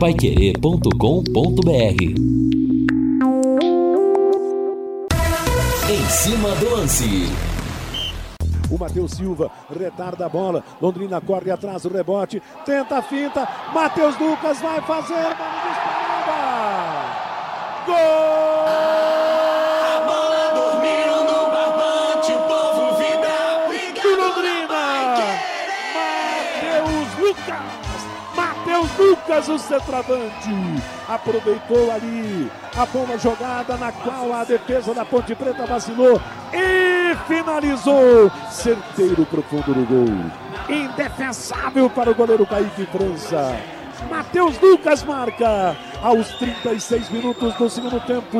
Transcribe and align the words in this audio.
paiquerê.com.br 0.00 1.70
Em 5.90 6.08
cima 6.08 6.48
do 6.54 6.70
lance. 6.70 7.28
O 8.70 8.78
Matheus 8.78 9.10
Silva 9.10 9.50
retarda 9.68 10.24
a 10.24 10.28
bola. 10.30 10.64
Londrina 10.80 11.20
corre 11.20 11.50
atrás 11.50 11.82
do 11.82 11.90
rebote. 11.90 12.42
Tenta 12.64 12.96
a 12.96 13.02
finta. 13.02 13.46
Matheus 13.74 14.18
Lucas 14.18 14.58
vai 14.62 14.80
fazer. 14.80 15.36
Bola. 16.24 17.16
Gol! 17.84 18.40
Matheus 25.92 27.79
Lucas, 29.00 29.48
o 29.48 29.58
centroavante, 29.58 30.50
aproveitou 31.08 31.90
ali 31.90 32.50
a 32.76 32.84
boa 32.84 33.18
jogada 33.18 33.78
na 33.78 33.90
qual 33.90 34.32
a 34.34 34.44
defesa 34.44 34.92
da 34.92 35.06
Ponte 35.06 35.34
Preta 35.34 35.64
vacilou 35.64 36.20
e 36.52 37.16
finalizou. 37.26 38.30
Certeiro 38.50 39.24
profundo 39.24 39.74
no 39.74 39.86
gol. 39.86 40.30
Indefensável 40.68 41.88
para 41.88 42.10
o 42.10 42.14
goleiro 42.14 42.46
Kaique 42.46 42.86
França. 42.86 43.56
Matheus 44.10 44.60
Lucas 44.60 45.02
marca 45.02 45.76
aos 46.02 46.28
36 46.38 47.08
minutos 47.08 47.54
do 47.54 47.70
segundo 47.70 48.00
tempo 48.00 48.38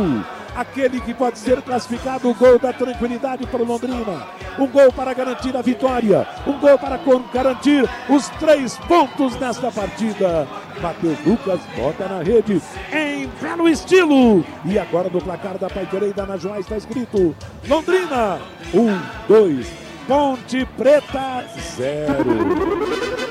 aquele 0.60 1.00
que 1.00 1.14
pode 1.14 1.38
ser 1.38 1.60
classificado 1.62 2.28
o 2.28 2.34
gol 2.34 2.58
da 2.58 2.72
tranquilidade 2.72 3.46
para 3.46 3.62
o 3.62 3.64
Londrina. 3.64 4.26
Um 4.58 4.66
gol 4.66 4.92
para 4.92 5.14
garantir 5.14 5.56
a 5.56 5.62
vitória, 5.62 6.26
um 6.46 6.58
gol 6.58 6.78
para 6.78 7.00
garantir 7.32 7.88
os 8.08 8.28
três 8.30 8.76
pontos 8.76 9.34
nesta 9.40 9.72
partida. 9.72 10.46
Matheus 10.82 11.18
Lucas 11.24 11.60
bota 11.76 12.06
na 12.08 12.22
rede 12.22 12.60
em 12.92 13.28
belo 13.40 13.68
estilo. 13.68 14.44
E 14.64 14.78
agora 14.78 15.08
no 15.08 15.20
placar 15.20 15.56
da 15.56 15.70
Paiquereida 15.70 16.26
na 16.26 16.36
Joás 16.36 16.60
está 16.60 16.76
escrito 16.76 17.34
Londrina, 17.66 18.38
um, 18.74 18.98
dois, 19.26 19.66
Ponte 20.06 20.66
Preta, 20.76 21.44
zero. 21.76 23.29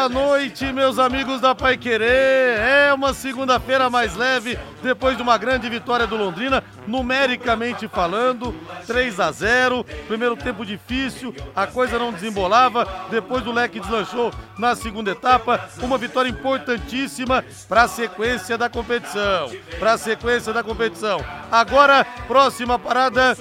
Boa 0.00 0.08
noite, 0.08 0.64
meus 0.72 0.98
amigos 0.98 1.42
da 1.42 1.54
Pai 1.54 1.76
Querer. 1.76 2.58
É 2.58 2.90
uma 2.94 3.12
segunda-feira 3.12 3.90
mais 3.90 4.16
leve 4.16 4.58
depois 4.82 5.14
de 5.14 5.22
uma 5.22 5.36
grande 5.36 5.68
vitória 5.68 6.06
do 6.06 6.16
Londrina, 6.16 6.64
numericamente 6.86 7.86
falando, 7.86 8.54
3 8.86 9.20
a 9.20 9.30
0. 9.30 9.84
Primeiro 10.08 10.36
tempo 10.36 10.64
difícil, 10.64 11.34
a 11.54 11.66
coisa 11.66 11.98
não 11.98 12.14
desembolava. 12.14 12.88
Depois 13.10 13.46
o 13.46 13.52
leque 13.52 13.78
deslanchou 13.78 14.32
na 14.58 14.74
segunda 14.74 15.10
etapa. 15.10 15.68
Uma 15.82 15.98
vitória 15.98 16.30
importantíssima 16.30 17.44
para 17.68 17.82
a 17.82 17.88
sequência 17.88 18.56
da 18.56 18.70
competição. 18.70 19.50
Para 19.78 19.92
a 19.92 19.98
sequência 19.98 20.50
da 20.50 20.62
competição. 20.62 21.22
Agora, 21.52 22.06
próxima 22.26 22.78
parada. 22.78 23.36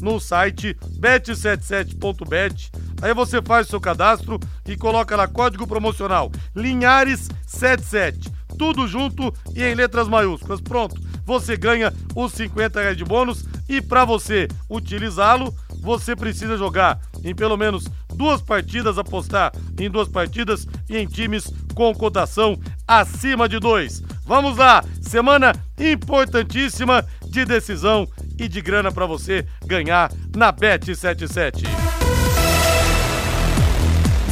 no 0.00 0.18
site 0.18 0.74
bet77.bet, 0.98 2.70
aí 3.02 3.12
você 3.12 3.42
faz 3.42 3.66
o 3.66 3.70
seu 3.70 3.80
cadastro 3.80 4.40
e 4.66 4.78
coloca 4.78 5.14
lá 5.14 5.28
código 5.28 5.66
promocional 5.66 6.32
Linhares77 6.56 8.38
tudo 8.58 8.88
junto 8.88 9.32
e 9.54 9.62
em 9.62 9.74
letras 9.74 10.08
maiúsculas. 10.08 10.60
Pronto, 10.60 11.00
você 11.24 11.56
ganha 11.56 11.94
os 12.14 12.32
50 12.32 12.80
reais 12.80 12.96
de 12.96 13.04
bônus 13.04 13.44
e 13.68 13.80
para 13.80 14.04
você 14.04 14.48
utilizá-lo, 14.68 15.54
você 15.80 16.14
precisa 16.14 16.56
jogar 16.56 17.00
em 17.24 17.34
pelo 17.34 17.56
menos 17.56 17.84
duas 18.14 18.40
partidas, 18.40 18.98
apostar 18.98 19.52
em 19.78 19.90
duas 19.90 20.08
partidas 20.08 20.66
e 20.88 20.96
em 20.96 21.06
times 21.06 21.52
com 21.74 21.94
cotação 21.94 22.58
acima 22.86 23.48
de 23.48 23.58
dois. 23.58 24.02
Vamos 24.24 24.56
lá, 24.56 24.84
semana 25.00 25.52
importantíssima 25.78 27.04
de 27.26 27.44
decisão 27.44 28.06
e 28.38 28.48
de 28.48 28.60
grana 28.60 28.92
para 28.92 29.06
você 29.06 29.46
ganhar 29.64 30.10
na 30.36 30.52
Bet77. 30.52 31.64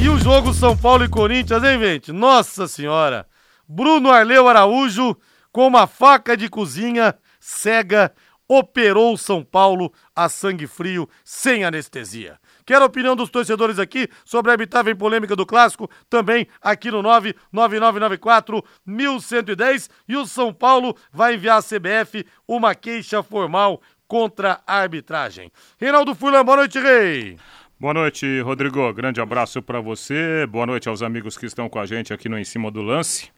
E 0.01 0.09
o 0.09 0.19
jogo 0.19 0.53
São 0.53 0.77
Paulo 0.77 1.05
e 1.05 1.09
Corinthians, 1.09 1.63
hein, 1.65 1.79
gente? 1.79 2.13
Nossa 2.13 2.69
Senhora! 2.69 3.27
Bruno 3.69 4.11
Arleu 4.11 4.47
Araújo, 4.47 5.17
com 5.51 5.67
uma 5.67 5.87
faca 5.87 6.37
de 6.37 6.49
cozinha 6.49 7.15
cega, 7.41 8.13
operou 8.49 9.15
o 9.15 9.19
São 9.19 9.43
Paulo 9.43 9.93
a 10.15 10.29
sangue 10.29 10.67
frio, 10.67 11.09
sem 11.25 11.65
anestesia. 11.65 12.39
Quero 12.65 12.83
a 12.83 12.87
opinião 12.87 13.15
dos 13.15 13.31
torcedores 13.31 13.79
aqui 13.79 14.09
sobre 14.25 14.51
a 14.51 14.55
habitável 14.55 14.97
polêmica 14.97 15.37
do 15.37 15.47
clássico, 15.47 15.89
também 16.11 16.49
aqui 16.61 16.91
no 16.91 17.03
99994 17.03 18.65
1110. 18.85 19.91
E 20.09 20.17
o 20.17 20.27
São 20.27 20.53
Paulo 20.53 20.97
vai 21.13 21.35
enviar 21.35 21.59
à 21.59 21.63
CBF 21.63 22.27
uma 22.47 22.75
queixa 22.75 23.23
formal 23.23 23.81
contra 24.09 24.61
a 24.67 24.79
arbitragem. 24.79 25.51
Reinaldo 25.79 26.15
Fulan, 26.15 26.45
boa 26.45 26.59
noite, 26.59 26.79
Rei. 26.79 27.39
Boa 27.79 27.93
noite, 27.93 28.41
Rodrigo. 28.41 28.93
Grande 28.95 29.21
abraço 29.21 29.61
para 29.61 29.81
você. 29.81 30.47
Boa 30.47 30.65
noite 30.65 30.89
aos 30.89 31.03
amigos 31.03 31.37
que 31.37 31.47
estão 31.47 31.69
com 31.69 31.79
a 31.79 31.87
gente 31.87 32.13
aqui 32.13 32.29
no 32.29 32.39
Em 32.39 32.45
Cima 32.45 32.71
do 32.71 32.81
Lance. 32.81 33.31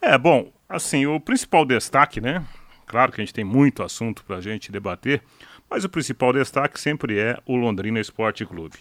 É, 0.00 0.16
bom, 0.18 0.52
assim, 0.68 1.06
o 1.06 1.18
principal 1.18 1.64
destaque, 1.64 2.20
né? 2.20 2.44
Claro 2.88 3.12
que 3.12 3.20
a 3.20 3.24
gente 3.24 3.34
tem 3.34 3.44
muito 3.44 3.82
assunto 3.82 4.24
para 4.24 4.36
a 4.36 4.40
gente 4.40 4.72
debater, 4.72 5.22
mas 5.70 5.84
o 5.84 5.88
principal 5.88 6.32
destaque 6.32 6.80
sempre 6.80 7.18
é 7.18 7.38
o 7.46 7.54
Londrina 7.54 8.00
Esporte 8.00 8.44
Clube. 8.46 8.78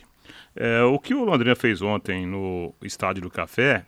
É, 0.56 0.81
o 0.81 0.98
que 0.98 1.13
o 1.13 1.24
Londrina 1.24 1.56
fez 1.56 1.81
ontem 1.81 2.25
no 2.25 2.74
Estádio 2.81 3.24
do 3.24 3.30
Café 3.30 3.86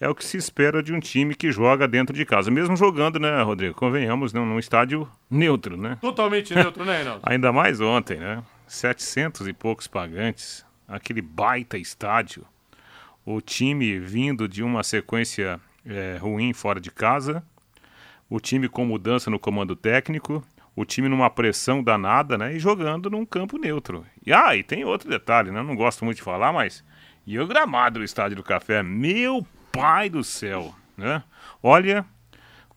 é 0.00 0.08
o 0.08 0.14
que 0.14 0.24
se 0.24 0.36
espera 0.36 0.82
de 0.82 0.92
um 0.92 1.00
time 1.00 1.34
que 1.34 1.50
joga 1.50 1.88
dentro 1.88 2.14
de 2.14 2.24
casa. 2.24 2.50
Mesmo 2.50 2.76
jogando, 2.76 3.18
né, 3.18 3.42
Rodrigo? 3.42 3.74
Convenhamos, 3.74 4.32
num, 4.32 4.46
num 4.46 4.58
estádio 4.58 5.08
neutro, 5.30 5.76
né? 5.76 5.98
Totalmente 6.00 6.54
neutro, 6.56 6.84
né, 6.84 6.96
Reinaldo? 6.96 7.20
Ainda 7.24 7.52
mais 7.52 7.80
ontem, 7.80 8.18
né? 8.18 8.42
700 8.66 9.48
e 9.48 9.52
poucos 9.52 9.86
pagantes, 9.86 10.64
aquele 10.86 11.22
baita 11.22 11.76
estádio. 11.76 12.44
O 13.24 13.40
time 13.40 13.98
vindo 13.98 14.48
de 14.48 14.62
uma 14.62 14.82
sequência 14.82 15.60
é, 15.84 16.16
ruim 16.20 16.52
fora 16.52 16.80
de 16.80 16.90
casa, 16.90 17.42
o 18.28 18.40
time 18.40 18.68
com 18.68 18.84
mudança 18.84 19.30
no 19.30 19.38
comando 19.38 19.74
técnico, 19.74 20.42
o 20.76 20.84
time 20.84 21.08
numa 21.08 21.28
pressão 21.30 21.82
danada, 21.82 22.36
né? 22.38 22.54
E 22.54 22.58
jogando 22.58 23.10
num 23.10 23.24
campo 23.26 23.58
neutro. 23.58 24.04
E 24.24 24.32
ah, 24.32 24.54
e 24.56 24.62
tem 24.62 24.84
outro 24.84 25.08
detalhe, 25.08 25.50
né? 25.50 25.62
Não 25.62 25.74
gosto 25.74 26.04
muito 26.04 26.18
de 26.18 26.22
falar, 26.22 26.52
mas. 26.52 26.84
E 27.26 27.38
o 27.38 27.46
gramado 27.46 27.98
do 27.98 28.04
Estádio 28.04 28.36
do 28.36 28.42
Café, 28.42 28.82
meu 28.82 29.46
pai 29.72 30.08
do 30.08 30.22
céu, 30.24 30.74
né? 30.96 31.22
Olha, 31.62 32.04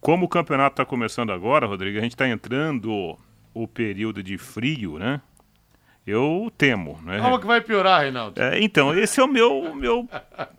Como 0.01 0.25
o 0.25 0.29
campeonato 0.29 0.73
está 0.73 0.83
começando 0.83 1.31
agora, 1.31 1.67
Rodrigo, 1.67 1.99
a 1.99 2.01
gente 2.01 2.13
está 2.13 2.27
entrando 2.27 3.15
o 3.53 3.67
período 3.67 4.23
de 4.23 4.35
frio, 4.35 4.97
né? 4.97 5.21
Eu 6.07 6.51
temo, 6.57 6.99
né? 7.03 7.19
Como 7.21 7.39
que 7.39 7.45
vai 7.45 7.61
piorar, 7.61 8.01
Reinaldo? 8.01 8.41
É, 8.41 8.59
então, 8.59 8.97
esse 8.97 9.19
é 9.19 9.23
o 9.23 9.27
meu, 9.27 9.75
meu 9.75 10.09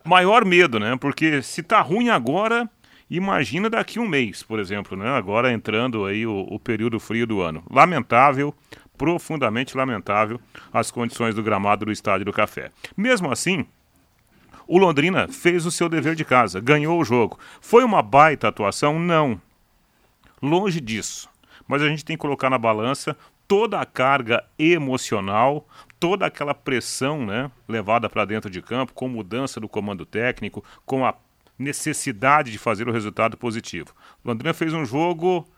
maior 0.04 0.44
medo, 0.44 0.78
né? 0.78 0.96
Porque 0.96 1.42
se 1.42 1.60
tá 1.64 1.80
ruim 1.80 2.08
agora, 2.08 2.70
imagina 3.16 3.68
daqui 3.68 3.98
um 3.98 4.08
mês, 4.08 4.42
por 4.42 4.58
exemplo, 4.58 4.96
né? 4.96 5.08
Agora 5.10 5.52
entrando 5.52 6.06
aí 6.06 6.26
o, 6.26 6.46
o 6.50 6.58
período 6.58 6.98
frio 6.98 7.26
do 7.26 7.40
ano. 7.40 7.62
Lamentável, 7.70 8.54
profundamente 8.96 9.76
lamentável 9.76 10.40
as 10.72 10.90
condições 10.90 11.34
do 11.34 11.42
gramado 11.42 11.84
do 11.84 11.92
Estádio 11.92 12.24
do 12.24 12.32
Café. 12.32 12.70
Mesmo 12.96 13.30
assim, 13.30 13.66
o 14.66 14.78
Londrina 14.78 15.28
fez 15.28 15.66
o 15.66 15.70
seu 15.70 15.88
dever 15.88 16.14
de 16.14 16.24
casa, 16.24 16.60
ganhou 16.60 17.00
o 17.00 17.04
jogo. 17.04 17.38
Foi 17.60 17.84
uma 17.84 18.00
baita 18.00 18.48
atuação? 18.48 18.98
Não. 18.98 19.40
Longe 20.40 20.80
disso. 20.80 21.28
Mas 21.68 21.82
a 21.82 21.88
gente 21.88 22.04
tem 22.04 22.16
que 22.16 22.20
colocar 22.20 22.48
na 22.48 22.58
balança 22.58 23.16
toda 23.46 23.78
a 23.78 23.84
carga 23.84 24.42
emocional, 24.58 25.68
toda 26.00 26.24
aquela 26.24 26.54
pressão 26.54 27.26
né, 27.26 27.50
levada 27.68 28.08
para 28.08 28.24
dentro 28.24 28.48
de 28.48 28.62
campo, 28.62 28.94
com 28.94 29.08
mudança 29.08 29.60
do 29.60 29.68
comando 29.68 30.06
técnico, 30.06 30.64
com 30.86 31.04
a 31.04 31.14
necessidade 31.62 32.50
de 32.50 32.58
fazer 32.58 32.88
o 32.88 32.92
resultado 32.92 33.36
positivo. 33.36 33.94
Londrina 34.24 34.52
fez 34.52 34.72
um 34.72 34.84
jogo 34.84 35.48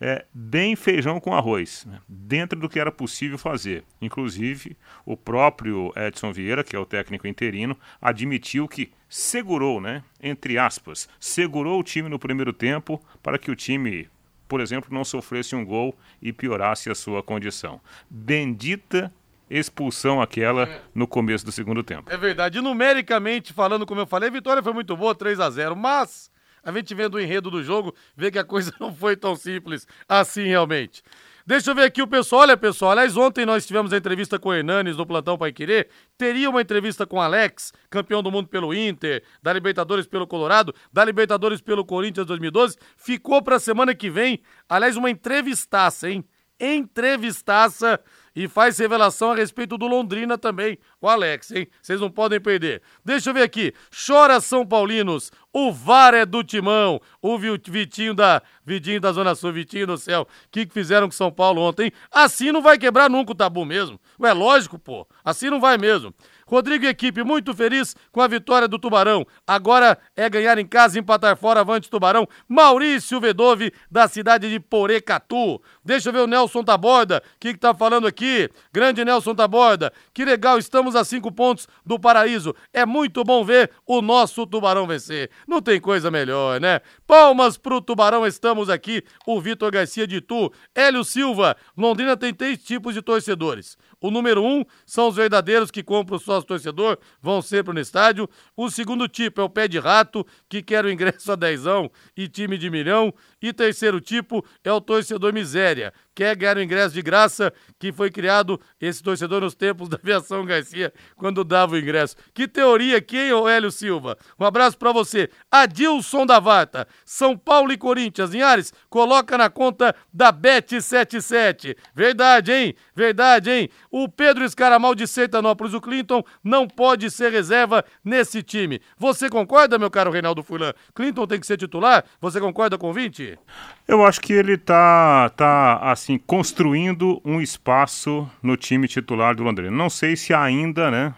é, 0.00 0.24
bem 0.34 0.74
feijão 0.74 1.20
com 1.20 1.32
arroz, 1.32 1.86
né, 1.86 2.00
dentro 2.08 2.58
do 2.58 2.68
que 2.68 2.80
era 2.80 2.90
possível 2.90 3.38
fazer. 3.38 3.84
Inclusive, 4.00 4.76
o 5.06 5.16
próprio 5.16 5.92
Edson 5.96 6.32
Vieira, 6.32 6.64
que 6.64 6.74
é 6.74 6.78
o 6.78 6.84
técnico 6.84 7.28
interino, 7.28 7.78
admitiu 8.00 8.66
que 8.66 8.90
segurou, 9.08 9.80
né, 9.80 10.02
entre 10.20 10.58
aspas, 10.58 11.08
segurou 11.20 11.78
o 11.78 11.84
time 11.84 12.08
no 12.08 12.18
primeiro 12.18 12.52
tempo 12.52 13.00
para 13.22 13.38
que 13.38 13.50
o 13.50 13.56
time 13.56 14.08
por 14.48 14.60
exemplo, 14.60 14.92
não 14.92 15.02
sofresse 15.02 15.56
um 15.56 15.64
gol 15.64 15.96
e 16.20 16.30
piorasse 16.30 16.90
a 16.90 16.94
sua 16.94 17.22
condição. 17.22 17.80
Bendita 18.10 19.10
expulsão 19.58 20.20
aquela 20.20 20.68
no 20.94 21.06
começo 21.06 21.44
do 21.44 21.52
segundo 21.52 21.82
tempo. 21.82 22.10
É 22.12 22.16
verdade. 22.16 22.60
numericamente 22.60 23.52
falando, 23.52 23.86
como 23.86 24.00
eu 24.00 24.06
falei, 24.06 24.28
a 24.28 24.32
vitória 24.32 24.62
foi 24.62 24.72
muito 24.72 24.96
boa, 24.96 25.14
3 25.14 25.40
a 25.40 25.50
0 25.50 25.76
mas 25.76 26.30
a 26.62 26.72
gente 26.72 26.94
vendo 26.94 27.16
o 27.16 27.20
enredo 27.20 27.50
do 27.50 27.62
jogo, 27.62 27.94
vê 28.16 28.30
que 28.30 28.38
a 28.38 28.44
coisa 28.44 28.72
não 28.80 28.94
foi 28.94 29.16
tão 29.16 29.34
simples 29.34 29.86
assim 30.08 30.44
realmente. 30.44 31.02
Deixa 31.44 31.72
eu 31.72 31.74
ver 31.74 31.82
aqui 31.82 32.00
o 32.00 32.06
pessoal. 32.06 32.42
Olha, 32.42 32.56
pessoal, 32.56 32.92
aliás, 32.92 33.16
ontem 33.16 33.44
nós 33.44 33.66
tivemos 33.66 33.92
a 33.92 33.96
entrevista 33.96 34.38
com 34.38 34.50
o 34.50 34.54
Hernanes 34.54 34.96
no 34.96 35.04
Plantão 35.04 35.36
Pai 35.36 35.52
Querer. 35.52 35.88
Teria 36.16 36.48
uma 36.48 36.60
entrevista 36.60 37.04
com 37.04 37.16
o 37.16 37.20
Alex, 37.20 37.72
campeão 37.90 38.22
do 38.22 38.30
mundo 38.30 38.46
pelo 38.46 38.72
Inter, 38.72 39.24
da 39.42 39.52
Libertadores 39.52 40.06
pelo 40.06 40.24
Colorado, 40.24 40.72
da 40.92 41.04
Libertadores 41.04 41.60
pelo 41.60 41.84
Corinthians 41.84 42.26
2012. 42.28 42.76
Ficou 42.96 43.42
pra 43.42 43.58
semana 43.58 43.92
que 43.92 44.08
vem. 44.08 44.40
Aliás, 44.68 44.96
uma 44.96 45.10
entrevistaça, 45.10 46.08
hein? 46.08 46.24
Entrevistaça 46.60 47.98
e 48.34 48.48
faz 48.48 48.78
revelação 48.78 49.32
a 49.32 49.34
respeito 49.34 49.76
do 49.76 49.86
Londrina 49.86 50.38
também, 50.38 50.78
o 51.00 51.08
Alex, 51.08 51.50
hein? 51.50 51.68
Vocês 51.80 52.00
não 52.00 52.10
podem 52.10 52.40
perder. 52.40 52.82
Deixa 53.04 53.30
eu 53.30 53.34
ver 53.34 53.42
aqui. 53.42 53.74
Chora 54.06 54.40
São 54.40 54.66
Paulinos. 54.66 55.30
O 55.52 55.70
VAR 55.70 56.14
é 56.14 56.24
do 56.24 56.42
Timão. 56.42 57.00
O 57.20 57.38
Vitinho 57.38 58.14
da 58.14 58.42
Vidinho 58.64 59.00
da 59.00 59.12
Zona 59.12 59.34
Sul, 59.34 59.52
Vitinho 59.52 59.86
do 59.86 59.98
céu. 59.98 60.22
O 60.22 60.26
que, 60.50 60.64
que 60.64 60.72
fizeram 60.72 61.06
com 61.08 61.12
São 61.12 61.30
Paulo 61.30 61.60
ontem? 61.60 61.92
Assim 62.10 62.50
não 62.50 62.62
vai 62.62 62.78
quebrar 62.78 63.10
nunca 63.10 63.32
o 63.32 63.34
tabu 63.34 63.64
mesmo. 63.64 64.00
Ué, 64.18 64.32
lógico, 64.32 64.78
pô. 64.78 65.06
Assim 65.22 65.50
não 65.50 65.60
vai 65.60 65.76
mesmo. 65.76 66.14
Rodrigo 66.52 66.84
equipe 66.84 67.24
muito 67.24 67.54
feliz 67.54 67.96
com 68.12 68.20
a 68.20 68.28
vitória 68.28 68.68
do 68.68 68.78
Tubarão. 68.78 69.24
Agora 69.46 69.96
é 70.14 70.28
ganhar 70.28 70.58
em 70.58 70.66
casa 70.66 70.98
empatar 70.98 71.34
fora 71.34 71.60
avante 71.60 71.88
Tubarão. 71.88 72.28
Maurício 72.46 73.18
Vedove, 73.18 73.72
da 73.90 74.06
cidade 74.06 74.50
de 74.50 74.60
Porecatu. 74.60 75.62
Deixa 75.82 76.10
eu 76.10 76.12
ver 76.12 76.18
o 76.18 76.26
Nelson 76.26 76.62
Taborda, 76.62 77.22
o 77.24 77.40
que, 77.40 77.54
que 77.54 77.58
tá 77.58 77.72
falando 77.72 78.06
aqui? 78.06 78.50
Grande 78.70 79.02
Nelson 79.02 79.34
Taborda. 79.34 79.94
Que 80.12 80.26
legal, 80.26 80.58
estamos 80.58 80.94
a 80.94 81.04
cinco 81.04 81.32
pontos 81.32 81.66
do 81.86 81.98
paraíso. 81.98 82.54
É 82.70 82.84
muito 82.84 83.24
bom 83.24 83.42
ver 83.42 83.70
o 83.86 84.02
nosso 84.02 84.46
Tubarão 84.46 84.86
vencer. 84.86 85.30
Não 85.48 85.62
tem 85.62 85.80
coisa 85.80 86.10
melhor, 86.10 86.60
né? 86.60 86.82
Palmas 87.06 87.56
pro 87.56 87.80
Tubarão, 87.80 88.26
estamos 88.26 88.68
aqui. 88.68 89.02
O 89.26 89.40
Vitor 89.40 89.70
Garcia 89.70 90.06
de 90.06 90.20
Tu. 90.20 90.52
Hélio 90.74 91.02
Silva. 91.02 91.56
Londrina 91.74 92.14
tem 92.14 92.34
três 92.34 92.62
tipos 92.62 92.92
de 92.92 93.00
torcedores. 93.00 93.78
O 94.02 94.10
número 94.10 94.44
um 94.44 94.64
são 94.84 95.08
os 95.08 95.16
verdadeiros 95.16 95.70
que 95.70 95.82
compram 95.82 96.16
o 96.16 96.20
sócio 96.42 96.48
torcedor, 96.48 96.98
vão 97.20 97.40
sempre 97.40 97.72
no 97.72 97.80
estádio. 97.80 98.28
O 98.56 98.70
segundo 98.70 99.08
tipo 99.08 99.40
é 99.40 99.44
o 99.44 99.48
pé 99.48 99.66
de 99.66 99.78
rato, 99.78 100.26
que 100.48 100.62
quer 100.62 100.84
o 100.84 100.90
ingresso 100.90 101.32
a 101.32 101.36
dezão 101.36 101.90
e 102.16 102.28
time 102.28 102.58
de 102.58 102.70
milhão. 102.70 103.12
E 103.40 103.52
terceiro 103.52 104.00
tipo 104.00 104.44
é 104.62 104.72
o 104.72 104.80
torcedor 104.80 105.32
miséria, 105.32 105.92
quer 106.14 106.36
ganhar 106.36 106.56
o 106.56 106.62
ingresso 106.62 106.94
de 106.94 107.02
graça, 107.02 107.52
que 107.78 107.92
foi 107.92 108.10
criado 108.10 108.60
esse 108.80 109.02
torcedor 109.02 109.40
nos 109.40 109.54
tempos 109.54 109.88
da 109.90 109.96
aviação 109.96 110.44
Garcia, 110.44 110.92
quando 111.16 111.44
dava 111.44 111.74
o 111.74 111.78
ingresso. 111.78 112.16
Que 112.34 112.46
teoria 112.46 112.98
aqui, 112.98 113.16
hein, 113.16 113.48
Hélio 113.48 113.70
Silva? 113.70 114.16
Um 114.38 114.44
abraço 114.44 114.78
para 114.78 114.92
você. 114.92 115.30
Adilson 115.50 116.26
da 116.26 116.38
Vata, 116.38 116.86
São 117.04 117.36
Paulo 117.36 117.72
e 117.72 117.76
Corinthians. 117.76 118.30
Linhares, 118.30 118.72
coloca 118.88 119.36
na 119.36 119.48
conta 119.50 119.94
da 120.12 120.32
Bet77. 120.32 121.76
Verdade, 121.94 122.52
hein? 122.52 122.74
Verdade, 122.94 123.50
hein? 123.50 123.68
O 123.90 124.08
Pedro 124.08 124.44
Escaramal 124.44 124.94
de 124.94 125.06
Sertanópolis, 125.06 125.74
o 125.74 125.80
Clinton, 125.80 126.22
não 126.42 126.66
pode 126.66 127.10
ser 127.10 127.32
reserva 127.32 127.84
nesse 128.04 128.42
time. 128.42 128.80
Você 128.98 129.28
concorda, 129.28 129.78
meu 129.78 129.90
caro 129.90 130.10
Reinaldo 130.10 130.42
Fulan? 130.42 130.72
Clinton 130.94 131.26
tem 131.26 131.40
que 131.40 131.46
ser 131.46 131.56
titular? 131.56 132.04
Você 132.20 132.40
concorda 132.40 132.78
com 132.78 132.90
o 132.90 132.92
20? 132.92 133.38
Eu 133.86 134.04
acho 134.04 134.20
que 134.20 134.32
ele 134.32 134.56
tá, 134.56 135.30
tá 135.30 135.90
assim, 136.02 136.18
construindo 136.18 137.22
um 137.24 137.40
espaço 137.40 138.28
no 138.42 138.56
time 138.56 138.88
titular 138.88 139.36
do 139.36 139.44
Londrina. 139.44 139.70
Não 139.70 139.88
sei 139.88 140.16
se 140.16 140.34
ainda, 140.34 140.90
né, 140.90 141.14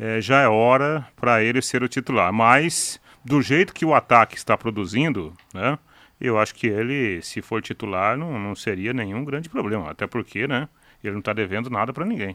é, 0.00 0.20
já 0.20 0.40
é 0.40 0.48
hora 0.48 1.06
para 1.14 1.42
ele 1.42 1.60
ser 1.60 1.82
o 1.82 1.88
titular, 1.88 2.32
mas 2.32 2.98
do 3.22 3.42
jeito 3.42 3.74
que 3.74 3.84
o 3.84 3.94
ataque 3.94 4.36
está 4.36 4.56
produzindo, 4.56 5.34
né, 5.52 5.78
eu 6.18 6.38
acho 6.38 6.54
que 6.54 6.66
ele, 6.66 7.20
se 7.22 7.42
for 7.42 7.60
titular, 7.60 8.16
não, 8.16 8.38
não 8.38 8.54
seria 8.54 8.94
nenhum 8.94 9.24
grande 9.24 9.48
problema. 9.48 9.90
Até 9.90 10.06
porque, 10.06 10.46
né, 10.46 10.68
ele 11.02 11.12
não 11.12 11.20
está 11.20 11.34
devendo 11.34 11.68
nada 11.68 11.92
para 11.92 12.06
ninguém. 12.06 12.34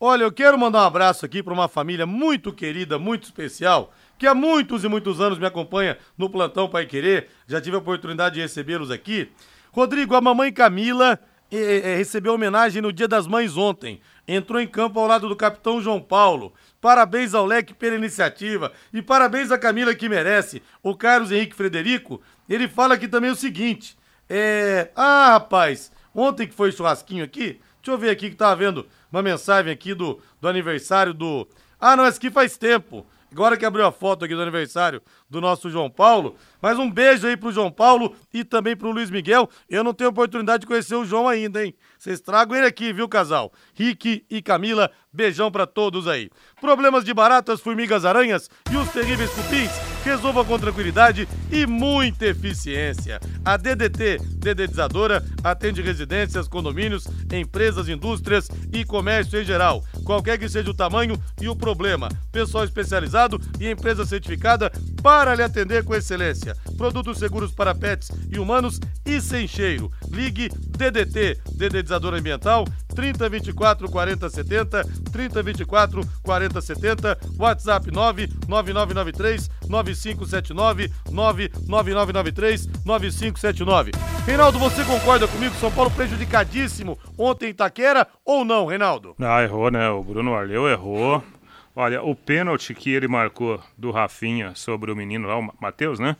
Olha, 0.00 0.24
eu 0.24 0.32
quero 0.32 0.58
mandar 0.58 0.82
um 0.82 0.86
abraço 0.86 1.24
aqui 1.24 1.42
para 1.42 1.52
uma 1.52 1.68
família 1.68 2.06
muito 2.06 2.52
querida, 2.52 2.98
muito 2.98 3.24
especial, 3.24 3.92
que 4.18 4.26
há 4.26 4.34
muitos 4.34 4.84
e 4.84 4.88
muitos 4.88 5.20
anos 5.20 5.38
me 5.38 5.46
acompanha 5.46 5.98
no 6.16 6.28
plantão 6.30 6.68
Pai 6.68 6.86
Querer. 6.86 7.28
Já 7.46 7.60
tive 7.60 7.76
a 7.76 7.80
oportunidade 7.80 8.36
de 8.36 8.42
recebê-los 8.42 8.90
aqui. 8.90 9.30
Rodrigo, 9.76 10.14
a 10.14 10.22
mamãe 10.22 10.50
Camila 10.50 11.20
eh, 11.52 11.96
recebeu 11.98 12.32
homenagem 12.32 12.80
no 12.80 12.90
Dia 12.90 13.06
das 13.06 13.26
Mães 13.26 13.58
ontem. 13.58 14.00
Entrou 14.26 14.58
em 14.58 14.66
campo 14.66 14.98
ao 14.98 15.06
lado 15.06 15.28
do 15.28 15.36
capitão 15.36 15.82
João 15.82 16.00
Paulo. 16.00 16.54
Parabéns 16.80 17.34
ao 17.34 17.44
Leque 17.44 17.74
pela 17.74 17.94
iniciativa 17.94 18.72
e 18.90 19.02
parabéns 19.02 19.50
a 19.50 19.58
Camila 19.58 19.94
que 19.94 20.08
merece. 20.08 20.62
O 20.82 20.96
Carlos 20.96 21.30
Henrique 21.30 21.54
Frederico, 21.54 22.22
ele 22.48 22.66
fala 22.68 22.94
aqui 22.94 23.06
também 23.06 23.30
o 23.30 23.36
seguinte: 23.36 23.98
é. 24.30 24.88
Ah, 24.96 25.32
rapaz, 25.32 25.92
ontem 26.14 26.46
que 26.46 26.54
foi 26.54 26.72
churrasquinho 26.72 27.22
aqui, 27.22 27.60
deixa 27.82 27.90
eu 27.90 27.98
ver 27.98 28.08
aqui 28.08 28.30
que 28.30 28.36
tava 28.36 28.56
vendo 28.56 28.86
uma 29.12 29.22
mensagem 29.22 29.70
aqui 29.70 29.92
do, 29.92 30.18
do 30.40 30.48
aniversário 30.48 31.12
do. 31.12 31.46
Ah, 31.78 31.94
não, 31.94 32.06
esse 32.06 32.16
aqui 32.16 32.30
faz 32.30 32.56
tempo. 32.56 33.06
Agora 33.30 33.58
que 33.58 33.66
abriu 33.66 33.84
a 33.84 33.92
foto 33.92 34.24
aqui 34.24 34.34
do 34.34 34.40
aniversário 34.40 35.02
do 35.28 35.40
nosso 35.40 35.68
João 35.70 35.90
Paulo. 35.90 36.36
Mas 36.60 36.78
um 36.78 36.90
beijo 36.90 37.26
aí 37.26 37.36
pro 37.36 37.52
João 37.52 37.70
Paulo 37.70 38.14
e 38.32 38.44
também 38.44 38.76
pro 38.76 38.90
Luiz 38.90 39.10
Miguel. 39.10 39.48
Eu 39.68 39.84
não 39.84 39.94
tenho 39.94 40.10
oportunidade 40.10 40.62
de 40.62 40.66
conhecer 40.66 40.94
o 40.94 41.04
João 41.04 41.28
ainda, 41.28 41.64
hein? 41.64 41.74
Vocês 41.98 42.20
tragam 42.20 42.56
ele 42.56 42.66
aqui, 42.66 42.92
viu, 42.92 43.08
casal? 43.08 43.52
Rick 43.74 44.24
e 44.30 44.42
Camila, 44.42 44.90
beijão 45.12 45.50
para 45.50 45.66
todos 45.66 46.06
aí. 46.06 46.30
Problemas 46.60 47.04
de 47.04 47.12
baratas, 47.12 47.60
formigas, 47.60 48.04
aranhas 48.04 48.50
e 48.70 48.76
os 48.76 48.90
terríveis 48.90 49.30
cupins? 49.30 49.70
Resolva 50.04 50.44
com 50.44 50.58
tranquilidade 50.58 51.28
e 51.50 51.66
muita 51.66 52.26
eficiência. 52.26 53.18
A 53.44 53.56
DDT, 53.56 54.18
Dedetizadora, 54.38 55.24
atende 55.42 55.82
residências, 55.82 56.46
condomínios, 56.46 57.06
empresas, 57.32 57.88
indústrias 57.88 58.48
e 58.72 58.84
comércio 58.84 59.40
em 59.40 59.44
geral. 59.44 59.82
Qualquer 60.04 60.38
que 60.38 60.48
seja 60.48 60.70
o 60.70 60.74
tamanho 60.74 61.20
e 61.40 61.48
o 61.48 61.56
problema. 61.56 62.08
Pessoal 62.30 62.64
especializado 62.64 63.40
e 63.58 63.68
empresa 63.68 64.04
certificada 64.04 64.70
para 65.02 65.15
lhe 65.34 65.42
atender 65.42 65.84
com 65.84 65.94
excelência. 65.94 66.56
Produtos 66.76 67.18
seguros 67.18 67.52
para 67.52 67.74
pets 67.74 68.10
e 68.30 68.38
humanos 68.38 68.80
e 69.04 69.20
sem 69.20 69.46
cheiro. 69.46 69.90
Ligue 70.10 70.48
DDT, 70.48 71.38
Dedetizador 71.52 72.14
Ambiental, 72.14 72.64
3024 72.94 73.88
4070, 73.90 74.84
3024 75.12 76.00
4070, 76.22 77.18
WhatsApp 77.38 77.90
99993 77.90 79.50
9579, 79.68 80.90
99993 81.10 82.66
9579. 82.84 83.92
Reinaldo, 84.26 84.58
você 84.58 84.84
concorda 84.84 85.28
comigo? 85.28 85.54
São 85.56 85.70
Paulo 85.70 85.90
prejudicadíssimo 85.90 86.98
ontem 87.16 87.46
em 87.46 87.50
Itaquera 87.50 88.06
ou 88.24 88.44
não, 88.44 88.66
Reinaldo? 88.66 89.14
Ah, 89.20 89.42
errou, 89.42 89.70
né? 89.70 89.88
O 89.90 90.02
Bruno 90.02 90.34
Arleu 90.34 90.68
errou. 90.68 91.22
Olha, 91.76 92.02
o 92.02 92.14
pênalti 92.14 92.74
que 92.74 92.90
ele 92.90 93.06
marcou 93.06 93.62
do 93.76 93.90
Rafinha 93.90 94.54
sobre 94.54 94.90
o 94.90 94.96
menino 94.96 95.28
lá, 95.28 95.38
o 95.38 95.52
Matheus, 95.60 95.98
né? 95.98 96.16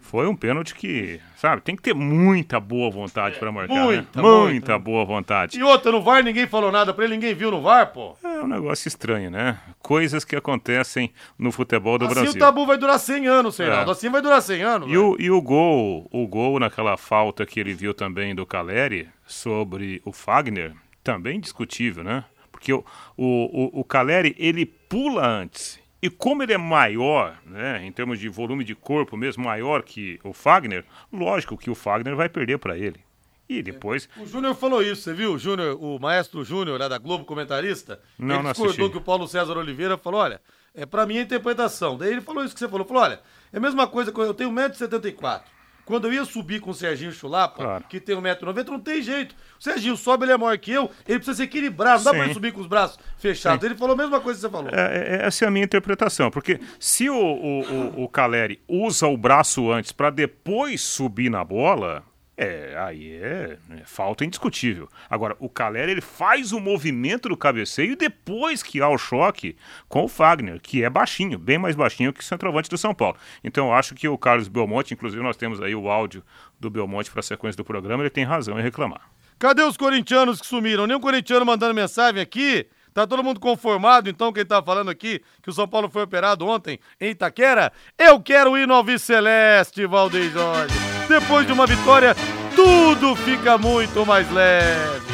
foi 0.00 0.26
um 0.26 0.34
pênalti 0.34 0.74
que, 0.74 1.20
sabe, 1.36 1.60
tem 1.60 1.76
que 1.76 1.82
ter 1.82 1.94
muita 1.94 2.58
boa 2.58 2.90
vontade 2.90 3.36
é, 3.36 3.38
para 3.38 3.52
marcar, 3.52 3.74
muita, 3.74 4.22
né? 4.22 4.22
Muita, 4.22 4.22
muita 4.22 4.78
boa 4.78 5.04
vontade. 5.04 5.58
E 5.58 5.62
outra, 5.62 5.92
no 5.92 6.02
VAR 6.02 6.22
ninguém 6.22 6.46
falou 6.46 6.72
nada 6.72 6.94
para 6.94 7.04
ele, 7.04 7.14
ninguém 7.14 7.34
viu 7.34 7.50
no 7.50 7.60
VAR, 7.60 7.92
pô. 7.92 8.16
É 8.24 8.40
um 8.40 8.46
negócio 8.46 8.88
estranho, 8.88 9.30
né? 9.30 9.58
Coisas 9.80 10.24
que 10.24 10.34
acontecem 10.34 11.12
no 11.38 11.52
futebol 11.52 11.98
do 11.98 12.06
assim 12.06 12.14
Brasil. 12.14 12.30
Assim 12.30 12.38
o 12.38 12.40
tabu 12.40 12.66
vai 12.66 12.78
durar 12.78 12.98
100 12.98 13.26
anos, 13.26 13.58
Reinaldo. 13.58 13.90
É. 13.90 13.92
Assim 13.92 14.08
vai 14.08 14.22
durar 14.22 14.40
100 14.40 14.62
anos. 14.62 14.90
E 14.90 14.96
o, 14.96 15.16
e 15.18 15.30
o 15.30 15.42
gol, 15.42 16.08
o 16.10 16.26
gol 16.26 16.58
naquela 16.58 16.96
falta 16.96 17.44
que 17.44 17.60
ele 17.60 17.74
viu 17.74 17.92
também 17.92 18.34
do 18.34 18.46
Caleri 18.46 19.08
sobre 19.26 20.00
o 20.04 20.12
Fagner, 20.12 20.72
também 21.04 21.38
discutível, 21.38 22.02
né? 22.02 22.24
Porque 22.58 22.72
o, 22.72 22.84
o, 23.16 23.80
o, 23.80 23.84
Caleri, 23.84 24.34
ele 24.36 24.66
pula 24.66 25.24
antes 25.24 25.78
e 26.02 26.10
como 26.10 26.42
ele 26.42 26.52
é 26.52 26.58
maior, 26.58 27.38
né, 27.46 27.84
em 27.86 27.92
termos 27.92 28.18
de 28.18 28.28
volume 28.28 28.64
de 28.64 28.74
corpo 28.74 29.16
mesmo, 29.16 29.44
maior 29.44 29.84
que 29.84 30.18
o 30.24 30.32
Fagner, 30.32 30.84
lógico 31.12 31.56
que 31.56 31.70
o 31.70 31.74
Fagner 31.74 32.16
vai 32.16 32.28
perder 32.28 32.58
para 32.58 32.76
ele. 32.76 32.98
E 33.48 33.62
depois. 33.62 34.08
O 34.16 34.26
Júnior 34.26 34.56
falou 34.56 34.82
isso, 34.82 35.02
você 35.02 35.14
viu? 35.14 35.34
O 35.34 35.38
Júnior, 35.38 35.78
o 35.80 36.00
maestro 36.00 36.44
Júnior, 36.44 36.80
lá 36.80 36.88
da 36.88 36.98
Globo, 36.98 37.24
comentarista, 37.24 38.00
não, 38.18 38.34
ele 38.34 38.42
não 38.42 38.50
discordou 38.50 38.74
assisti. 38.74 38.90
que 38.90 38.98
o 38.98 39.00
Paulo 39.00 39.26
César 39.28 39.56
Oliveira 39.56 39.96
falou: 39.96 40.20
olha, 40.20 40.40
é 40.74 40.84
para 40.84 41.06
mim 41.06 41.16
a 41.16 41.22
interpretação. 41.22 41.96
Daí 41.96 42.10
ele 42.10 42.20
falou 42.20 42.44
isso 42.44 42.52
que 42.52 42.60
você 42.60 42.68
falou. 42.68 42.86
Falou: 42.86 43.04
olha, 43.04 43.20
é 43.50 43.56
a 43.56 43.60
mesma 43.60 43.86
coisa, 43.86 44.12
eu 44.14 44.34
tenho 44.34 44.50
1,74m. 44.50 45.42
Quando 45.88 46.06
eu 46.06 46.12
ia 46.12 46.24
subir 46.26 46.60
com 46.60 46.70
o 46.70 46.74
Serginho 46.74 47.10
Chulapa, 47.10 47.64
claro. 47.64 47.84
que 47.88 47.98
tem 47.98 48.14
1,90m, 48.14 48.68
não 48.68 48.78
tem 48.78 49.00
jeito. 49.00 49.34
O 49.58 49.62
Serginho 49.62 49.96
sobe, 49.96 50.26
ele 50.26 50.32
é 50.32 50.36
maior 50.36 50.58
que 50.58 50.70
eu, 50.70 50.90
ele 51.08 51.18
precisa 51.18 51.38
se 51.38 51.42
equilibrar, 51.44 51.96
não 51.96 52.04
dá 52.04 52.10
pra 52.10 52.24
ele 52.26 52.34
subir 52.34 52.52
com 52.52 52.60
os 52.60 52.66
braços 52.66 52.98
fechados. 53.16 53.62
Sim. 53.62 53.68
Ele 53.68 53.74
falou 53.74 53.94
a 53.94 53.96
mesma 53.96 54.20
coisa 54.20 54.38
que 54.38 54.42
você 54.42 54.52
falou. 54.52 54.70
É, 54.70 55.22
é, 55.22 55.26
essa 55.26 55.46
é 55.46 55.48
a 55.48 55.50
minha 55.50 55.64
interpretação, 55.64 56.30
porque 56.30 56.60
se 56.78 57.08
o, 57.08 57.16
o, 57.16 57.60
o, 57.62 58.04
o 58.04 58.08
Caleri 58.10 58.60
usa 58.68 59.06
o 59.06 59.16
braço 59.16 59.72
antes 59.72 59.90
para 59.90 60.10
depois 60.10 60.82
subir 60.82 61.30
na 61.30 61.42
bola, 61.42 62.04
é, 62.38 62.78
aí 62.78 63.16
é, 63.16 63.58
é, 63.70 63.76
falta 63.84 64.24
indiscutível. 64.24 64.88
Agora, 65.10 65.36
o 65.40 65.48
Caleri 65.48 65.90
ele 65.90 66.00
faz 66.00 66.52
o 66.52 66.60
movimento 66.60 67.28
do 67.28 67.36
cabeceio 67.36 67.96
depois 67.96 68.62
que 68.62 68.80
há 68.80 68.88
o 68.88 68.96
choque 68.96 69.56
com 69.88 70.04
o 70.04 70.08
Fagner, 70.08 70.60
que 70.60 70.84
é 70.84 70.88
baixinho, 70.88 71.36
bem 71.36 71.58
mais 71.58 71.74
baixinho 71.74 72.12
que 72.12 72.20
o 72.20 72.24
centroavante 72.24 72.70
do 72.70 72.78
São 72.78 72.94
Paulo. 72.94 73.16
Então, 73.42 73.66
eu 73.66 73.74
acho 73.74 73.92
que 73.96 74.06
o 74.06 74.16
Carlos 74.16 74.46
Belmonte, 74.46 74.94
inclusive 74.94 75.20
nós 75.20 75.36
temos 75.36 75.60
aí 75.60 75.74
o 75.74 75.90
áudio 75.90 76.22
do 76.60 76.70
Belmonte 76.70 77.10
para 77.10 77.20
a 77.20 77.24
sequência 77.24 77.56
do 77.56 77.64
programa, 77.64 78.04
ele 78.04 78.10
tem 78.10 78.22
razão 78.22 78.58
em 78.58 78.62
reclamar. 78.62 79.10
Cadê 79.36 79.62
os 79.62 79.76
corintianos 79.76 80.40
que 80.40 80.46
sumiram? 80.46 80.86
Nenhum 80.86 81.00
corintiano 81.00 81.44
mandando 81.44 81.74
mensagem 81.74 82.20
aqui. 82.22 82.68
Tá 82.98 83.06
todo 83.06 83.22
mundo 83.22 83.38
conformado, 83.38 84.10
então, 84.10 84.32
quem 84.32 84.44
tá 84.44 84.60
falando 84.60 84.90
aqui, 84.90 85.22
que 85.40 85.50
o 85.50 85.52
São 85.52 85.68
Paulo 85.68 85.88
foi 85.88 86.02
operado 86.02 86.44
ontem 86.44 86.80
em 87.00 87.10
Itaquera? 87.10 87.72
Eu 87.96 88.20
quero 88.20 88.58
ir 88.58 88.66
no 88.66 88.74
Alves 88.74 89.02
Celeste, 89.02 89.86
Valdeir 89.86 90.32
Jorge. 90.32 90.74
Depois 91.08 91.46
de 91.46 91.52
uma 91.52 91.64
vitória, 91.64 92.16
tudo 92.56 93.14
fica 93.14 93.56
muito 93.56 94.04
mais 94.04 94.28
leve. 94.32 95.06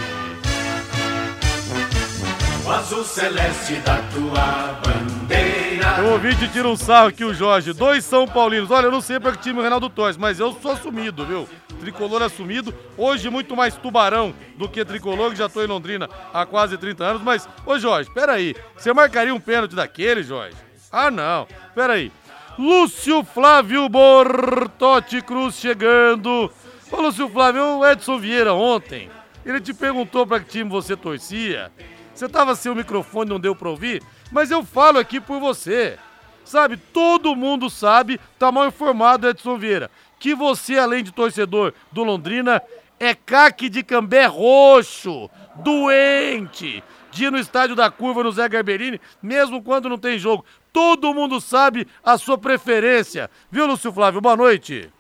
O 2.65 2.71
azul 2.71 3.05
celeste 3.05 3.75
da 3.81 3.99
tua 4.15 4.81
bandeira. 4.83 5.99
Eu 5.99 6.13
ouvi 6.13 6.35
te 6.35 6.49
tira 6.49 6.67
um 6.67 6.77
sarro 6.77 7.09
aqui, 7.09 7.23
o 7.23 7.35
Jorge. 7.35 7.75
Dois 7.75 8.03
São 8.03 8.27
Paulinos. 8.27 8.71
Olha, 8.71 8.87
eu 8.87 8.91
não 8.91 9.03
sei 9.03 9.21
para 9.21 9.33
que 9.33 9.43
time 9.43 9.59
o 9.59 9.61
Reinaldo 9.61 9.91
torce, 9.91 10.19
mas 10.19 10.41
eu 10.41 10.59
sou 10.63 10.73
assumido, 10.73 11.27
viu? 11.27 11.47
Tricolor 11.85 12.23
assumido. 12.23 12.73
Hoje 12.97 13.29
muito 13.29 13.55
mais 13.55 13.77
tubarão 13.77 14.35
do 14.57 14.67
que 14.67 14.83
tricolor, 14.87 15.31
que 15.31 15.37
já 15.37 15.51
tô 15.51 15.63
em 15.63 15.67
Londrina 15.67 16.09
há 16.33 16.47
quase 16.47 16.79
30 16.79 17.05
anos. 17.05 17.23
Mas, 17.23 17.47
ô 17.67 17.79
Jorge, 17.79 18.11
peraí. 18.15 18.57
Você 18.75 18.91
marcaria 18.91 19.35
um 19.35 19.41
pênalti 19.41 19.77
daquele, 19.77 20.23
Jorge? 20.23 20.57
Ah, 20.91 21.11
não. 21.11 21.47
Peraí. 21.75 22.11
Lúcio 22.59 23.23
Flávio 23.23 23.87
Bortotti 23.91 25.21
Cruz 25.21 25.57
chegando. 25.57 26.51
Ô, 26.91 27.01
Lúcio 27.03 27.29
Flávio, 27.29 27.63
o 27.63 27.87
Edson 27.87 28.19
Vieira 28.19 28.55
ontem, 28.55 29.11
ele 29.45 29.61
te 29.61 29.75
perguntou 29.75 30.27
para 30.27 30.41
que 30.41 30.49
time 30.49 30.71
você 30.71 30.97
torcia. 30.97 31.71
Você 32.15 32.27
tava 32.31 32.55
sem 32.55 32.73
o 32.73 32.75
microfone, 32.75 33.29
não 33.29 33.39
deu 33.39 33.55
pra 33.55 33.69
ouvir, 33.69 34.03
mas 34.33 34.51
eu 34.51 34.65
falo 34.65 34.99
aqui 34.99 35.21
por 35.21 35.39
você. 35.39 35.99
Sabe, 36.45 36.77
todo 36.77 37.35
mundo 37.35 37.71
sabe, 37.71 38.21
tá 38.39 38.53
mal 38.53 38.67
informado, 38.67 39.27
Edson 39.27 39.57
Vieira, 39.57 39.91
que 40.19 40.35
você, 40.35 40.79
além 40.79 41.03
de 41.03 41.13
torcedor 41.13 41.73
do 41.93 42.05
Londrina, 42.05 42.63
é 42.99 43.15
caque 43.15 43.69
de 43.69 43.83
cambé 43.83 44.27
roxo, 44.27 45.29
doente, 45.57 46.83
de 47.11 47.25
ir 47.25 47.31
no 47.31 47.39
estádio 47.39 47.77
da 47.77 47.91
curva 47.91 48.23
no 48.23 48.33
Zé 48.33 48.49
Garberini, 48.49 49.01
mesmo 49.23 49.63
quando 49.63 49.89
não 49.89 49.99
tem 49.99 50.19
jogo. 50.19 50.45
Todo 50.73 51.15
mundo 51.15 51.41
sabe 51.41 51.87
a 52.03 52.19
sua 52.19 52.37
preferência. 52.37 53.31
Viu, 53.51 53.67
Lúcio 53.67 53.93
Flávio? 53.93 54.21
Boa 54.21 54.37
noite. 54.37 54.91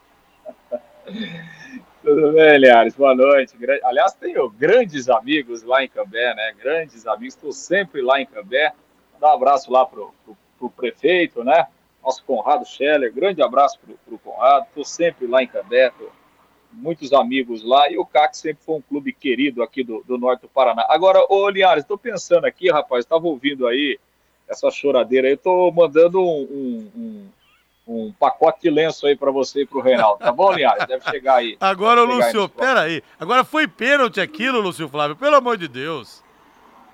Tudo 2.04 2.32
bem, 2.32 2.58
Liares? 2.58 2.94
Boa 2.94 3.14
noite. 3.14 3.56
Aliás, 3.82 4.12
tenho 4.12 4.50
grandes 4.50 5.08
amigos 5.08 5.62
lá 5.62 5.82
em 5.82 5.88
Cambé, 5.88 6.34
né? 6.34 6.54
Grandes 6.62 7.06
amigos, 7.06 7.34
estou 7.34 7.50
sempre 7.50 8.02
lá 8.02 8.20
em 8.20 8.26
Cambé. 8.26 8.72
Dá 9.18 9.30
um 9.30 9.34
abraço 9.36 9.72
lá 9.72 9.86
pro, 9.86 10.12
pro, 10.22 10.36
pro 10.58 10.70
prefeito, 10.70 11.42
né? 11.42 11.66
Nosso 12.04 12.22
Conrado 12.24 12.66
Scheller, 12.66 13.12
grande 13.12 13.42
abraço 13.42 13.78
pro, 13.80 13.98
pro 14.06 14.18
Conrado. 14.18 14.66
Estou 14.68 14.84
sempre 14.84 15.26
lá 15.26 15.42
em 15.42 15.46
Cambé, 15.46 15.90
tô, 15.90 16.08
muitos 16.72 17.12
amigos 17.12 17.64
lá. 17.64 17.90
E 17.90 17.96
o 17.96 18.04
CAC 18.04 18.36
sempre 18.36 18.62
foi 18.64 18.76
um 18.76 18.82
clube 18.82 19.12
querido 19.12 19.62
aqui 19.62 19.82
do, 19.82 20.04
do 20.06 20.18
norte 20.18 20.42
do 20.42 20.48
Paraná. 20.48 20.84
Agora, 20.88 21.24
ô 21.28 21.48
Liares, 21.48 21.84
estou 21.84 21.96
pensando 21.96 22.44
aqui, 22.44 22.70
rapaz, 22.70 23.04
estava 23.04 23.26
ouvindo 23.26 23.66
aí 23.66 23.98
essa 24.46 24.70
choradeira 24.70 25.28
aí, 25.28 25.34
estou 25.34 25.72
mandando 25.72 26.20
um, 26.20 26.42
um, 26.42 26.90
um 26.94 27.28
um 27.86 28.12
pacote 28.12 28.62
de 28.62 28.70
lenço 28.70 29.06
aí 29.06 29.14
para 29.14 29.30
você 29.30 29.62
e 29.62 29.66
para 29.66 29.78
o 29.78 29.82
Reinaldo, 29.82 30.18
tá 30.18 30.32
bom, 30.32 30.52
Linhares? 30.52 30.86
Deve 30.86 31.04
chegar 31.04 31.36
aí. 31.36 31.56
Agora, 31.60 32.02
Lúcio, 32.02 32.48
peraí. 32.48 33.02
Agora 33.20 33.44
foi 33.44 33.68
pênalti 33.68 34.20
aquilo, 34.20 34.60
Lúcio 34.60 34.88
Flávio, 34.88 35.16
pelo 35.16 35.36
amor 35.36 35.58
de 35.58 35.68
Deus. 35.68 36.23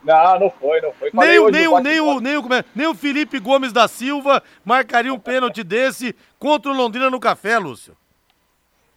Não, 0.02 0.40
não 0.40 0.50
foi, 0.50 0.80
não 0.80 0.92
foi. 0.92 1.10
nem, 1.12 1.38
o, 1.38 1.50
nem, 1.50 1.68
o, 1.68 1.78
nem, 1.78 2.00
o, 2.00 2.20
nem, 2.20 2.36
o, 2.36 2.54
é? 2.54 2.64
nem 2.74 2.86
o 2.86 2.94
Felipe 2.94 3.38
Gomes 3.38 3.72
da 3.72 3.86
Silva 3.86 4.42
marcaria 4.64 5.12
um 5.12 5.18
pênalti 5.18 5.62
desse 5.62 6.16
contra 6.38 6.70
o 6.70 6.74
Londrina 6.74 7.10
no 7.10 7.20
café, 7.20 7.58
Lúcio. 7.58 7.96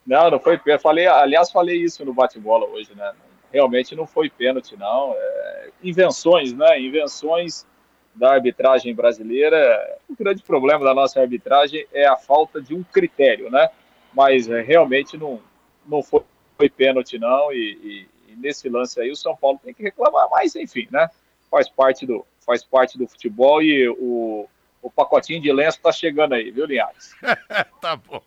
Não, 0.05 0.31
não 0.31 0.39
foi 0.39 0.57
pênalti. 0.57 0.81
Falei, 0.81 1.07
aliás, 1.07 1.51
falei 1.51 1.77
isso 1.77 2.05
no 2.05 2.13
bate-bola 2.13 2.65
hoje, 2.67 2.91
né? 2.95 3.11
Realmente 3.51 3.95
não 3.95 4.07
foi 4.07 4.29
pênalti, 4.29 4.77
não. 4.77 5.13
É... 5.15 5.69
Invenções, 5.83 6.53
né? 6.53 6.79
Invenções 6.79 7.65
da 8.15 8.33
arbitragem 8.33 8.93
brasileira. 8.93 9.97
O 10.07 10.15
grande 10.15 10.41
problema 10.43 10.83
da 10.85 10.93
nossa 10.93 11.19
arbitragem 11.19 11.85
é 11.93 12.05
a 12.05 12.15
falta 12.15 12.61
de 12.61 12.73
um 12.73 12.83
critério, 12.83 13.49
né? 13.49 13.69
Mas 14.13 14.47
é, 14.49 14.61
realmente 14.61 15.17
não, 15.17 15.41
não 15.85 16.03
foi, 16.03 16.21
foi 16.57 16.69
pênalti, 16.69 17.17
não. 17.17 17.51
E, 17.51 17.79
e, 17.83 18.07
nesse 18.43 18.69
lance 18.69 18.99
aí 18.99 19.09
o 19.09 19.15
São 19.15 19.35
Paulo 19.35 19.59
tem 19.63 19.73
que 19.73 19.81
reclamar, 19.81 20.27
mas 20.29 20.55
enfim, 20.55 20.87
né? 20.91 21.09
Faz 21.49 21.69
parte 21.69 22.05
do, 22.05 22.25
faz 22.45 22.63
parte 22.63 22.97
do 22.97 23.07
futebol 23.07 23.61
e 23.61 23.87
o, 23.89 24.47
o 24.81 24.91
pacotinho 24.91 25.41
de 25.41 25.51
lenço 25.51 25.79
tá 25.81 25.91
chegando 25.91 26.33
aí, 26.33 26.51
viu, 26.51 26.65
Linhares? 26.65 27.15
tá 27.81 27.95
bom. 27.95 28.21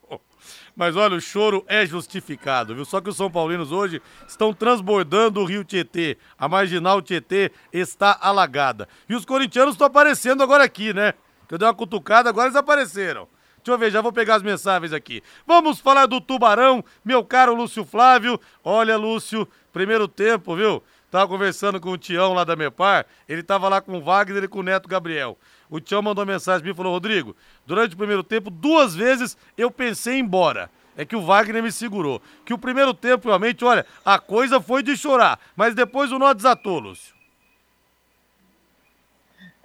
Mas 0.75 0.97
olha, 0.97 1.17
o 1.17 1.21
choro 1.21 1.65
é 1.67 1.85
justificado, 1.87 2.75
viu? 2.75 2.85
Só 2.85 3.01
que 3.01 3.09
os 3.09 3.17
São 3.17 3.31
Paulinos 3.31 3.73
hoje 3.73 4.01
estão 4.29 4.53
transbordando 4.53 5.41
o 5.41 5.45
rio 5.45 5.65
Tietê. 5.65 6.17
A 6.39 6.49
marginal 6.49 7.01
Tietê 7.03 7.51
está 7.73 8.17
alagada. 8.21 8.89
E 9.09 9.15
os 9.15 9.25
corintianos 9.25 9.75
estão 9.75 9.87
aparecendo 9.87 10.43
agora 10.43 10.65
aqui, 10.65 10.93
né? 10.93 11.15
Eu 11.51 11.59
dei 11.59 11.67
uma 11.67 11.75
cutucada, 11.75 12.29
agora 12.29 12.47
eles 12.47 12.57
apareceram. 12.57 13.29
Deixa 13.67 13.75
eu 13.75 13.79
ver, 13.79 13.91
já 13.91 14.01
vou 14.01 14.13
pegar 14.13 14.37
as 14.37 14.45
mensagens 14.45 14.93
aqui. 14.93 15.23
Vamos 15.45 15.81
falar 15.81 16.07
do 16.07 16.21
Tubarão, 16.21 16.85
meu 17.05 17.25
caro 17.25 17.53
Lúcio 17.53 17.85
Flávio. 17.85 18.39
Olha, 18.63 18.97
Lúcio, 18.97 19.49
primeiro 19.77 20.09
tempo, 20.09 20.57
viu? 20.57 20.83
Tava 21.11 21.29
conversando 21.29 21.79
com 21.79 21.91
o 21.91 21.99
Tião 21.99 22.33
lá 22.33 22.45
da 22.45 22.57
Mepar, 22.57 23.05
ele 23.29 23.43
tava 23.43 23.69
lá 23.69 23.79
com 23.83 23.99
o 23.99 24.01
Wagner 24.01 24.45
e 24.45 24.49
com 24.49 24.61
o 24.61 24.63
Neto 24.63 24.89
Gabriel. 24.89 25.39
O 25.69 25.79
Tião 25.79 26.01
mandou 26.01 26.25
mensagem 26.25 26.61
para 26.61 26.69
mim 26.69 26.73
e 26.73 26.77
falou: 26.77 26.93
Rodrigo, 26.95 27.37
durante 27.67 27.95
o 27.95 27.99
primeiro 27.99 28.23
tempo, 28.23 28.49
duas 28.49 28.95
vezes 28.95 29.37
eu 29.57 29.71
pensei 29.71 30.15
em 30.15 30.17
ir 30.17 30.21
embora. 30.21 30.71
É 30.97 31.05
que 31.05 31.15
o 31.15 31.21
Wagner 31.21 31.63
me 31.63 31.71
segurou. 31.71 32.23
Que 32.43 32.55
o 32.55 32.59
primeiro 32.59 32.95
tempo, 32.95 33.29
realmente, 33.29 33.63
olha, 33.67 33.85
a 34.03 34.19
coisa 34.19 34.63
foi 34.63 34.83
de 34.83 34.97
chorar. 34.97 35.39
Mas 35.55 35.75
depois 35.75 36.11
o 36.11 36.19
nó 36.19 36.33
desatou, 36.33 36.79
Lúcio. 36.79 37.15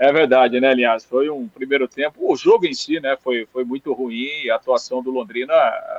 É 0.01 0.11
verdade, 0.11 0.59
né, 0.59 0.73
Linhares? 0.73 1.05
Foi 1.05 1.29
um 1.29 1.47
primeiro 1.47 1.87
tempo. 1.87 2.15
O 2.21 2.35
jogo 2.35 2.65
em 2.65 2.73
si, 2.73 2.99
né, 2.99 3.15
foi, 3.23 3.45
foi 3.53 3.63
muito 3.63 3.93
ruim. 3.93 4.49
A 4.49 4.55
atuação 4.55 5.03
do 5.03 5.11
Londrina 5.11 5.53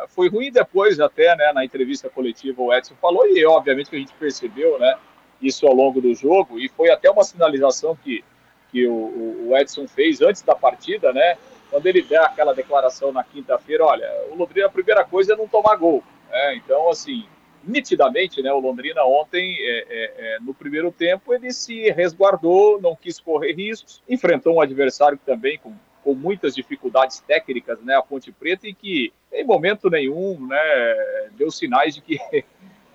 foi 0.08 0.28
ruim 0.28 0.50
depois, 0.50 0.98
até, 0.98 1.36
né, 1.36 1.52
na 1.52 1.64
entrevista 1.64 2.10
coletiva, 2.10 2.60
o 2.60 2.74
Edson 2.74 2.96
falou. 3.00 3.24
E, 3.28 3.46
obviamente, 3.46 3.90
que 3.90 3.94
a 3.94 4.00
gente 4.00 4.12
percebeu, 4.14 4.76
né, 4.76 4.96
isso 5.40 5.68
ao 5.68 5.72
longo 5.72 6.00
do 6.00 6.12
jogo. 6.16 6.58
E 6.58 6.68
foi 6.68 6.90
até 6.90 7.08
uma 7.08 7.22
sinalização 7.22 7.94
que 7.94 8.24
que 8.72 8.88
o, 8.88 9.48
o 9.48 9.56
Edson 9.56 9.86
fez 9.86 10.20
antes 10.22 10.40
da 10.40 10.54
partida, 10.54 11.12
né? 11.12 11.36
Quando 11.70 11.86
ele 11.86 12.00
der 12.00 12.22
aquela 12.22 12.54
declaração 12.54 13.12
na 13.12 13.22
quinta-feira, 13.22 13.84
olha, 13.84 14.10
o 14.30 14.34
Londrina, 14.34 14.66
a 14.66 14.70
primeira 14.70 15.04
coisa 15.04 15.34
é 15.34 15.36
não 15.36 15.46
tomar 15.46 15.76
gol. 15.76 16.02
Né? 16.30 16.56
Então, 16.56 16.88
assim, 16.88 17.26
nitidamente, 17.64 18.42
né, 18.42 18.52
o 18.52 18.60
Londrina 18.60 19.04
ontem, 19.04 19.56
é, 19.60 19.86
é, 19.88 20.12
é, 20.16 20.40
no 20.40 20.54
primeiro 20.54 20.90
tempo, 20.90 21.32
ele 21.32 21.52
se 21.52 21.90
resguardou, 21.90 22.80
não 22.80 22.96
quis 22.96 23.20
correr 23.20 23.52
riscos, 23.52 24.02
enfrentou 24.08 24.56
um 24.56 24.60
adversário 24.60 25.18
também 25.24 25.58
com, 25.58 25.74
com 26.02 26.14
muitas 26.14 26.54
dificuldades 26.54 27.20
técnicas, 27.20 27.80
né, 27.80 27.94
a 27.94 28.02
Ponte 28.02 28.32
Preta, 28.32 28.66
e 28.66 28.74
que 28.74 29.12
em 29.32 29.44
momento 29.44 29.88
nenhum, 29.88 30.46
né, 30.46 31.28
deu 31.32 31.50
sinais 31.50 31.94
de 31.94 32.00
que 32.00 32.18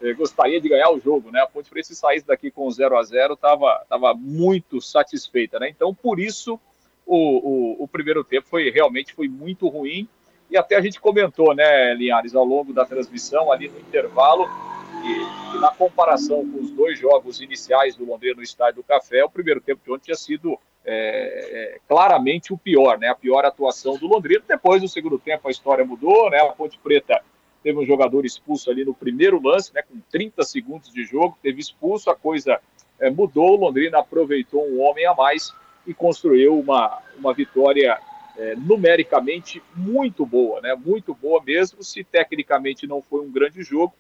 gostaria 0.16 0.62
de 0.62 0.70
ganhar 0.70 0.92
o 0.92 1.00
jogo, 1.00 1.32
né? 1.32 1.42
A 1.42 1.48
Ponte 1.48 1.70
Preta 1.70 1.88
se 1.88 1.96
saísse 1.96 2.28
daqui 2.28 2.52
com 2.52 2.70
0 2.70 2.98
a 2.98 3.04
0 3.04 3.34
estava 3.34 3.84
tava 3.90 4.14
muito 4.14 4.80
satisfeita, 4.80 5.58
né? 5.58 5.70
Então, 5.70 5.94
por 5.94 6.20
isso, 6.20 6.60
o, 7.06 7.16
o, 7.16 7.84
o, 7.84 7.88
primeiro 7.88 8.24
tempo 8.24 8.48
foi 8.48 8.70
realmente 8.70 9.14
foi 9.14 9.28
muito 9.28 9.68
ruim 9.68 10.08
e 10.50 10.58
até 10.58 10.76
a 10.76 10.82
gente 10.82 11.00
comentou, 11.00 11.54
né, 11.54 11.94
Linhares, 11.94 12.36
ao 12.36 12.46
longo 12.46 12.74
da 12.74 12.86
transmissão, 12.86 13.52
ali 13.52 13.68
no 13.68 13.80
intervalo, 13.80 14.48
e, 15.04 15.56
e 15.56 15.60
na 15.60 15.70
comparação 15.70 16.50
com 16.50 16.60
os 16.60 16.72
dois 16.72 16.98
jogos 16.98 17.42
iniciais 17.42 17.96
do 17.96 18.06
Londrina 18.06 18.36
no 18.36 18.44
Estádio 18.44 18.82
do 18.82 18.84
Café, 18.84 19.24
o 19.24 19.30
primeiro 19.30 19.62
tempo 19.62 19.82
de 19.84 19.92
ontem 19.92 20.06
tinha 20.06 20.16
sido 20.16 20.58
é, 20.86 20.96
é, 20.96 21.80
claramente 21.88 22.54
o 22.54 22.58
pior, 22.58 22.98
né? 22.98 23.10
A 23.10 23.16
pior 23.16 23.44
atuação 23.44 23.98
do 23.98 24.08
Londrina. 24.08 24.42
Depois, 24.48 24.82
no 24.82 24.88
segundo 24.88 25.20
tempo, 25.20 25.48
a 25.48 25.52
história 25.52 25.84
mudou, 25.84 26.30
né? 26.30 26.40
A 26.40 26.48
Ponte 26.48 26.80
Preta 26.80 27.22
teve 27.62 27.78
um 27.78 27.86
jogador 27.86 28.26
expulso 28.26 28.72
ali 28.72 28.86
no 28.86 28.94
primeiro 28.94 29.42
lance, 29.42 29.74
né? 29.74 29.82
Com 29.82 30.00
30 30.10 30.44
segundos 30.44 30.92
de 30.92 31.04
jogo, 31.04 31.38
teve 31.44 31.60
expulso, 31.60 32.10
a 32.10 32.16
coisa 32.16 32.60
é, 33.00 33.10
mudou. 33.10 33.52
O 33.52 33.66
Londrina 33.66 34.00
aproveitou 34.00 34.66
um 34.66 34.82
homem 34.82 35.06
a 35.06 35.14
mais 35.14 35.54
e 35.86 35.94
construiu 35.94 36.58
uma, 36.58 37.02
uma 37.18 37.34
vitória 37.34 38.00
é, 38.38 38.56
numericamente 38.56 39.62
muito 39.76 40.26
boa, 40.26 40.62
né? 40.62 40.76
Muito 40.76 41.14
boa 41.14 41.42
mesmo, 41.44 41.84
se 41.84 42.04
tecnicamente 42.04 42.86
não 42.86 43.02
foi 43.02 43.22
um 43.22 43.32
grande 43.32 43.64
jogo 43.64 43.94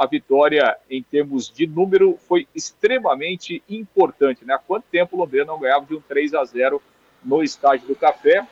a 0.00 0.06
vitória 0.06 0.78
em 0.88 1.02
termos 1.02 1.50
de 1.50 1.66
número 1.66 2.16
foi 2.26 2.48
extremamente 2.54 3.62
importante. 3.68 4.44
Né? 4.46 4.54
Há 4.54 4.58
quanto 4.58 4.84
tempo 4.84 5.14
o 5.14 5.18
Londrina 5.18 5.44
não 5.44 5.58
ganhava 5.58 5.84
de 5.84 5.94
um 5.94 6.00
3 6.00 6.32
a 6.34 6.42
0 6.42 6.80
no 7.22 7.42
estádio 7.42 7.86
do 7.86 7.94
Café? 7.94 8.46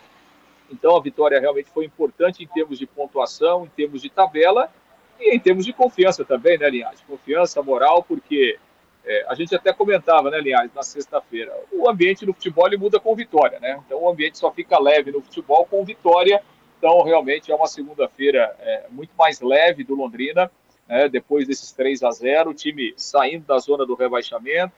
Então 0.71 0.95
a 0.95 1.00
vitória 1.00 1.40
realmente 1.40 1.71
foi 1.71 1.87
importante 1.87 2.45
em 2.45 2.47
termos 2.47 2.78
de 2.78 2.87
pontuação, 2.87 3.64
em 3.64 3.68
termos 3.68 4.02
de 4.02 4.11
tabela 4.11 4.71
e 5.18 5.35
em 5.35 5.40
termos 5.40 5.64
de 5.64 5.73
confiança 5.73 6.25
também, 6.25 6.59
né, 6.59 6.68
Linhares? 6.68 7.00
Confiança, 7.00 7.62
moral, 7.62 8.02
porque 8.02 8.59
é, 9.05 9.26
a 9.28 9.35
gente 9.35 9.55
até 9.55 9.73
comentava, 9.73 10.31
né, 10.31 10.40
Linhares, 10.40 10.75
na 10.75 10.83
sexta-feira, 10.83 11.55
o 11.73 11.88
ambiente 11.88 12.26
no 12.26 12.35
futebol 12.35 12.67
ele 12.67 12.76
muda 12.76 13.00
com 13.00 13.14
vitória, 13.14 13.59
né? 13.61 13.81
Então 13.87 14.02
o 14.02 14.09
ambiente 14.09 14.38
só 14.38 14.50
fica 14.50 14.78
leve 14.78 15.11
no 15.11 15.23
futebol 15.23 15.67
com 15.67 15.85
vitória. 15.85 16.43
Então 16.78 17.02
realmente 17.02 17.50
é 17.50 17.55
uma 17.55 17.67
segunda-feira 17.67 18.55
é, 18.61 18.87
muito 18.90 19.11
mais 19.17 19.40
leve 19.40 19.83
do 19.83 19.95
Londrina 19.95 20.50
né, 20.88 21.09
depois 21.09 21.47
desses 21.47 21.71
3 21.73 22.02
a 22.02 22.11
0 22.11 22.50
o 22.50 22.55
time 22.55 22.95
saindo 22.97 23.45
da 23.45 23.59
zona 23.59 23.85
do 23.85 23.95
rebaixamento, 23.95 24.73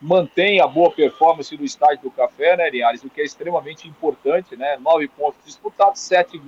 mantém 0.00 0.60
a 0.60 0.66
boa 0.66 0.90
performance 0.90 1.54
no 1.56 1.64
estádio 1.64 2.04
do 2.04 2.10
Café, 2.10 2.56
né, 2.56 2.70
Linhares, 2.70 3.04
o 3.04 3.10
que 3.10 3.20
é 3.20 3.24
extremamente 3.24 3.86
importante, 3.86 4.56
né, 4.56 4.78
nove 4.78 5.06
pontos 5.08 5.44
disputados, 5.44 6.00
sete 6.00 6.40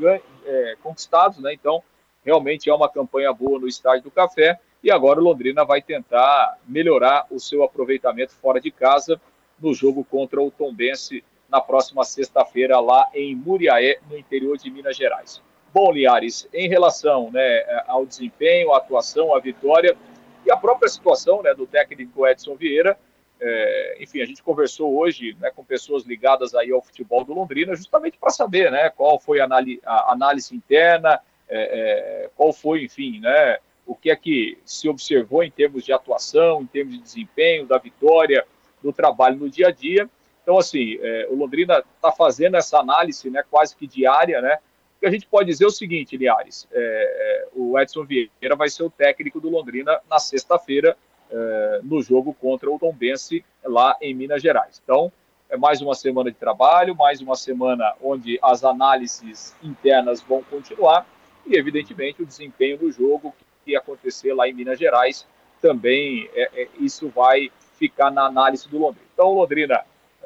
é, 0.47 0.77
conquistados, 0.83 1.39
né, 1.39 1.53
então 1.53 1.83
realmente 2.25 2.71
é 2.71 2.75
uma 2.75 2.89
campanha 2.89 3.33
boa 3.33 3.59
no 3.61 3.69
estádio 3.69 4.05
do 4.05 4.11
Café, 4.11 4.59
e 4.83 4.91
agora 4.91 5.21
o 5.21 5.23
Londrina 5.23 5.65
vai 5.65 5.81
tentar 5.81 6.59
melhorar 6.67 7.27
o 7.31 7.39
seu 7.39 7.63
aproveitamento 7.63 8.33
fora 8.35 8.61
de 8.61 8.71
casa 8.71 9.21
no 9.61 9.73
jogo 9.73 10.05
contra 10.05 10.43
o 10.43 10.51
Tombense 10.51 11.25
na 11.49 11.61
próxima 11.61 12.03
sexta-feira 12.03 12.81
lá 12.81 13.07
em 13.15 13.35
Muriaé, 13.37 13.99
no 14.11 14.19
interior 14.19 14.57
de 14.57 14.71
Minas 14.71 14.97
Gerais. 14.97 15.43
Bom, 15.73 15.93
Liares, 15.93 16.49
em 16.53 16.69
relação 16.69 17.31
né, 17.31 17.63
ao 17.87 18.05
desempenho, 18.05 18.73
à 18.73 18.79
atuação, 18.79 19.35
à 19.35 19.39
vitória 19.39 19.97
e 20.45 20.51
a 20.51 20.57
própria 20.57 20.89
situação 20.89 21.43
né, 21.43 21.55
do 21.55 21.67
técnico 21.67 22.27
Edson 22.27 22.57
Vieira, 22.57 22.99
é, 23.41 23.97
enfim, 24.01 24.21
a 24.21 24.25
gente 24.25 24.43
conversou 24.43 24.97
hoje 24.97 25.37
né, 25.41 25.51
com 25.51 25.65
pessoas 25.65 26.05
ligadas 26.05 26.55
aí 26.55 26.71
ao 26.71 26.81
futebol 26.81 27.25
do 27.25 27.35
Londrina, 27.35 27.75
justamente 27.75 28.17
para 28.17 28.31
saber 28.31 28.71
né, 28.71 28.89
qual 28.91 29.19
foi 29.19 29.41
a, 29.41 29.49
a 29.85 30.13
análise 30.13 30.55
interna, 30.55 31.21
é, 31.49 32.25
é, 32.25 32.31
qual 32.37 32.53
foi, 32.53 32.85
enfim, 32.85 33.21
né, 33.21 33.59
o 33.93 33.95
que 33.95 34.11
é 34.11 34.17
que 34.17 34.59
se 34.65 34.89
observou 34.89 35.43
em 35.45 35.51
termos 35.51 35.85
de 35.85 35.93
atuação, 35.93 36.63
em 36.63 36.67
termos 36.67 36.95
de 36.95 37.03
desempenho, 37.03 37.67
da 37.67 37.79
vitória, 37.79 38.45
do 38.83 38.93
trabalho 38.93 39.37
no 39.37 39.51
dia 39.51 39.69
a 39.69 39.71
dia. 39.71 40.09
Então, 40.43 40.59
assim, 40.59 40.99
é, 41.01 41.29
o 41.31 41.37
Londrina 41.37 41.85
está 41.97 42.11
fazendo 42.11 42.57
essa 42.57 42.79
análise 42.79 43.29
né, 43.31 43.45
quase 43.49 43.77
que 43.77 43.87
diária, 43.87 44.41
né? 44.41 44.59
que 44.99 45.07
a 45.07 45.11
gente 45.11 45.27
pode 45.27 45.49
dizer 45.49 45.65
é 45.65 45.67
o 45.67 45.71
seguinte, 45.71 46.17
Liares, 46.17 46.69
é, 46.71 46.79
é, 46.81 47.49
o 47.57 47.77
Edson 47.77 48.05
Vieira 48.05 48.55
vai 48.57 48.71
ser 48.71 48.85
o 48.85 48.91
técnico 48.91 49.41
do 49.41 49.51
Londrina 49.51 50.01
na 50.09 50.21
sexta-feira, 50.21 50.97
é, 51.29 51.81
no 51.83 52.01
jogo 52.01 52.33
contra 52.33 52.71
o 52.71 52.79
Tombense, 52.79 53.45
lá 53.65 53.97
em 54.01 54.15
Minas 54.15 54.41
Gerais. 54.41 54.81
Então, 54.83 55.13
é 55.51 55.57
mais 55.57 55.81
uma 55.81 55.97
semana 55.97 56.31
de 56.31 56.37
trabalho, 56.37 56.95
mais 56.95 57.21
uma 57.21 57.35
semana 57.35 57.95
onde 58.01 58.39
as 58.41 58.65
análises 58.65 59.57
internas 59.61 60.23
vão 60.23 60.43
continuar 60.45 61.05
e, 61.45 61.57
evidentemente, 61.57 62.23
o 62.23 62.27
desempenho 62.27 62.79
do 62.79 62.91
jogo 62.91 63.35
que 63.65 63.77
acontecer 63.77 64.33
lá 64.35 64.49
em 64.49 64.53
Minas 64.53 64.79
Gerais 64.79 65.27
também, 65.61 66.29
é, 66.35 66.63
é, 66.63 66.69
isso 66.81 67.09
vai 67.09 67.51
ficar 67.79 68.11
na 68.11 68.27
análise 68.27 68.69
do 68.69 68.79
Londrina. 68.79 69.07
Então, 69.15 69.33
Londrina 69.33 69.85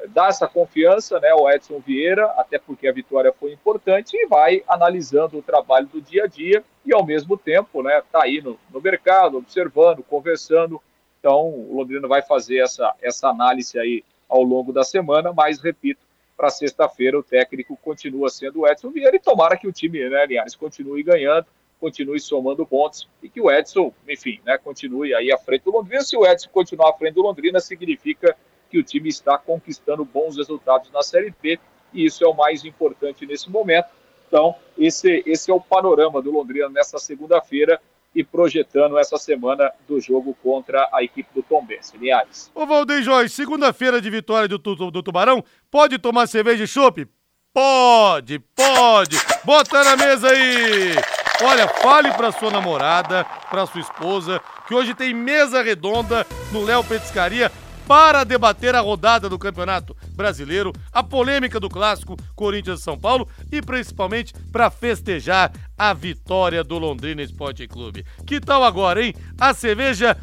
dá 0.09 0.27
essa 0.27 0.47
confiança 0.47 1.19
né, 1.19 1.29
ao 1.29 1.49
Edson 1.49 1.79
Vieira, 1.79 2.25
até 2.37 2.59
porque 2.59 2.87
a 2.87 2.91
vitória 2.91 3.33
foi 3.39 3.51
importante, 3.53 4.15
e 4.15 4.27
vai 4.27 4.63
analisando 4.67 5.37
o 5.37 5.41
trabalho 5.41 5.87
do 5.87 6.01
dia 6.01 6.25
a 6.25 6.27
dia 6.27 6.63
e, 6.85 6.93
ao 6.93 7.05
mesmo 7.05 7.37
tempo, 7.37 7.81
né, 7.81 8.01
tá 8.11 8.23
aí 8.23 8.41
no, 8.41 8.59
no 8.71 8.81
mercado, 8.81 9.37
observando, 9.37 10.03
conversando. 10.03 10.81
Então, 11.19 11.47
o 11.47 11.77
Londrina 11.77 12.07
vai 12.07 12.21
fazer 12.21 12.59
essa, 12.59 12.93
essa 13.01 13.29
análise 13.29 13.77
aí 13.79 14.03
ao 14.29 14.43
longo 14.43 14.71
da 14.71 14.83
semana, 14.83 15.33
mas, 15.33 15.59
repito, 15.59 16.05
para 16.35 16.49
sexta-feira 16.49 17.17
o 17.17 17.23
técnico 17.23 17.75
continua 17.77 18.29
sendo 18.29 18.59
o 18.59 18.67
Edson 18.67 18.91
Vieira 18.91 19.15
e 19.15 19.19
tomara 19.19 19.57
que 19.57 19.67
o 19.67 19.71
time, 19.71 20.07
né, 20.07 20.25
Linhares, 20.27 20.55
continue 20.55 21.01
ganhando, 21.01 21.47
continue 21.79 22.19
somando 22.19 22.65
pontos 22.65 23.07
e 23.21 23.29
que 23.29 23.39
o 23.39 23.51
Edson, 23.51 23.93
enfim, 24.07 24.39
né, 24.45 24.57
continue 24.57 25.13
aí 25.13 25.31
à 25.31 25.37
frente 25.37 25.63
do 25.63 25.71
Londrina. 25.71 26.01
Se 26.01 26.17
o 26.17 26.25
Edson 26.25 26.49
continuar 26.49 26.89
à 26.89 26.93
frente 26.93 27.13
do 27.13 27.21
Londrina, 27.21 27.59
significa 27.59 28.35
que 28.69 28.77
o 28.77 28.83
time 28.83 29.09
está 29.09 29.37
conquistando 29.37 30.03
bons 30.03 30.35
resultados 30.37 30.91
na 30.91 31.01
Série 31.01 31.33
B 31.41 31.59
e 31.93 32.05
isso 32.05 32.23
é 32.23 32.27
o 32.27 32.33
mais 32.33 32.65
importante 32.65 33.25
nesse 33.25 33.49
momento. 33.49 33.87
Então, 34.27 34.55
esse, 34.77 35.23
esse 35.25 35.49
é 35.49 35.53
o 35.53 35.61
panorama 35.61 36.21
do 36.21 36.31
Londrina 36.31 36.69
nessa 36.69 36.97
segunda-feira 36.97 37.79
e 38.13 38.23
projetando 38.23 38.97
essa 38.97 39.17
semana 39.17 39.71
do 39.87 39.99
jogo 39.99 40.35
contra 40.41 40.89
a 40.91 41.03
equipe 41.03 41.29
do 41.33 41.43
Tombense. 41.43 41.97
Linhares. 41.97 42.51
Ô 42.53 42.65
Valdeir 42.65 43.03
Jorge, 43.03 43.29
segunda-feira 43.29 44.01
de 44.01 44.09
vitória 44.09 44.47
do, 44.47 44.57
do, 44.57 44.91
do 44.91 45.03
Tubarão, 45.03 45.43
pode 45.69 45.97
tomar 45.99 46.27
cerveja 46.27 46.63
e 46.63 46.67
chopp? 46.67 47.07
Pode, 47.53 48.39
pode! 48.55 49.17
Bota 49.43 49.83
na 49.83 49.95
mesa 49.95 50.29
aí! 50.29 51.26
Olha, 51.43 51.67
fale 51.67 52.11
pra 52.13 52.31
sua 52.31 52.49
namorada, 52.49 53.23
pra 53.49 53.67
sua 53.67 53.81
esposa, 53.81 54.41
que 54.67 54.73
hoje 54.73 54.95
tem 54.95 55.13
mesa 55.13 55.61
redonda 55.61 56.25
no 56.51 56.63
Léo 56.63 56.83
Petiscaria 56.83 57.51
para 57.87 58.23
debater 58.23 58.73
a 58.73 58.81
rodada 58.81 59.29
do 59.29 59.37
Campeonato 59.37 59.95
Brasileiro, 60.13 60.73
a 60.91 61.03
polêmica 61.03 61.59
do 61.59 61.69
clássico 61.69 62.17
Corinthians 62.35 62.81
São 62.81 62.97
Paulo 62.97 63.29
e 63.51 63.61
principalmente 63.61 64.33
para 64.51 64.71
festejar 64.71 65.51
a 65.77 65.93
vitória 65.93 66.63
do 66.63 66.79
Londrina 66.79 67.21
Esporte 67.21 67.67
Clube. 67.67 68.03
Que 68.25 68.41
tal 68.41 68.63
agora, 68.63 69.01
hein? 69.01 69.13
A 69.39 69.53
cerveja 69.53 70.17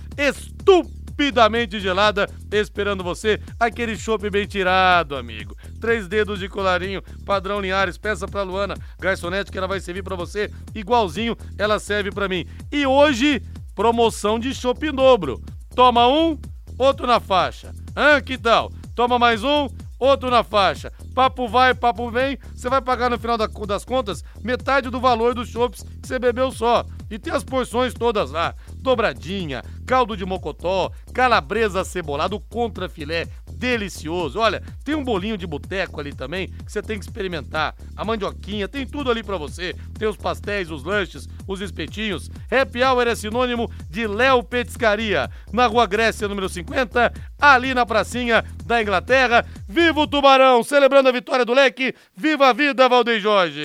estupidamente 1.15 1.79
gelada 1.79 2.29
esperando 2.51 3.05
você, 3.05 3.41
aquele 3.59 3.97
chopp 3.97 4.29
bem 4.29 4.47
tirado, 4.47 5.17
amigo. 5.17 5.57
Três 5.81 6.09
dedos 6.09 6.41
de 6.41 6.49
colarinho, 6.49 7.03
padrão 7.25 7.61
Linhares, 7.61 7.97
peça 7.97 8.27
pra 8.27 8.43
Luana, 8.43 8.75
garçonete 9.01 9.51
que 9.51 9.59
ela 9.59 9.69
vai 9.69 9.81
servir 9.81 10.03
para 10.03 10.17
você 10.17 10.51
igualzinho 10.75 11.37
ela 11.57 11.79
serve 11.79 12.11
para 12.11 12.29
mim. 12.29 12.45
E 12.71 12.87
hoje, 12.87 13.41
promoção 13.75 14.39
de 14.39 14.53
chopp 14.53 14.91
dobro. 14.91 15.41
Toma 15.75 16.07
um, 16.07 16.39
outro 16.79 17.07
na 17.07 17.21
faixa. 17.21 17.73
Ah, 17.95 18.21
que 18.21 18.37
tal? 18.37 18.73
Toma 18.95 19.19
mais 19.19 19.43
um, 19.43 19.69
outro 19.99 20.31
na 20.31 20.43
faixa. 20.43 20.93
Papo 21.15 21.49
vai, 21.49 21.75
papo 21.75 22.11
vem, 22.11 22.39
você 22.55 22.69
vai 22.69 22.81
pagar 22.81 23.11
no 23.11 23.19
final 23.19 23.39
das 23.39 23.85
contas 23.85 24.25
metade 24.43 24.91
do 24.91 25.01
valor 25.01 25.35
dos 25.35 25.49
chopps 25.49 25.83
que 25.83 26.09
você 26.09 26.19
bebeu 26.19 26.51
só. 26.51 26.85
E 27.11 27.19
tem 27.19 27.33
as 27.33 27.45
porções 27.45 27.95
todas 27.95 28.31
lá: 28.31 28.55
dobradinha, 28.85 29.65
caldo 29.87 30.15
de 30.15 30.27
mocotó, 30.27 30.93
calabresa 31.15 31.83
cebolado, 31.85 32.39
contra 32.39 32.87
filé, 32.87 33.27
delicioso. 33.51 34.39
Olha, 34.39 34.63
tem 34.85 34.95
um 34.95 35.03
bolinho 35.03 35.39
de 35.39 35.47
boteco 35.47 35.99
ali 35.99 36.13
também 36.13 36.49
que 36.49 36.71
você 36.71 36.83
tem 36.83 36.99
que 36.99 37.05
experimentar. 37.05 37.75
A 37.97 38.05
mandioquinha, 38.05 38.69
tem 38.69 38.87
tudo 38.87 39.11
ali 39.11 39.23
para 39.23 39.39
você. 39.39 39.75
Tem 39.99 40.07
os 40.07 40.19
pastéis, 40.19 40.71
os 40.71 40.85
lanches, 40.85 41.27
os 41.49 41.63
espetinhos. 41.63 42.31
Happy 42.51 42.83
Hour 42.83 43.09
é 43.09 43.15
sinônimo 43.15 43.71
de 43.89 44.07
Léo 44.07 44.43
Petiscaria, 44.43 45.31
na 45.51 45.67
Rua 45.67 45.87
Grécia, 45.87 46.29
número 46.29 46.49
50, 46.49 47.13
ali 47.41 47.73
na 47.73 47.87
pracinha 47.87 48.45
da 48.67 48.83
Inglaterra. 48.83 49.47
Viva 49.67 50.01
o 50.01 50.07
Tubarão, 50.07 50.63
celebrando 50.63 51.09
a 51.09 51.13
vitória 51.13 51.45
do 51.45 51.55
Leque. 51.55 51.95
Viva 52.15 52.49
a 52.49 52.53
vida, 52.53 52.87
Valdeir 52.87 53.21
Jorge! 53.21 53.65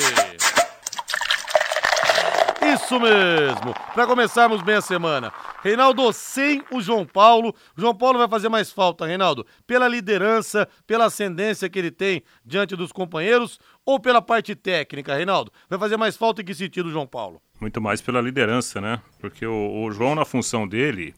Isso 2.61 2.99
mesmo. 2.99 3.73
Para 3.93 4.05
começarmos 4.05 4.61
bem 4.61 4.75
a 4.75 4.81
semana. 4.81 5.31
Reinaldo, 5.63 6.11
sem 6.11 6.61
o 6.71 6.81
João 6.81 7.05
Paulo, 7.05 7.53
o 7.77 7.81
João 7.81 7.95
Paulo 7.95 8.17
vai 8.17 8.27
fazer 8.27 8.49
mais 8.49 8.71
falta, 8.71 9.05
Reinaldo, 9.05 9.45
pela 9.65 9.87
liderança, 9.87 10.67
pela 10.85 11.05
ascendência 11.05 11.69
que 11.69 11.79
ele 11.79 11.91
tem 11.91 12.21
diante 12.45 12.75
dos 12.75 12.91
companheiros 12.91 13.59
ou 13.85 13.99
pela 13.99 14.21
parte 14.21 14.55
técnica, 14.55 15.15
Reinaldo? 15.15 15.51
Vai 15.69 15.79
fazer 15.79 15.97
mais 15.97 16.17
falta 16.17 16.41
em 16.41 16.45
que 16.45 16.53
sentido, 16.53 16.91
João 16.91 17.07
Paulo? 17.07 17.41
Muito 17.59 17.81
mais 17.81 18.01
pela 18.01 18.21
liderança, 18.21 18.79
né? 18.79 19.01
Porque 19.19 19.45
o, 19.45 19.83
o 19.83 19.91
João, 19.91 20.15
na 20.15 20.25
função 20.25 20.67
dele, 20.67 21.13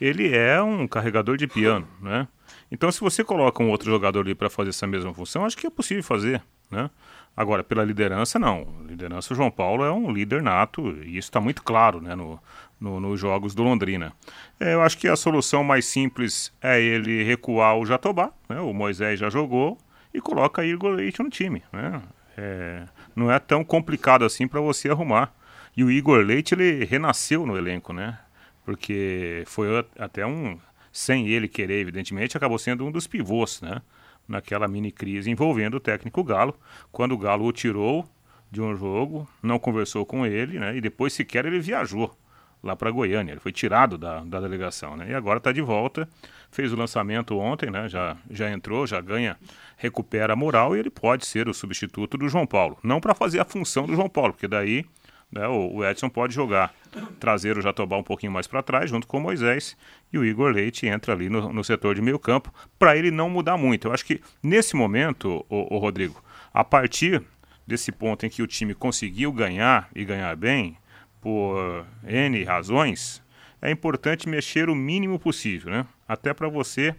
ele 0.00 0.34
é 0.34 0.60
um 0.60 0.86
carregador 0.86 1.36
de 1.36 1.46
piano, 1.46 1.88
né? 2.00 2.26
Então, 2.70 2.90
se 2.90 3.00
você 3.00 3.22
coloca 3.22 3.62
um 3.62 3.70
outro 3.70 3.90
jogador 3.90 4.20
ali 4.20 4.34
para 4.34 4.50
fazer 4.50 4.70
essa 4.70 4.86
mesma 4.86 5.14
função, 5.14 5.44
acho 5.44 5.56
que 5.56 5.66
é 5.66 5.70
possível 5.70 6.02
fazer, 6.02 6.42
né? 6.70 6.90
Agora, 7.36 7.62
pela 7.62 7.84
liderança, 7.84 8.38
não. 8.38 8.66
Liderança, 8.86 9.32
o 9.32 9.36
João 9.36 9.50
Paulo 9.50 9.84
é 9.84 9.92
um 9.92 10.10
líder 10.10 10.42
nato, 10.42 10.88
e 11.02 11.18
isso 11.18 11.28
está 11.28 11.40
muito 11.40 11.62
claro 11.62 12.00
né, 12.00 12.14
no, 12.14 12.40
no, 12.80 12.98
nos 12.98 13.20
jogos 13.20 13.54
do 13.54 13.62
Londrina. 13.62 14.12
É, 14.58 14.72
eu 14.72 14.82
acho 14.82 14.96
que 14.96 15.06
a 15.06 15.16
solução 15.16 15.62
mais 15.62 15.84
simples 15.84 16.50
é 16.62 16.80
ele 16.80 17.22
recuar 17.24 17.76
o 17.76 17.84
Jatobá, 17.84 18.32
né, 18.48 18.58
o 18.60 18.72
Moisés 18.72 19.20
já 19.20 19.28
jogou, 19.28 19.76
e 20.14 20.20
coloca 20.20 20.64
Igor 20.64 20.92
Leite 20.92 21.22
no 21.22 21.28
time. 21.28 21.62
Né? 21.70 22.00
É, 22.38 22.84
não 23.14 23.30
é 23.30 23.38
tão 23.38 23.62
complicado 23.62 24.24
assim 24.24 24.48
para 24.48 24.60
você 24.60 24.88
arrumar. 24.88 25.34
E 25.76 25.84
o 25.84 25.90
Igor 25.90 26.24
Leite, 26.24 26.54
ele 26.54 26.86
renasceu 26.86 27.44
no 27.44 27.56
elenco, 27.56 27.92
né? 27.92 28.18
Porque 28.64 29.44
foi 29.46 29.68
até 29.98 30.26
um. 30.26 30.58
Sem 30.90 31.28
ele 31.28 31.46
querer, 31.46 31.80
evidentemente, 31.80 32.34
acabou 32.34 32.58
sendo 32.58 32.86
um 32.86 32.90
dos 32.90 33.06
pivôs, 33.06 33.60
né? 33.60 33.82
Naquela 34.28 34.66
mini 34.68 34.90
crise 34.90 35.30
envolvendo 35.30 35.74
o 35.74 35.80
técnico 35.80 36.22
Galo, 36.24 36.54
quando 36.90 37.12
o 37.12 37.18
Galo 37.18 37.46
o 37.46 37.52
tirou 37.52 38.08
de 38.50 38.60
um 38.60 38.76
jogo, 38.76 39.28
não 39.42 39.58
conversou 39.58 40.06
com 40.06 40.24
ele, 40.24 40.58
né? 40.58 40.76
E 40.76 40.80
depois 40.80 41.12
sequer 41.12 41.44
ele 41.44 41.58
viajou 41.58 42.16
lá 42.62 42.74
para 42.74 42.90
Goiânia. 42.90 43.32
Ele 43.32 43.40
foi 43.40 43.52
tirado 43.52 43.96
da, 43.98 44.20
da 44.20 44.40
delegação, 44.40 44.96
né? 44.96 45.10
E 45.10 45.14
agora 45.14 45.38
está 45.38 45.52
de 45.52 45.60
volta. 45.60 46.08
Fez 46.50 46.72
o 46.72 46.76
lançamento 46.76 47.36
ontem, 47.38 47.70
né? 47.70 47.88
Já, 47.88 48.16
já 48.30 48.50
entrou, 48.50 48.86
já 48.86 49.00
ganha, 49.00 49.36
recupera 49.76 50.32
a 50.32 50.36
moral 50.36 50.76
e 50.76 50.80
ele 50.80 50.90
pode 50.90 51.26
ser 51.26 51.48
o 51.48 51.54
substituto 51.54 52.16
do 52.16 52.28
João 52.28 52.46
Paulo. 52.46 52.78
Não 52.82 53.00
para 53.00 53.14
fazer 53.14 53.40
a 53.40 53.44
função 53.44 53.86
do 53.86 53.94
João 53.94 54.08
Paulo, 54.08 54.32
porque 54.32 54.48
daí 54.48 54.84
né, 55.30 55.46
o, 55.48 55.84
Edson 55.84 56.08
pode 56.08 56.34
jogar, 56.34 56.74
trazer 57.18 57.58
o 57.58 57.62
Jatobá 57.62 57.96
um 57.96 58.02
pouquinho 58.02 58.32
mais 58.32 58.46
para 58.46 58.62
trás, 58.62 58.90
junto 58.90 59.06
com 59.06 59.18
o 59.18 59.20
Moisés, 59.20 59.76
e 60.12 60.18
o 60.18 60.24
Igor 60.24 60.52
Leite 60.52 60.86
entra 60.86 61.12
ali 61.12 61.28
no, 61.28 61.52
no 61.52 61.64
setor 61.64 61.94
de 61.94 62.02
meio 62.02 62.18
campo, 62.18 62.52
para 62.78 62.96
ele 62.96 63.10
não 63.10 63.28
mudar 63.28 63.56
muito. 63.56 63.88
Eu 63.88 63.92
acho 63.92 64.04
que 64.04 64.20
nesse 64.42 64.76
momento, 64.76 65.44
o 65.48 65.78
Rodrigo, 65.78 66.22
a 66.54 66.64
partir 66.64 67.22
desse 67.66 67.90
ponto 67.90 68.24
em 68.24 68.30
que 68.30 68.42
o 68.42 68.46
time 68.46 68.74
conseguiu 68.74 69.32
ganhar 69.32 69.90
e 69.94 70.04
ganhar 70.04 70.34
bem, 70.36 70.78
por 71.26 71.84
N 72.06 72.44
razões, 72.44 73.20
é 73.60 73.68
importante 73.68 74.28
mexer 74.28 74.70
o 74.70 74.76
mínimo 74.76 75.18
possível, 75.18 75.72
né? 75.72 75.84
Até 76.06 76.32
para 76.32 76.48
você 76.48 76.94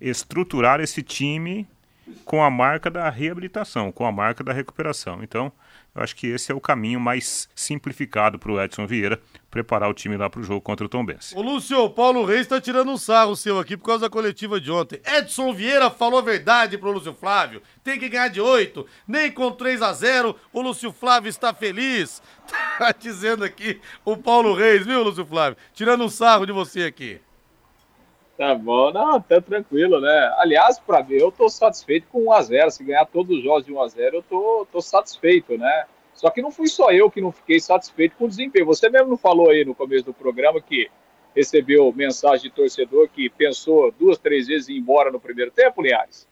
estruturar 0.00 0.80
esse 0.80 1.02
time 1.02 1.66
com 2.24 2.44
a 2.44 2.48
marca 2.48 2.88
da 2.88 3.10
reabilitação, 3.10 3.90
com 3.90 4.06
a 4.06 4.12
marca 4.12 4.44
da 4.44 4.52
recuperação. 4.52 5.20
Então, 5.20 5.50
eu 5.94 6.02
acho 6.02 6.16
que 6.16 6.26
esse 6.26 6.50
é 6.50 6.54
o 6.54 6.60
caminho 6.60 6.98
mais 6.98 7.48
simplificado 7.54 8.38
para 8.38 8.50
o 8.50 8.60
Edson 8.60 8.86
Vieira 8.86 9.20
preparar 9.50 9.90
o 9.90 9.94
time 9.94 10.16
lá 10.16 10.30
para 10.30 10.40
o 10.40 10.42
jogo 10.42 10.62
contra 10.62 10.86
o 10.86 10.88
Tom 10.88 11.04
Benz. 11.04 11.32
O 11.36 11.42
Lúcio, 11.42 11.78
o 11.78 11.90
Paulo 11.90 12.24
Reis 12.24 12.42
está 12.42 12.58
tirando 12.58 12.90
um 12.90 12.96
sarro 12.96 13.36
seu 13.36 13.58
aqui 13.58 13.76
por 13.76 13.84
causa 13.84 14.06
da 14.06 14.10
coletiva 14.10 14.58
de 14.58 14.70
ontem. 14.70 15.00
Edson 15.04 15.52
Vieira 15.52 15.90
falou 15.90 16.18
a 16.18 16.22
verdade 16.22 16.78
pro 16.78 16.92
Lúcio 16.92 17.12
Flávio. 17.12 17.62
Tem 17.84 17.98
que 17.98 18.08
ganhar 18.08 18.28
de 18.28 18.40
8, 18.40 18.86
nem 19.06 19.30
com 19.30 19.50
3 19.52 19.82
a 19.82 19.92
0 19.92 20.34
o 20.52 20.62
Lúcio 20.62 20.92
Flávio 20.92 21.28
está 21.28 21.52
feliz. 21.52 22.22
Tá 22.78 22.92
dizendo 22.98 23.44
aqui 23.44 23.80
o 24.04 24.16
Paulo 24.16 24.54
Reis, 24.54 24.84
viu, 24.84 25.02
Lúcio 25.02 25.24
Flávio? 25.24 25.56
Tirando 25.72 26.04
um 26.04 26.08
sarro 26.08 26.44
de 26.44 26.52
você 26.52 26.82
aqui. 26.84 27.20
Tá 28.42 28.56
bom, 28.56 28.90
não, 28.90 29.20
tá 29.20 29.40
tranquilo, 29.40 30.00
né? 30.00 30.34
Aliás, 30.38 30.76
para 30.76 31.00
mim, 31.04 31.14
eu 31.14 31.30
tô 31.30 31.48
satisfeito 31.48 32.08
com 32.08 32.24
1x0. 32.24 32.70
Se 32.70 32.82
ganhar 32.82 33.06
todos 33.06 33.36
os 33.38 33.44
jogos 33.44 33.64
de 33.64 33.72
1x0, 33.72 34.14
eu 34.14 34.22
tô, 34.24 34.66
tô 34.72 34.80
satisfeito, 34.82 35.56
né? 35.56 35.86
Só 36.12 36.28
que 36.28 36.42
não 36.42 36.50
fui 36.50 36.66
só 36.66 36.90
eu 36.90 37.08
que 37.08 37.20
não 37.20 37.30
fiquei 37.30 37.60
satisfeito 37.60 38.16
com 38.16 38.24
o 38.24 38.28
desempenho. 38.28 38.66
Você 38.66 38.90
mesmo 38.90 39.10
não 39.10 39.16
falou 39.16 39.50
aí 39.50 39.64
no 39.64 39.76
começo 39.76 40.06
do 40.06 40.12
programa 40.12 40.60
que 40.60 40.90
recebeu 41.36 41.92
mensagem 41.92 42.50
de 42.50 42.50
torcedor 42.50 43.08
que 43.10 43.30
pensou 43.30 43.92
duas, 43.92 44.18
três 44.18 44.48
vezes 44.48 44.68
em 44.68 44.72
ir 44.72 44.78
embora 44.78 45.12
no 45.12 45.20
primeiro 45.20 45.52
tempo, 45.52 45.80
Linhares? 45.80 46.26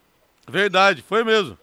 Verdade, 0.48 1.02
foi 1.02 1.22
mesmo. 1.22 1.56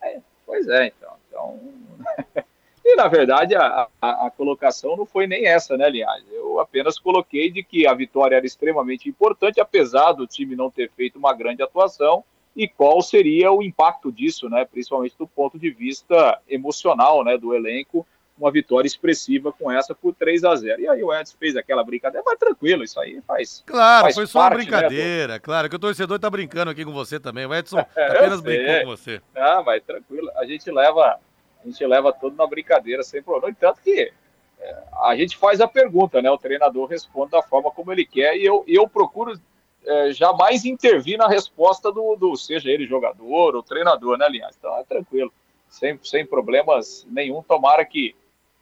É, 0.00 0.20
pois 0.46 0.68
é, 0.68 0.92
então. 0.96 1.12
então... 1.28 2.44
E, 2.90 2.96
na 2.96 3.06
verdade, 3.06 3.54
a, 3.54 3.86
a, 4.00 4.26
a, 4.26 4.30
colocação 4.30 4.96
não 4.96 5.04
foi 5.04 5.26
nem 5.26 5.46
essa, 5.46 5.76
né, 5.76 5.90
Linhares? 5.90 6.24
Eu 6.32 6.58
apenas 6.58 6.98
coloquei 6.98 7.50
de 7.50 7.62
que 7.62 7.86
a 7.86 7.92
vitória 7.92 8.36
era 8.36 8.46
extremamente 8.46 9.10
importante, 9.10 9.60
apesar 9.60 10.12
do 10.12 10.26
time 10.26 10.56
não 10.56 10.70
ter 10.70 10.90
feito 10.96 11.18
uma 11.18 11.34
grande 11.34 11.62
atuação, 11.62 12.24
e 12.56 12.66
qual 12.66 13.02
seria 13.02 13.52
o 13.52 13.62
impacto 13.62 14.10
disso, 14.10 14.48
né, 14.48 14.64
principalmente 14.64 15.14
do 15.18 15.26
ponto 15.26 15.58
de 15.58 15.70
vista 15.70 16.40
emocional 16.48 17.22
né, 17.22 17.36
do 17.36 17.54
elenco, 17.54 18.06
uma 18.38 18.50
vitória 18.50 18.86
expressiva 18.86 19.52
com 19.52 19.70
essa 19.70 19.94
por 19.94 20.14
3 20.14 20.44
a 20.44 20.56
0 20.56 20.80
E 20.80 20.88
aí 20.88 21.04
o 21.04 21.12
Edson 21.12 21.36
fez 21.38 21.56
aquela 21.56 21.84
brincadeira, 21.84 22.24
mas 22.24 22.38
tranquilo, 22.38 22.84
isso 22.84 22.98
aí 22.98 23.20
faz. 23.26 23.62
Claro, 23.66 24.04
faz 24.04 24.14
foi 24.14 24.26
só 24.26 24.40
parte, 24.40 24.54
uma 24.54 24.58
né, 24.58 24.64
brincadeira. 24.64 25.32
Né, 25.34 25.38
claro 25.40 25.68
que 25.68 25.76
o 25.76 25.78
torcedor 25.78 26.18
tá 26.18 26.30
brincando 26.30 26.70
aqui 26.70 26.86
com 26.86 26.92
você 26.92 27.20
também. 27.20 27.44
O 27.44 27.54
Edson 27.54 27.80
apenas 27.94 28.40
brincou 28.40 28.80
com 28.80 28.86
você. 28.86 29.20
Ah, 29.36 29.62
mas 29.62 29.82
tranquilo. 29.82 30.30
A 30.36 30.46
gente 30.46 30.70
leva 30.70 31.18
a 31.62 31.66
gente 31.66 31.84
leva 31.86 32.12
tudo 32.12 32.36
na 32.36 32.46
brincadeira, 32.46 33.02
sem 33.02 33.22
problema. 33.22 33.56
Tanto 33.58 33.80
que 33.82 34.12
é, 34.60 34.82
a 35.02 35.16
gente 35.16 35.36
faz 35.36 35.60
a 35.60 35.68
pergunta, 35.68 36.20
né? 36.22 36.30
O 36.30 36.38
treinador 36.38 36.88
responde 36.88 37.32
da 37.32 37.42
forma 37.42 37.70
como 37.70 37.92
ele 37.92 38.04
quer 38.04 38.36
e 38.36 38.44
eu, 38.44 38.64
eu 38.66 38.88
procuro 38.88 39.38
é, 39.84 40.12
jamais 40.12 40.64
intervir 40.64 41.16
na 41.16 41.28
resposta 41.28 41.90
do, 41.92 42.16
do, 42.16 42.36
seja 42.36 42.70
ele 42.70 42.86
jogador 42.86 43.54
ou 43.54 43.62
treinador, 43.62 44.18
né, 44.18 44.28
Linhares? 44.28 44.56
Então 44.58 44.76
é 44.76 44.84
tranquilo, 44.84 45.32
sem, 45.68 45.98
sem 46.02 46.26
problemas 46.26 47.06
nenhum. 47.08 47.42
Tomara 47.42 47.84
que 47.84 48.14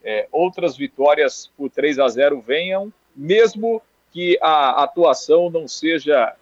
é, 0.04 0.28
outras 0.30 0.76
vitórias 0.76 1.50
por 1.56 1.70
3 1.70 1.98
a 1.98 2.08
0 2.08 2.40
venham, 2.40 2.92
mesmo 3.14 3.82
que 4.12 4.38
a 4.40 4.82
atuação 4.82 5.50
não 5.50 5.66
seja 5.66 6.34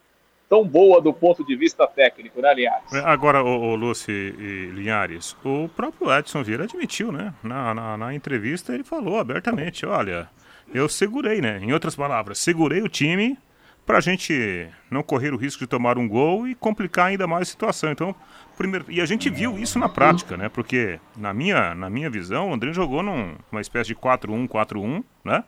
tão 0.48 0.66
boa 0.66 1.00
do 1.00 1.12
ponto 1.12 1.44
de 1.44 1.56
vista 1.56 1.86
técnico, 1.86 2.40
né, 2.40 2.54
Linhares? 2.54 2.92
É, 2.92 3.00
agora, 3.00 3.42
o, 3.42 3.72
o 3.72 3.74
Lúcio 3.74 4.12
e 4.12 4.70
Linhares, 4.72 5.36
o 5.44 5.68
próprio 5.68 6.12
Edson 6.12 6.42
Vieira 6.42 6.64
admitiu, 6.64 7.10
né? 7.10 7.34
Na, 7.42 7.74
na, 7.74 7.96
na, 7.96 8.14
entrevista 8.14 8.74
ele 8.74 8.84
falou 8.84 9.18
abertamente, 9.18 9.84
olha, 9.86 10.28
eu 10.72 10.88
segurei, 10.88 11.40
né? 11.40 11.58
Em 11.62 11.72
outras 11.72 11.96
palavras, 11.96 12.38
segurei 12.38 12.82
o 12.82 12.88
time 12.88 13.38
para 13.86 13.98
a 13.98 14.00
gente 14.00 14.68
não 14.90 15.02
correr 15.02 15.34
o 15.34 15.36
risco 15.36 15.60
de 15.60 15.66
tomar 15.66 15.98
um 15.98 16.08
gol 16.08 16.48
e 16.48 16.54
complicar 16.54 17.06
ainda 17.06 17.26
mais 17.26 17.48
a 17.48 17.50
situação. 17.50 17.90
Então, 17.90 18.14
primeiro, 18.56 18.86
e 18.88 19.00
a 19.00 19.06
gente 19.06 19.28
viu 19.28 19.58
isso 19.58 19.78
na 19.78 19.88
prática, 19.88 20.36
né? 20.36 20.48
Porque 20.48 20.98
na 21.16 21.34
minha, 21.34 21.74
na 21.74 21.90
minha 21.90 22.08
visão, 22.08 22.50
o 22.50 22.54
André 22.54 22.72
jogou 22.72 23.02
numa 23.02 23.60
espécie 23.60 23.88
de 23.88 23.94
4-1, 23.94 24.48
4-1, 24.48 25.04
né? 25.22 25.44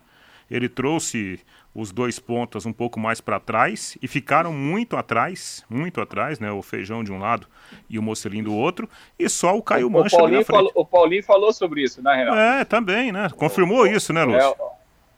Ele 0.50 0.68
trouxe 0.68 1.40
os 1.74 1.92
dois 1.92 2.18
pontas 2.18 2.64
um 2.64 2.72
pouco 2.72 2.98
mais 2.98 3.20
para 3.20 3.38
trás 3.38 3.98
e 4.00 4.08
ficaram 4.08 4.52
muito 4.52 4.96
atrás, 4.96 5.64
muito 5.68 6.00
atrás, 6.00 6.38
né? 6.40 6.50
O 6.50 6.62
Feijão 6.62 7.04
de 7.04 7.12
um 7.12 7.18
lado 7.18 7.46
e 7.90 7.98
o 7.98 8.02
Mocelinho 8.02 8.44
do 8.44 8.54
outro, 8.54 8.88
e 9.18 9.28
só 9.28 9.56
o 9.56 9.62
Caio 9.62 9.90
Mancha 9.90 10.16
o 10.16 10.20
Paulinho, 10.20 10.44
falou, 10.44 10.72
o 10.74 10.84
Paulinho 10.84 11.22
falou 11.22 11.52
sobre 11.52 11.82
isso, 11.82 12.02
né, 12.02 12.14
Renato? 12.14 12.38
É, 12.38 12.64
também, 12.64 13.12
né? 13.12 13.28
Confirmou 13.36 13.80
o, 13.82 13.86
isso, 13.86 14.12
né, 14.12 14.24
Lúcio? 14.24 14.56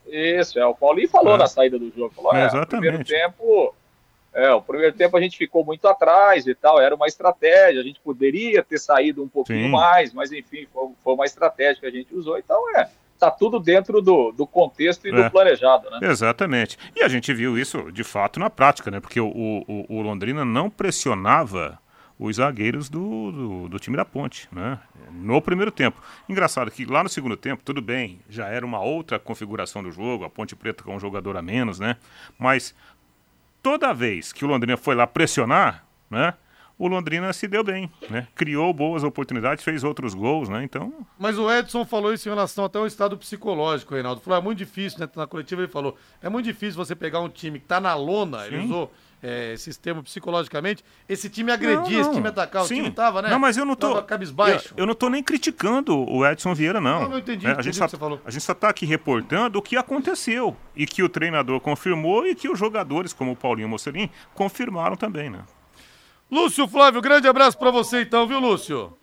É, 0.08 0.40
isso, 0.40 0.58
é. 0.58 0.66
O 0.66 0.74
Paulinho 0.74 1.08
falou 1.08 1.34
é. 1.34 1.38
na 1.38 1.46
saída 1.46 1.78
do 1.78 1.92
jogo. 1.94 2.12
Falou, 2.14 2.34
é, 2.34 2.46
Exatamente. 2.46 2.80
primeiro 2.80 3.04
tempo... 3.04 3.74
É, 4.34 4.52
o 4.52 4.60
primeiro 4.60 4.94
tempo 4.94 5.16
a 5.16 5.20
gente 5.20 5.38
ficou 5.38 5.64
muito 5.64 5.88
atrás 5.88 6.46
e 6.46 6.54
tal, 6.54 6.78
era 6.78 6.94
uma 6.94 7.06
estratégia, 7.06 7.80
a 7.80 7.84
gente 7.84 7.98
poderia 7.98 8.62
ter 8.62 8.78
saído 8.78 9.22
um 9.22 9.28
pouquinho 9.28 9.64
Sim. 9.64 9.70
mais, 9.70 10.12
mas 10.12 10.30
enfim, 10.30 10.66
foi, 10.72 10.90
foi 11.02 11.14
uma 11.14 11.24
estratégia 11.24 11.80
que 11.80 11.86
a 11.86 11.90
gente 11.90 12.14
usou, 12.14 12.38
então 12.38 12.62
é, 12.76 12.88
está 13.18 13.31
tudo 13.31 13.59
dentro 13.59 14.00
do, 14.00 14.33
do 14.33 14.46
contexto 14.46 15.07
e 15.07 15.11
é, 15.11 15.24
do 15.24 15.31
planejado, 15.31 15.90
né? 15.90 15.98
Exatamente. 16.02 16.78
E 16.94 17.02
a 17.02 17.09
gente 17.09 17.35
viu 17.35 17.59
isso 17.59 17.90
de 17.90 18.04
fato 18.04 18.38
na 18.38 18.48
prática, 18.48 18.90
né? 18.90 19.00
Porque 19.00 19.20
o, 19.20 19.28
o, 19.28 19.87
o 19.88 20.00
Londrina 20.00 20.44
não 20.44 20.70
pressionava 20.70 21.78
os 22.18 22.37
zagueiros 22.37 22.88
do, 22.88 23.31
do, 23.31 23.68
do, 23.68 23.78
time 23.78 23.96
da 23.96 24.04
Ponte, 24.04 24.48
né? 24.50 24.78
No 25.12 25.40
primeiro 25.42 25.70
tempo. 25.70 26.00
Engraçado 26.28 26.70
que 26.70 26.85
lá 26.85 27.02
no 27.02 27.09
segundo 27.09 27.37
tempo, 27.37 27.62
tudo 27.64 27.83
bem, 27.83 28.20
já 28.28 28.46
era 28.46 28.64
uma 28.64 28.81
outra 28.81 29.18
configuração 29.18 29.83
do 29.83 29.90
jogo, 29.90 30.24
a 30.24 30.31
Ponte 30.31 30.57
Preta 30.57 30.83
com 30.83 30.96
um 30.96 31.00
jogador 31.00 31.37
a 31.37 31.42
menos, 31.42 31.78
né? 31.78 31.96
Mas 32.38 32.74
toda 33.62 33.92
vez 33.92 34.33
que 34.33 34.44
o 34.44 34.48
Londrina 34.48 34.76
foi 34.76 34.94
lá 34.94 35.07
pressionar, 35.07 35.85
né? 36.11 36.35
O 36.78 36.86
Londrina 36.86 37.32
se 37.32 37.48
deu 37.48 37.64
bem, 37.64 37.90
né? 38.08 38.28
Criou 38.34 38.72
boas 38.72 39.02
oportunidades, 39.02 39.64
fez 39.64 39.82
outros 39.82 40.14
gols, 40.14 40.48
né? 40.48 40.62
Então. 40.62 40.94
Mas 41.18 41.38
o 41.38 41.50
Edson 41.50 41.84
falou 41.84 42.12
isso 42.12 42.28
em 42.28 42.32
relação 42.32 42.64
até 42.64 42.78
ao 42.78 42.86
estado 42.86 43.16
psicológico, 43.18 43.94
Reinaldo. 43.94 44.20
Falou, 44.20 44.38
é 44.38 44.42
muito 44.42 44.58
difícil, 44.58 45.00
né? 45.00 45.08
Na 45.16 45.26
coletiva 45.26 45.62
ele 45.62 45.70
falou, 45.70 45.96
é 46.22 46.28
muito 46.28 46.46
difícil 46.46 46.76
você 46.76 46.94
pegar 46.94 47.20
um 47.20 47.28
time 47.28 47.58
que 47.58 47.66
tá 47.66 47.80
na 47.80 47.94
lona, 47.94 48.40
Sim. 48.40 48.46
ele 48.46 48.64
usou 48.64 48.92
é, 49.22 49.52
esses 49.54 49.76
termos 49.76 50.04
psicologicamente, 50.04 50.84
esse 51.08 51.28
time 51.28 51.50
agredir, 51.50 51.76
não, 51.76 51.90
não. 51.90 52.00
esse 52.00 52.10
time 52.12 52.28
atacar, 52.28 52.64
Sim. 52.64 52.74
o 52.74 52.76
time 52.84 52.90
tava, 52.94 53.22
né? 53.22 53.30
Não, 53.30 53.38
mas 53.38 53.56
eu 53.56 53.64
não 53.64 53.74
tô. 53.74 54.00
cabisbaixo. 54.02 54.74
Eu, 54.76 54.82
eu, 54.82 54.86
não 54.86 54.94
tô 54.94 55.08
nem 55.08 55.22
criticando 55.22 55.98
o 56.08 56.24
Edson 56.24 56.54
Vieira, 56.54 56.80
não. 56.80 57.02
Não, 57.02 57.08
não 57.10 57.18
entendi. 57.18 57.46
É, 57.46 57.52
a, 57.52 57.62
gente 57.62 57.76
só, 57.76 57.86
a 58.24 58.30
gente 58.30 58.42
só 58.42 58.54
tá 58.54 58.68
aqui 58.68 58.86
reportando 58.86 59.58
o 59.58 59.62
que 59.62 59.76
aconteceu 59.76 60.56
e 60.76 60.86
que 60.86 61.02
o 61.02 61.08
treinador 61.08 61.60
confirmou 61.60 62.26
e 62.26 62.34
que 62.34 62.48
os 62.48 62.58
jogadores, 62.58 63.12
como 63.12 63.32
o 63.32 63.36
Paulinho 63.36 63.68
Mocelin, 63.68 64.08
confirmaram 64.34 64.96
também, 64.96 65.28
né? 65.28 65.40
Lúcio 66.30 66.68
Flávio, 66.68 67.00
grande 67.00 67.26
abraço 67.26 67.58
para 67.58 67.70
você 67.70 68.02
então, 68.02 68.26
viu, 68.26 68.38
Lúcio? 68.38 68.96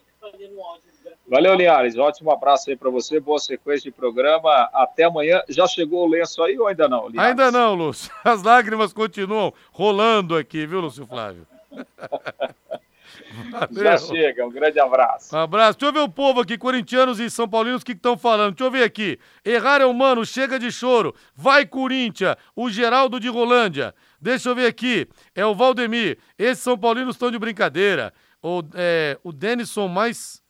Valeu, 1.27 1.55
Linhares. 1.55 1.97
Ótimo 1.97 2.31
abraço 2.31 2.69
aí 2.69 2.75
para 2.75 2.89
você. 2.91 3.19
Boa 3.19 3.39
sequência 3.39 3.89
de 3.89 3.95
programa. 3.95 4.69
Até 4.71 5.05
amanhã. 5.05 5.41
Já 5.49 5.65
chegou 5.65 6.05
o 6.05 6.07
lenço 6.07 6.43
aí 6.43 6.57
ou 6.59 6.67
ainda 6.67 6.87
não, 6.87 7.09
Linhares? 7.09 7.31
Ainda 7.31 7.51
não, 7.51 7.73
Lúcio. 7.73 8.11
As 8.23 8.43
lágrimas 8.43 8.93
continuam 8.93 9.51
rolando 9.71 10.37
aqui, 10.37 10.67
viu, 10.67 10.81
Lúcio 10.81 11.05
Flávio? 11.07 11.47
Já 13.71 13.97
chega, 13.97 14.45
um 14.45 14.49
grande 14.49 14.79
abraço. 14.79 15.35
Um 15.35 15.39
abraço. 15.39 15.79
Deixa 15.79 15.89
eu 15.89 15.93
ver 15.93 16.07
o 16.07 16.11
povo 16.11 16.41
aqui, 16.41 16.57
corintianos 16.57 17.19
e 17.19 17.29
São 17.29 17.47
Paulinos, 17.47 17.81
o 17.81 17.85
que 17.85 17.91
estão 17.91 18.17
falando. 18.17 18.55
Deixa 18.55 18.67
eu 18.67 18.71
ver 18.71 18.83
aqui. 18.83 19.19
Errar 19.43 19.81
é 19.81 19.85
humano, 19.85 20.25
chega 20.25 20.59
de 20.59 20.71
choro. 20.71 21.13
Vai, 21.35 21.65
Corinthians. 21.65 22.35
O 22.55 22.69
Geraldo 22.69 23.19
de 23.19 23.27
Rolândia. 23.27 23.93
Deixa 24.19 24.49
eu 24.49 24.55
ver 24.55 24.67
aqui. 24.67 25.07
É 25.33 25.45
o 25.45 25.55
Valdemir. 25.55 26.17
Esses 26.37 26.63
São 26.63 26.77
Paulinos 26.77 27.15
estão 27.15 27.31
de 27.31 27.39
brincadeira. 27.39 28.13
O, 28.41 28.61
é, 28.73 29.17
o 29.23 29.31
Denison 29.31 29.87
mais. 29.87 30.41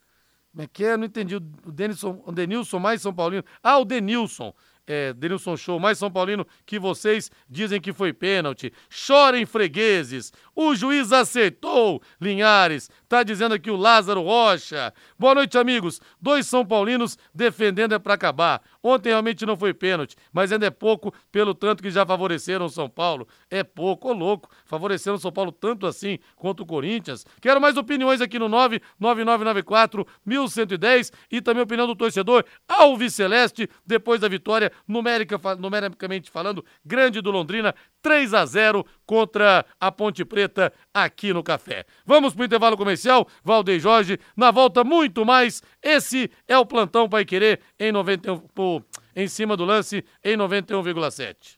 Como 0.51 0.63
é 0.63 0.67
que 0.71 0.85
é? 0.85 0.95
Não 0.95 1.05
entendi. 1.05 1.35
O 1.35 1.39
Denison, 1.39 2.21
o 2.25 2.31
Denilson 2.31 2.79
mais 2.79 3.01
São 3.01 3.13
Paulino. 3.13 3.43
Ah, 3.61 3.77
o 3.77 3.85
Denilson 3.85 4.53
é, 4.87 5.13
Denilson 5.13 5.57
Show, 5.57 5.79
mais 5.79 5.97
São 5.97 6.11
Paulino 6.11 6.45
que 6.65 6.79
vocês 6.79 7.31
dizem 7.49 7.81
que 7.81 7.93
foi 7.93 8.13
pênalti. 8.13 8.71
Chorem 8.89 9.45
fregueses, 9.45 10.31
o 10.55 10.75
juiz 10.75 11.11
acertou, 11.11 12.01
Linhares, 12.19 12.89
tá 13.15 13.23
dizendo 13.23 13.55
aqui 13.55 13.71
o 13.71 13.77
Lázaro 13.77 14.21
Rocha. 14.21 14.93
Boa 15.17 15.35
noite, 15.35 15.57
amigos. 15.57 16.01
Dois 16.21 16.47
São 16.47 16.65
Paulinos 16.65 17.17
defendendo 17.33 17.93
é 17.93 17.99
para 17.99 18.13
acabar. 18.13 18.61
Ontem 18.83 19.09
realmente 19.09 19.45
não 19.45 19.55
foi 19.55 19.73
pênalti, 19.73 20.17
mas 20.33 20.51
ainda 20.51 20.65
é 20.65 20.69
pouco 20.69 21.13
pelo 21.31 21.53
tanto 21.53 21.81
que 21.81 21.89
já 21.89 22.05
favoreceram 22.05 22.65
o 22.65 22.69
São 22.69 22.89
Paulo. 22.89 23.25
É 23.49 23.63
pouco, 23.63 24.09
ô 24.09 24.13
louco, 24.13 24.49
favoreceram 24.65 25.15
o 25.15 25.19
São 25.19 25.31
Paulo 25.31 25.51
tanto 25.51 25.87
assim 25.87 26.19
quanto 26.35 26.63
o 26.63 26.65
Corinthians. 26.65 27.25
Quero 27.41 27.61
mais 27.61 27.77
opiniões 27.77 28.19
aqui 28.19 28.37
no 28.37 28.49
99994 28.49 30.05
1110 30.25 31.11
e 31.31 31.41
também 31.41 31.61
a 31.61 31.63
opinião 31.63 31.87
do 31.87 31.95
torcedor 31.95 32.43
Alves 32.67 33.13
Celeste 33.13 33.69
depois 33.85 34.19
da 34.19 34.27
vitória 34.27 34.71
numérica, 34.85 35.39
numericamente 35.57 36.29
falando, 36.29 36.65
grande 36.83 37.21
do 37.21 37.31
Londrina, 37.31 37.73
3 38.05 38.35
a 38.35 38.45
0 38.45 38.85
contra 39.03 39.65
a 39.81 39.91
Ponte 39.91 40.23
Preta 40.23 40.71
aqui 40.93 41.33
no 41.33 41.41
Café. 41.41 41.87
Vamos 42.05 42.35
para 42.35 42.43
o 42.43 42.45
intervalo 42.45 42.77
comercial, 42.77 43.27
Valdeir 43.43 43.79
Jorge, 43.79 44.19
na 44.37 44.51
volta 44.51 44.83
muito 44.83 45.25
mais. 45.25 45.63
Esse 45.81 46.29
é 46.47 46.55
o 46.55 46.67
plantão 46.67 47.09
Pai 47.09 47.25
Querer 47.25 47.61
em 47.79 47.91
91, 47.91 48.37
pô, 48.53 48.79
em 49.15 49.27
cima 49.27 49.57
do 49.57 49.65
lance 49.65 50.05
em 50.23 50.37
91,7. 50.37 51.57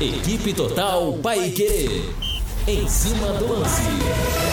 Equipe 0.00 0.54
Total 0.54 1.12
Paique. 1.18 2.00
Em 2.66 2.88
cima 2.88 3.34
do 3.34 3.46
lance. 3.60 4.45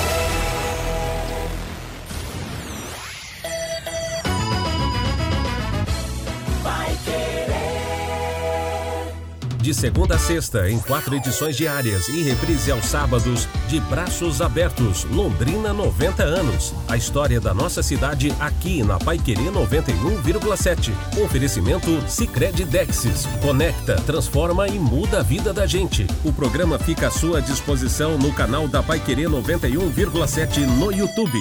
De 9.63 9.73
segunda 9.73 10.15
a 10.15 10.19
sexta, 10.19 10.69
em 10.69 10.77
quatro 10.77 11.15
edições 11.15 11.55
diárias 11.55 12.09
e 12.09 12.21
reprise 12.21 12.69
aos 12.69 12.83
sábados, 12.83 13.47
de 13.69 13.79
braços 13.79 14.41
abertos, 14.41 15.05
Londrina 15.05 15.71
90 15.71 16.21
anos. 16.21 16.73
A 16.85 16.97
história 16.97 17.39
da 17.39 17.53
nossa 17.53 17.81
cidade 17.81 18.35
aqui 18.41 18.83
na 18.83 18.99
Paiquerê 18.99 19.43
91,7. 19.43 20.91
Oferecimento 21.23 21.87
Sicredi 22.09 22.65
Dexis. 22.65 23.25
Conecta, 23.41 23.95
transforma 24.01 24.67
e 24.67 24.77
muda 24.77 25.21
a 25.21 25.23
vida 25.23 25.53
da 25.53 25.65
gente. 25.65 26.05
O 26.25 26.33
programa 26.33 26.77
fica 26.77 27.07
à 27.07 27.11
sua 27.11 27.41
disposição 27.41 28.17
no 28.17 28.33
canal 28.33 28.67
da 28.67 28.83
Paiquerê 28.83 29.29
91,7 29.29 30.67
no 30.77 30.91
YouTube. 30.91 31.39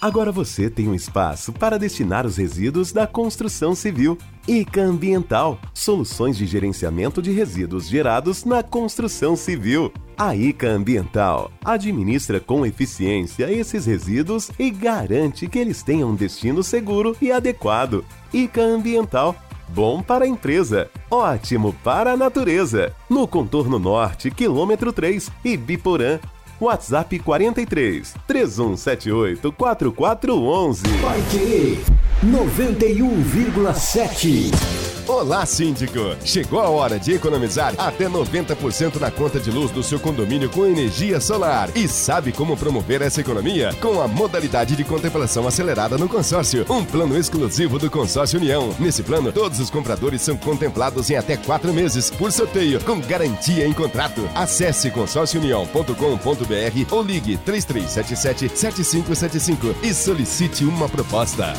Agora 0.00 0.30
você 0.30 0.68
tem 0.68 0.88
um 0.88 0.94
espaço 0.94 1.54
para 1.54 1.78
destinar 1.78 2.26
os 2.26 2.36
resíduos 2.36 2.92
da 2.92 3.06
construção 3.06 3.74
civil. 3.74 4.18
ICA 4.46 4.82
Ambiental 4.82 5.58
soluções 5.72 6.36
de 6.36 6.46
gerenciamento 6.46 7.22
de 7.22 7.32
resíduos 7.32 7.88
gerados 7.88 8.44
na 8.44 8.62
construção 8.62 9.34
civil. 9.34 9.90
A 10.16 10.36
ICA 10.36 10.68
Ambiental 10.68 11.50
administra 11.64 12.38
com 12.38 12.66
eficiência 12.66 13.50
esses 13.50 13.86
resíduos 13.86 14.50
e 14.58 14.70
garante 14.70 15.48
que 15.48 15.58
eles 15.58 15.82
tenham 15.82 16.10
um 16.10 16.14
destino 16.14 16.62
seguro 16.62 17.16
e 17.20 17.32
adequado. 17.32 18.04
ICA 18.34 18.62
Ambiental 18.62 19.34
Bom 19.68 20.00
para 20.00 20.24
a 20.24 20.28
empresa, 20.28 20.88
ótimo 21.10 21.74
para 21.82 22.12
a 22.12 22.16
natureza. 22.16 22.94
No 23.10 23.26
contorno 23.26 23.78
norte, 23.78 24.30
quilômetro 24.30 24.92
3, 24.92 25.28
Ibiporã, 25.44 26.20
WhatsApp 26.60 27.18
43 27.18 28.14
3178 28.26 29.52
4411. 29.52 30.82
Vai 31.00 31.22
querer 31.30 31.78
91,7. 32.24 34.85
Olá, 35.08 35.46
síndico! 35.46 36.16
Chegou 36.24 36.58
a 36.58 36.68
hora 36.68 36.98
de 36.98 37.12
economizar 37.12 37.72
até 37.78 38.08
90% 38.08 38.98
na 38.98 39.08
conta 39.08 39.38
de 39.38 39.52
luz 39.52 39.70
do 39.70 39.80
seu 39.80 40.00
condomínio 40.00 40.50
com 40.50 40.66
energia 40.66 41.20
solar. 41.20 41.70
E 41.76 41.86
sabe 41.86 42.32
como 42.32 42.56
promover 42.56 43.02
essa 43.02 43.20
economia? 43.20 43.72
Com 43.80 44.02
a 44.02 44.08
modalidade 44.08 44.74
de 44.74 44.82
contemplação 44.82 45.46
acelerada 45.46 45.96
no 45.96 46.08
consórcio, 46.08 46.66
um 46.68 46.84
plano 46.84 47.16
exclusivo 47.16 47.78
do 47.78 47.88
Consórcio 47.88 48.40
União. 48.40 48.74
Nesse 48.80 49.04
plano, 49.04 49.30
todos 49.30 49.60
os 49.60 49.70
compradores 49.70 50.22
são 50.22 50.36
contemplados 50.36 51.08
em 51.08 51.14
até 51.14 51.36
quatro 51.36 51.72
meses, 51.72 52.10
por 52.10 52.32
sorteio, 52.32 52.80
com 52.80 53.00
garantia 53.00 53.64
em 53.64 53.72
contrato. 53.72 54.28
Acesse 54.34 54.90
consórciounião.com.br 54.90 56.90
ou 56.90 57.02
ligue 57.02 57.38
3377-7575 57.46 59.72
e 59.84 59.94
solicite 59.94 60.64
uma 60.64 60.88
proposta. 60.88 61.54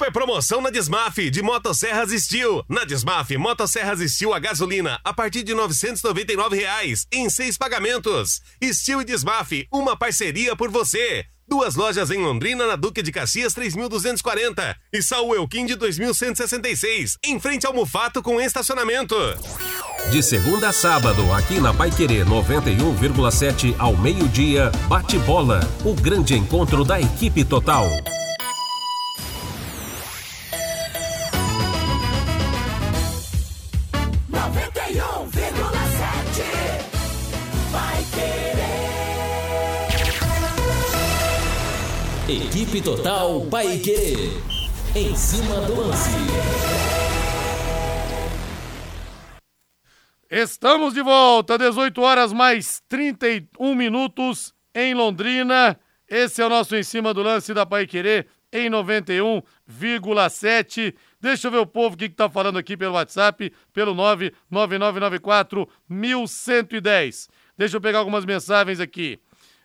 Super 0.00 0.12
promoção 0.12 0.62
na 0.62 0.70
Desmaf 0.70 1.18
de 1.30 1.42
Motosserras 1.42 2.10
Steel. 2.10 2.64
Na 2.66 2.84
Desmaf, 2.84 3.36
Motosserras 3.36 4.00
Steel 4.10 4.32
a 4.32 4.38
gasolina 4.38 4.98
a 5.04 5.12
partir 5.12 5.42
de 5.42 5.52
999 5.52 6.56
reais, 6.56 7.06
em 7.12 7.28
seis 7.28 7.58
pagamentos. 7.58 8.40
Steel 8.64 9.02
e 9.02 9.04
Desmaf, 9.04 9.66
uma 9.70 9.94
parceria 9.98 10.56
por 10.56 10.70
você. 10.70 11.26
Duas 11.46 11.74
lojas 11.74 12.10
em 12.10 12.16
Londrina, 12.16 12.66
na 12.66 12.76
Duque 12.76 13.02
de 13.02 13.12
Caxias 13.12 13.52
3240 13.52 14.74
e 14.90 15.02
Saul 15.02 15.34
Elquim 15.34 15.66
de 15.66 15.74
2166, 15.74 17.18
em 17.22 17.38
frente 17.38 17.66
ao 17.66 17.74
Mufato 17.74 18.22
com 18.22 18.40
estacionamento. 18.40 19.14
De 20.10 20.22
segunda 20.22 20.70
a 20.70 20.72
sábado, 20.72 21.30
aqui 21.34 21.60
na 21.60 21.74
Paiquerê 21.74 22.24
91,7 22.24 23.74
ao 23.78 23.94
meio-dia, 23.98 24.72
bate 24.88 25.18
bola, 25.18 25.60
o 25.84 25.92
grande 25.92 26.34
encontro 26.34 26.86
da 26.86 26.98
equipe 26.98 27.44
total. 27.44 27.86
Equipe 42.30 42.80
Total 42.80 43.44
Paique. 43.46 44.30
Em 44.94 45.16
cima 45.16 45.62
do 45.62 45.80
lance. 45.80 46.10
Estamos 50.30 50.94
de 50.94 51.02
volta, 51.02 51.58
18 51.58 52.00
horas 52.00 52.32
mais 52.32 52.80
31 52.88 53.74
minutos 53.74 54.54
em 54.72 54.94
Londrina. 54.94 55.76
Esse 56.08 56.40
é 56.40 56.46
o 56.46 56.48
nosso 56.48 56.76
em 56.76 56.84
cima 56.84 57.12
do 57.12 57.20
lance 57.20 57.52
da 57.52 57.66
Pai 57.66 57.88
em 58.52 58.70
91,7. 58.70 60.94
Deixa 61.20 61.48
eu 61.48 61.50
ver 61.50 61.58
o 61.58 61.66
povo 61.66 61.96
que 61.96 62.04
está 62.04 62.30
falando 62.30 62.60
aqui 62.60 62.76
pelo 62.76 62.94
WhatsApp, 62.94 63.52
pelo 63.72 63.92
99994 63.92 65.68
1110. 65.88 67.28
Deixa 67.58 67.76
eu 67.76 67.80
pegar 67.80 67.98
algumas 67.98 68.24
mensagens 68.24 68.78
aqui. 68.78 69.18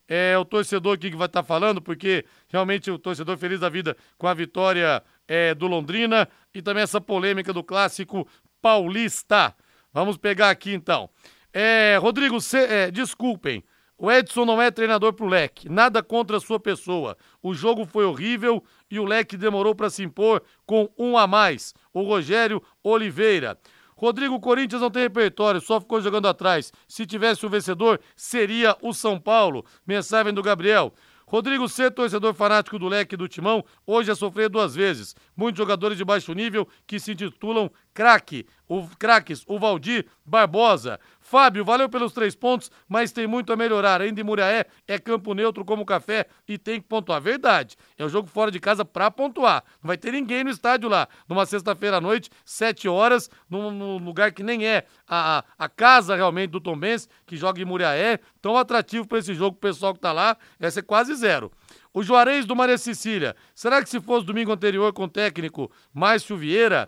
É 0.07 0.37
o 0.37 0.45
torcedor 0.45 0.93
aqui 0.93 1.09
que 1.09 1.17
vai 1.17 1.25
estar 1.25 1.41
tá 1.41 1.47
falando, 1.47 1.81
porque 1.81 2.25
realmente 2.47 2.91
o 2.91 2.99
torcedor 2.99 3.37
feliz 3.37 3.59
da 3.59 3.69
vida 3.69 3.97
com 4.17 4.27
a 4.27 4.33
vitória 4.33 5.01
é, 5.27 5.55
do 5.55 5.67
Londrina 5.67 6.27
e 6.53 6.61
também 6.61 6.83
essa 6.83 7.01
polêmica 7.01 7.51
do 7.51 7.63
clássico 7.63 8.27
paulista. 8.61 9.55
Vamos 9.91 10.17
pegar 10.17 10.49
aqui 10.49 10.73
então. 10.73 11.09
É, 11.53 11.97
Rodrigo, 11.99 12.39
cê, 12.39 12.57
é, 12.59 12.91
desculpem. 12.91 13.63
O 13.97 14.11
Edson 14.11 14.43
não 14.43 14.61
é 14.61 14.69
treinador 14.69 15.13
pro 15.13 15.25
Leque. 15.25 15.69
Nada 15.69 16.03
contra 16.03 16.35
a 16.35 16.41
sua 16.41 16.59
pessoa. 16.59 17.17
O 17.41 17.53
jogo 17.53 17.85
foi 17.85 18.03
horrível 18.03 18.61
e 18.91 18.99
o 18.99 19.05
Leque 19.05 19.37
demorou 19.37 19.73
para 19.73 19.89
se 19.89 20.03
impor 20.03 20.43
com 20.65 20.89
um 20.97 21.17
a 21.17 21.25
mais. 21.25 21.73
O 21.93 22.01
Rogério 22.01 22.61
Oliveira. 22.83 23.57
Rodrigo, 23.97 24.39
Corinthians 24.39 24.81
não 24.81 24.91
tem 24.91 25.03
repertório, 25.03 25.62
só 25.62 25.79
ficou 25.79 26.01
jogando 26.01 26.27
atrás. 26.27 26.71
Se 26.88 27.05
tivesse 27.05 27.45
o 27.45 27.47
um 27.47 27.51
vencedor, 27.51 27.99
seria 28.15 28.75
o 28.81 28.93
São 28.93 29.19
Paulo. 29.19 29.65
Mensagem 29.88 30.34
do 30.34 30.43
Gabriel. 30.43 30.93
Rodrigo 31.27 31.67
C, 31.67 31.89
torcedor 31.89 32.36
fanático 32.36 32.77
do 32.77 32.88
leque 32.88 33.17
do 33.17 33.27
Timão, 33.27 33.65
hoje 33.86 34.12
é 34.12 34.15
sofrer 34.15 34.47
duas 34.47 34.75
vezes. 34.75 35.15
Muitos 35.36 35.58
jogadores 35.58 35.97
de 35.97 36.05
baixo 36.05 36.34
nível 36.34 36.67
que 36.86 36.99
se 36.99 37.13
intitulam 37.13 37.71
craque, 37.93 38.45
o 38.69 38.88
craques, 38.99 39.43
o 39.47 39.58
Valdir 39.58 40.05
Barbosa. 40.23 40.99
Fábio, 41.27 41.65
valeu 41.65 41.89
pelos 41.89 42.13
três 42.13 42.35
pontos, 42.35 42.69
mas 42.88 43.11
tem 43.11 43.25
muito 43.25 43.51
a 43.51 43.55
melhorar. 43.55 43.99
Ainda 43.99 44.21
em 44.21 44.23
Muriaé 44.23 44.67
é 44.88 44.99
campo 44.99 45.33
neutro 45.33 45.65
como 45.65 45.83
café 45.83 46.27
e 46.47 46.55
tem 46.55 46.79
que 46.79 46.88
pontuar. 46.88 47.19
Verdade, 47.19 47.75
é 47.97 48.05
um 48.05 48.09
jogo 48.09 48.27
fora 48.27 48.51
de 48.51 48.59
casa 48.59 48.85
para 48.85 49.09
pontuar. 49.09 49.63
Não 49.81 49.88
vai 49.88 49.97
ter 49.97 50.11
ninguém 50.11 50.43
no 50.43 50.51
estádio 50.51 50.88
lá. 50.88 51.07
Numa 51.27 51.47
sexta-feira 51.47 51.97
à 51.97 52.01
noite, 52.01 52.29
sete 52.45 52.88
horas, 52.88 53.27
num, 53.49 53.71
num, 53.71 53.97
lugar 53.97 54.33
que 54.33 54.43
nem 54.43 54.67
é 54.67 54.85
a, 55.07 55.43
a 55.57 55.67
casa 55.67 56.15
realmente 56.15 56.51
do 56.51 56.61
Tom 56.61 56.77
Benz, 56.77 57.09
que 57.25 57.35
joga 57.35 57.59
em 57.59 57.65
Muriaé. 57.65 58.19
Tão 58.39 58.55
atrativo 58.55 59.07
para 59.07 59.17
esse 59.17 59.33
jogo, 59.33 59.57
o 59.57 59.59
pessoal 59.59 59.95
que 59.95 59.99
tá 59.99 60.11
lá, 60.11 60.38
vai 60.59 60.69
ser 60.69 60.83
quase 60.83 61.15
zero. 61.15 61.51
O 61.91 62.03
Juarez 62.03 62.45
do 62.45 62.55
Maria 62.55 62.77
Cecília. 62.77 63.35
Será 63.55 63.81
que 63.81 63.89
se 63.89 63.99
fosse 63.99 64.27
domingo 64.27 64.51
anterior 64.51 64.93
com 64.93 65.05
o 65.05 65.09
técnico 65.09 65.71
Márcio 65.91 66.38
Vieira, 66.38 66.88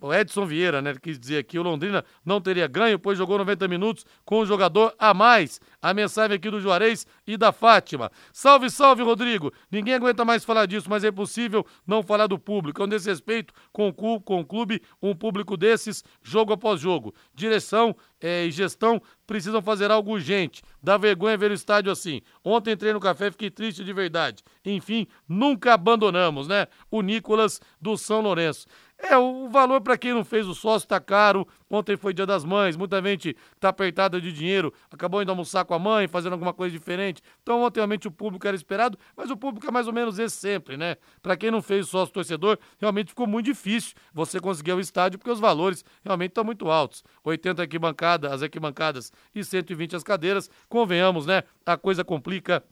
o 0.00 0.12
Edson 0.12 0.44
Vieira, 0.44 0.82
né? 0.82 0.94
Quis 1.00 1.18
dizer 1.18 1.44
que 1.44 1.58
o 1.58 1.62
Londrina 1.62 2.04
não 2.24 2.40
teria 2.40 2.66
ganho, 2.66 2.98
pois 2.98 3.16
jogou 3.16 3.38
90 3.38 3.66
minutos 3.68 4.04
com 4.24 4.40
um 4.40 4.46
jogador 4.46 4.94
a 4.98 5.14
mais. 5.14 5.60
A 5.80 5.94
mensagem 5.94 6.36
aqui 6.36 6.50
do 6.50 6.60
Juarez 6.60 7.06
e 7.26 7.36
da 7.36 7.52
Fátima. 7.52 8.10
Salve, 8.32 8.70
salve, 8.70 9.02
Rodrigo! 9.02 9.52
Ninguém 9.70 9.94
aguenta 9.94 10.24
mais 10.24 10.44
falar 10.44 10.66
disso, 10.66 10.88
mas 10.90 11.04
é 11.04 11.08
impossível 11.08 11.66
não 11.86 12.02
falar 12.02 12.26
do 12.26 12.38
público. 12.38 12.82
É 12.82 12.84
um 12.84 12.88
desrespeito 12.88 13.54
com 13.72 13.88
o, 13.88 14.20
com 14.20 14.40
o 14.40 14.44
clube, 14.44 14.82
um 15.02 15.14
público 15.14 15.56
desses, 15.56 16.04
jogo 16.22 16.52
após 16.52 16.80
jogo. 16.80 17.14
Direção 17.34 17.96
é, 18.20 18.46
e 18.46 18.50
gestão 18.50 19.00
precisam 19.26 19.60
fazer 19.60 19.90
algo 19.90 20.12
urgente. 20.12 20.62
Dá 20.82 20.96
vergonha 20.96 21.36
ver 21.36 21.50
o 21.50 21.54
estádio 21.54 21.90
assim. 21.90 22.22
Ontem 22.44 22.72
entrei 22.72 22.92
no 22.92 23.00
café, 23.00 23.30
fiquei 23.30 23.50
triste 23.50 23.84
de 23.84 23.92
verdade. 23.92 24.42
Enfim, 24.64 25.06
nunca 25.28 25.74
abandonamos, 25.74 26.46
né? 26.46 26.66
O 26.90 27.02
Nicolas 27.02 27.60
do 27.80 27.96
São 27.96 28.20
Lourenço. 28.20 28.66
É, 28.98 29.16
o 29.16 29.48
valor 29.48 29.82
para 29.82 29.98
quem 29.98 30.14
não 30.14 30.24
fez 30.24 30.46
o 30.46 30.54
sócio 30.54 30.88
tá 30.88 30.98
caro. 30.98 31.46
Ontem 31.68 31.96
foi 31.96 32.14
dia 32.14 32.24
das 32.24 32.44
mães, 32.44 32.76
muita 32.76 33.02
gente 33.02 33.36
tá 33.60 33.68
apertada 33.68 34.20
de 34.20 34.32
dinheiro, 34.32 34.72
acabou 34.90 35.20
indo 35.20 35.30
almoçar 35.30 35.64
com 35.64 35.74
a 35.74 35.78
mãe, 35.78 36.08
fazendo 36.08 36.32
alguma 36.32 36.54
coisa 36.54 36.72
diferente. 36.72 37.20
Então, 37.42 37.62
ontem 37.62 37.80
realmente 37.80 38.08
o 38.08 38.10
público 38.10 38.46
era 38.46 38.56
esperado, 38.56 38.98
mas 39.16 39.30
o 39.30 39.36
público 39.36 39.66
é 39.66 39.70
mais 39.70 39.86
ou 39.86 39.92
menos 39.92 40.18
esse 40.18 40.36
sempre, 40.36 40.76
né? 40.76 40.96
Para 41.20 41.36
quem 41.36 41.50
não 41.50 41.60
fez 41.60 41.86
o 41.86 41.90
sócio 41.90 42.14
torcedor, 42.14 42.58
realmente 42.78 43.08
ficou 43.08 43.26
muito 43.26 43.46
difícil 43.46 43.94
você 44.14 44.40
conseguir 44.40 44.72
o 44.72 44.80
estádio, 44.80 45.18
porque 45.18 45.30
os 45.30 45.40
valores 45.40 45.84
realmente 46.04 46.30
estão 46.30 46.44
muito 46.44 46.70
altos. 46.70 47.04
80 47.22 47.62
arquibancada, 47.62 48.32
as 48.32 48.42
arquibancadas 48.42 49.12
e 49.34 49.44
120 49.44 49.96
as 49.96 50.02
cadeiras. 50.02 50.48
Convenhamos, 50.68 51.26
né? 51.26 51.42
A 51.66 51.76
coisa 51.76 52.04
complica 52.04 52.62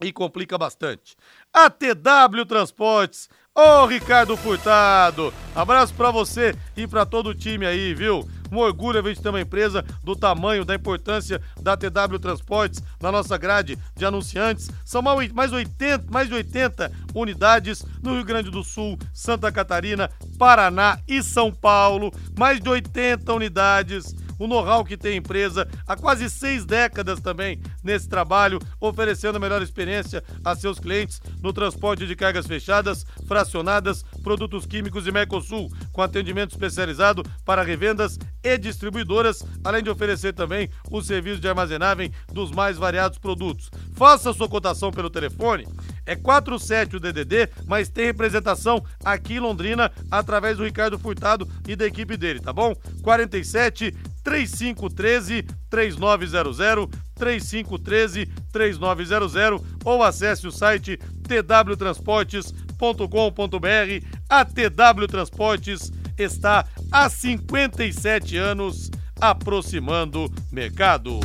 e 0.00 0.12
complica 0.12 0.58
bastante. 0.58 1.16
A 1.52 1.70
TW 1.70 2.44
Transportes, 2.46 3.28
ô 3.56 3.86
Ricardo 3.86 4.36
Furtado, 4.36 5.32
abraço 5.54 5.94
para 5.94 6.10
você 6.10 6.54
e 6.76 6.86
para 6.86 7.06
todo 7.06 7.30
o 7.30 7.34
time 7.34 7.64
aí, 7.64 7.94
viu? 7.94 8.28
Um 8.52 8.58
orgulho 8.58 9.00
a 9.00 9.02
gente 9.02 9.22
ter 9.22 9.30
uma 9.30 9.40
empresa 9.40 9.82
do 10.04 10.14
tamanho, 10.14 10.64
da 10.64 10.74
importância 10.74 11.40
da 11.60 11.76
TW 11.76 12.18
Transportes 12.20 12.82
na 13.00 13.10
nossa 13.10 13.36
grade 13.36 13.78
de 13.96 14.04
anunciantes. 14.04 14.70
São 14.84 15.02
mais, 15.02 15.52
80, 15.52 16.04
mais 16.10 16.28
de 16.28 16.34
80 16.34 16.92
unidades 17.14 17.84
no 18.02 18.14
Rio 18.14 18.24
Grande 18.24 18.50
do 18.50 18.62
Sul, 18.62 18.98
Santa 19.12 19.50
Catarina, 19.50 20.10
Paraná 20.38 21.00
e 21.08 21.22
São 21.22 21.50
Paulo. 21.50 22.12
Mais 22.38 22.60
de 22.60 22.68
80 22.68 23.32
unidades 23.32 24.14
o 24.38 24.46
know-how 24.46 24.84
que 24.84 24.96
tem 24.96 25.14
a 25.14 25.16
empresa 25.16 25.68
há 25.86 25.96
quase 25.96 26.28
seis 26.30 26.64
décadas 26.64 27.20
também 27.20 27.60
nesse 27.82 28.08
trabalho, 28.08 28.58
oferecendo 28.80 29.36
a 29.36 29.40
melhor 29.40 29.62
experiência 29.62 30.22
a 30.44 30.54
seus 30.54 30.78
clientes 30.78 31.20
no 31.42 31.52
transporte 31.52 32.06
de 32.06 32.16
cargas 32.16 32.46
fechadas, 32.46 33.04
fracionadas, 33.26 34.02
produtos 34.22 34.66
químicos 34.66 35.06
e 35.06 35.12
Mercosul, 35.12 35.70
com 35.92 36.02
atendimento 36.02 36.52
especializado 36.52 37.22
para 37.44 37.62
revendas 37.62 38.18
e 38.42 38.58
distribuidoras, 38.58 39.44
além 39.64 39.82
de 39.82 39.90
oferecer 39.90 40.32
também 40.32 40.68
o 40.90 41.02
serviço 41.02 41.40
de 41.40 41.48
armazenagem 41.48 42.12
dos 42.32 42.50
mais 42.50 42.76
variados 42.76 43.18
produtos. 43.18 43.70
Faça 43.94 44.32
sua 44.32 44.48
cotação 44.48 44.90
pelo 44.90 45.10
telefone 45.10 45.66
é 46.06 46.14
47 46.14 46.96
o 46.96 47.00
DDD, 47.00 47.50
mas 47.66 47.88
tem 47.88 48.06
representação 48.06 48.82
aqui 49.04 49.34
em 49.34 49.40
Londrina 49.40 49.90
através 50.08 50.56
do 50.56 50.64
Ricardo 50.64 50.98
Furtado 50.98 51.48
e 51.66 51.74
da 51.74 51.84
equipe 51.84 52.16
dele, 52.16 52.40
tá 52.40 52.52
bom? 52.52 52.74
47 53.02 53.92
3513 54.26 55.46
3900 55.70 56.88
3513 57.14 58.26
3900 58.52 59.62
ou 59.84 60.02
acesse 60.02 60.48
o 60.48 60.50
site 60.50 60.98
twtransportes.com.br. 61.22 64.04
A 64.28 64.44
TW 64.44 65.06
Transportes 65.08 65.92
está 66.18 66.66
há 66.90 67.08
57 67.08 68.36
anos 68.36 68.90
aproximando 69.20 70.28
mercado. 70.50 71.20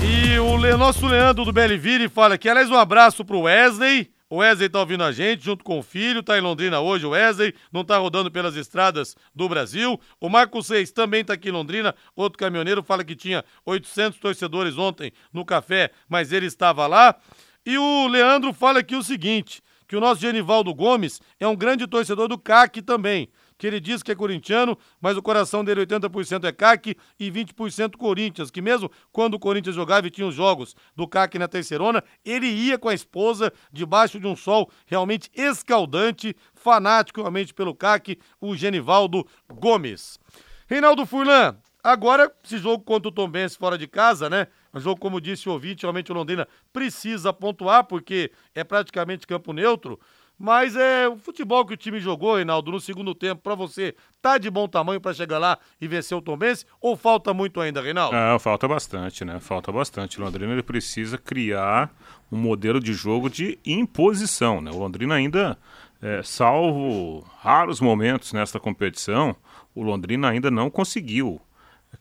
E 0.00 0.38
o 0.38 0.56
nosso 0.78 1.06
Leandro 1.06 1.44
do 1.44 1.52
Belivire 1.52 2.08
fala 2.08 2.36
aqui, 2.36 2.48
aliás, 2.48 2.70
um 2.70 2.76
abraço 2.76 3.26
pro 3.26 3.40
Wesley. 3.40 4.08
O 4.30 4.36
Wesley 4.36 4.68
tá 4.68 4.80
ouvindo 4.80 5.04
a 5.04 5.10
gente, 5.10 5.42
junto 5.42 5.64
com 5.64 5.78
o 5.78 5.82
filho, 5.82 6.22
tá 6.22 6.36
em 6.36 6.42
Londrina 6.42 6.80
hoje, 6.80 7.06
o 7.06 7.10
Wesley, 7.10 7.54
não 7.72 7.82
tá 7.82 7.96
rodando 7.96 8.30
pelas 8.30 8.56
estradas 8.56 9.16
do 9.34 9.48
Brasil. 9.48 9.98
O 10.20 10.28
Marco 10.28 10.62
Seis 10.62 10.92
também 10.92 11.24
tá 11.24 11.32
aqui 11.32 11.48
em 11.48 11.52
Londrina, 11.52 11.94
outro 12.14 12.38
caminhoneiro 12.38 12.82
fala 12.82 13.02
que 13.02 13.16
tinha 13.16 13.42
800 13.64 14.18
torcedores 14.18 14.76
ontem 14.76 15.12
no 15.32 15.46
café, 15.46 15.90
mas 16.06 16.30
ele 16.30 16.44
estava 16.44 16.86
lá. 16.86 17.16
E 17.64 17.78
o 17.78 18.06
Leandro 18.06 18.52
fala 18.52 18.80
aqui 18.80 18.94
o 18.94 19.02
seguinte, 19.02 19.62
que 19.86 19.96
o 19.96 20.00
nosso 20.00 20.20
Genivaldo 20.20 20.74
Gomes 20.74 21.22
é 21.40 21.48
um 21.48 21.56
grande 21.56 21.86
torcedor 21.86 22.28
do 22.28 22.36
CAC 22.36 22.82
também 22.82 23.30
que 23.58 23.66
ele 23.66 23.80
diz 23.80 24.02
que 24.02 24.12
é 24.12 24.14
corintiano, 24.14 24.78
mas 25.00 25.16
o 25.16 25.22
coração 25.22 25.64
dele 25.64 25.84
80% 25.84 26.44
é 26.44 26.52
CAC 26.52 26.96
e 27.18 27.30
20% 27.30 27.96
Corinthians, 27.96 28.50
que 28.50 28.62
mesmo 28.62 28.90
quando 29.12 29.34
o 29.34 29.38
Corinthians 29.38 29.74
jogava 29.74 30.06
e 30.06 30.10
tinha 30.10 30.26
os 30.26 30.34
jogos 30.34 30.76
do 30.94 31.08
CAC 31.08 31.38
na 31.38 31.48
terceirona, 31.48 32.02
ele 32.24 32.46
ia 32.46 32.78
com 32.78 32.88
a 32.88 32.94
esposa 32.94 33.52
debaixo 33.72 34.20
de 34.20 34.26
um 34.26 34.36
sol 34.36 34.70
realmente 34.86 35.28
escaldante, 35.34 36.36
fanático 36.54 37.20
realmente 37.20 37.52
pelo 37.52 37.74
CAC, 37.74 38.18
o 38.40 38.54
Genivaldo 38.54 39.26
Gomes. 39.52 40.20
Reinaldo 40.68 41.04
Furlan, 41.04 41.56
agora 41.82 42.32
esse 42.44 42.58
jogo 42.58 42.84
contra 42.84 43.08
o 43.08 43.12
Tom 43.12 43.28
Benz 43.28 43.56
fora 43.56 43.76
de 43.76 43.88
casa, 43.88 44.30
né? 44.30 44.46
Um 44.72 44.80
jogo, 44.80 45.00
como 45.00 45.20
disse 45.20 45.48
o 45.48 45.52
ouvinte, 45.52 45.82
realmente 45.82 46.12
o 46.12 46.14
Londrina 46.14 46.46
precisa 46.72 47.32
pontuar, 47.32 47.84
porque 47.84 48.30
é 48.54 48.62
praticamente 48.62 49.26
campo 49.26 49.52
neutro. 49.52 49.98
Mas 50.38 50.76
é 50.76 51.08
o 51.08 51.16
futebol 51.16 51.66
que 51.66 51.74
o 51.74 51.76
time 51.76 51.98
jogou, 51.98 52.36
Reinaldo, 52.36 52.70
no 52.70 52.78
segundo 52.78 53.12
tempo, 53.12 53.42
para 53.42 53.56
você, 53.56 53.92
tá 54.22 54.38
de 54.38 54.48
bom 54.48 54.68
tamanho 54.68 55.00
para 55.00 55.12
chegar 55.12 55.38
lá 55.38 55.58
e 55.80 55.88
vencer 55.88 56.16
o 56.16 56.22
Tombense 56.22 56.64
ou 56.80 56.96
falta 56.96 57.34
muito 57.34 57.60
ainda, 57.60 57.82
Reinaldo? 57.82 58.14
Não, 58.14 58.38
falta 58.38 58.68
bastante, 58.68 59.24
né? 59.24 59.40
Falta 59.40 59.72
bastante. 59.72 60.20
O 60.20 60.24
Londrina 60.24 60.52
ele 60.52 60.62
precisa 60.62 61.18
criar 61.18 61.90
um 62.30 62.36
modelo 62.36 62.78
de 62.78 62.92
jogo 62.92 63.28
de 63.28 63.58
imposição, 63.66 64.60
né? 64.60 64.70
O 64.70 64.78
Londrina 64.78 65.16
ainda, 65.16 65.58
é, 66.00 66.22
salvo 66.22 67.26
raros 67.40 67.80
momentos 67.80 68.32
nesta 68.32 68.60
competição, 68.60 69.34
o 69.74 69.82
Londrina 69.82 70.28
ainda 70.28 70.52
não 70.52 70.70
conseguiu 70.70 71.40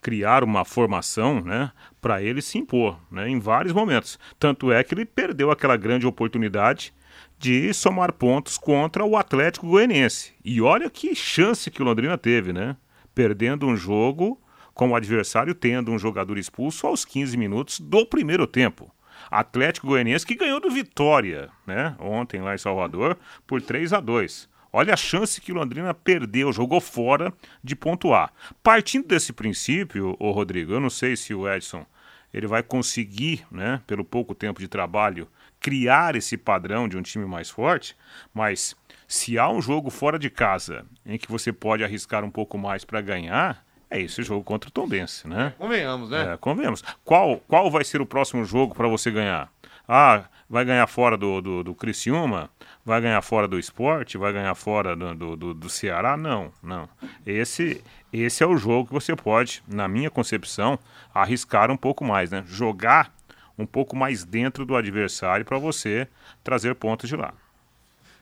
criar 0.02 0.44
uma 0.44 0.66
formação, 0.66 1.42
né, 1.42 1.72
para 2.02 2.22
ele 2.22 2.42
se 2.42 2.58
impor, 2.58 3.00
né, 3.10 3.30
em 3.30 3.40
vários 3.40 3.74
momentos. 3.74 4.20
Tanto 4.38 4.72
é 4.72 4.84
que 4.84 4.94
ele 4.94 5.06
perdeu 5.06 5.50
aquela 5.50 5.78
grande 5.78 6.06
oportunidade 6.06 6.94
de 7.38 7.74
somar 7.74 8.14
pontos 8.14 8.58
contra 8.58 9.06
o 9.06 9.16
Atlético 9.16 9.68
Goianiense. 9.68 10.34
E 10.44 10.62
olha 10.62 10.90
que 10.90 11.14
chance 11.14 11.70
que 11.70 11.82
o 11.82 11.86
Londrina 11.86 12.18
teve, 12.18 12.52
né? 12.52 12.76
Perdendo 13.14 13.68
um 13.68 13.76
jogo 13.76 14.42
com 14.74 14.90
o 14.90 14.96
adversário 14.96 15.54
tendo 15.54 15.92
um 15.92 16.00
jogador 16.00 16.38
expulso 16.38 16.88
aos 16.88 17.04
15 17.04 17.38
minutos 17.38 17.80
do 17.80 18.06
primeiro 18.06 18.46
tempo. 18.46 18.92
Atlético 19.30 19.88
Goianiense 19.88 20.26
que 20.26 20.36
ganhou 20.36 20.60
do 20.60 20.70
Vitória, 20.70 21.50
né? 21.66 21.96
Ontem 22.00 22.42
lá 22.42 22.56
em 22.56 22.60
Salvador 22.60 23.18
por 23.46 23.62
3 23.62 23.94
a 23.94 24.00
2. 24.00 24.50
Olha 24.72 24.94
a 24.94 24.98
chance 24.98 25.42
que 25.42 25.52
o 25.52 25.56
Londrina 25.56 25.94
perdeu, 25.94 26.52
jogou 26.52 26.80
fora 26.80 27.34
de 27.64 27.76
pontuar. 27.76 28.32
Partindo 28.62 29.08
desse 29.08 29.34
princípio, 29.34 30.16
o 30.20 30.32
Rodrigo, 30.32 30.74
eu 30.74 30.80
não 30.80 30.90
sei 30.90 31.16
se 31.16 31.34
o 31.34 31.52
Edson 31.52 31.86
ele 32.34 32.46
vai 32.46 32.62
conseguir, 32.62 33.46
né, 33.50 33.82
pelo 33.88 34.04
pouco 34.04 34.36
tempo 34.36 34.60
de 34.60 34.68
trabalho, 34.68 35.28
criar 35.60 36.16
esse 36.16 36.38
padrão 36.38 36.88
de 36.88 36.98
um 36.98 37.02
time 37.02 37.26
mais 37.26 37.50
forte, 37.50 37.96
mas 38.34 38.76
se 39.08 39.38
há 39.40 39.50
um 39.50 39.62
jogo 39.62 39.90
fora 39.90 40.20
de 40.20 40.30
casa 40.30 40.86
em 41.06 41.18
que 41.18 41.32
você 41.32 41.52
pode 41.54 41.84
arriscar 41.84 42.24
um 42.24 42.32
pouco 42.32 42.58
mais 42.58 42.84
para 42.86 43.02
ganhar, 43.02 43.66
É 43.90 44.02
esse 44.02 44.22
jogo 44.22 44.44
contra 44.44 44.70
o 44.70 44.72
Tombense, 44.72 45.28
né? 45.28 45.54
Convenhamos, 45.58 46.10
né? 46.10 46.34
É, 46.34 46.38
convenhamos. 46.38 46.84
Qual, 47.06 47.38
qual 47.48 47.72
vai 47.72 47.86
ser 47.86 48.02
o 48.02 48.06
próximo 48.06 48.44
jogo 48.44 48.76
para 48.76 48.88
você 48.88 49.10
ganhar? 49.10 49.50
Ah, 49.88 50.26
vai 50.50 50.66
ganhar 50.66 50.86
fora 50.88 51.16
do, 51.18 51.40
do, 51.42 51.64
do 51.64 51.74
Criciúma? 51.74 52.50
Vai 52.84 53.00
ganhar 53.00 53.22
fora 53.22 53.48
do 53.48 53.58
esporte? 53.58 54.18
Vai 54.18 54.34
ganhar 54.34 54.54
fora 54.56 54.94
do, 54.94 55.16
do, 55.16 55.36
do, 55.38 55.54
do 55.54 55.70
Ceará? 55.70 56.18
Não, 56.18 56.52
não. 56.62 56.90
Esse, 57.26 57.82
esse 58.12 58.44
é 58.44 58.46
o 58.46 58.58
jogo 58.58 58.88
que 58.88 58.94
você 58.94 59.16
pode, 59.16 59.64
na 59.66 59.88
minha 59.88 60.10
concepção, 60.10 60.78
arriscar 61.14 61.72
um 61.72 61.78
pouco 61.78 62.04
mais, 62.04 62.30
né? 62.30 62.44
Jogar 62.46 63.14
um 63.58 63.66
pouco 63.66 63.96
mais 63.96 64.24
dentro 64.24 64.66
do 64.66 64.76
adversário 64.76 65.46
para 65.46 65.58
você 65.58 66.08
trazer 66.44 66.76
pontos 66.76 67.10
de 67.10 67.16
lá. 67.16 67.34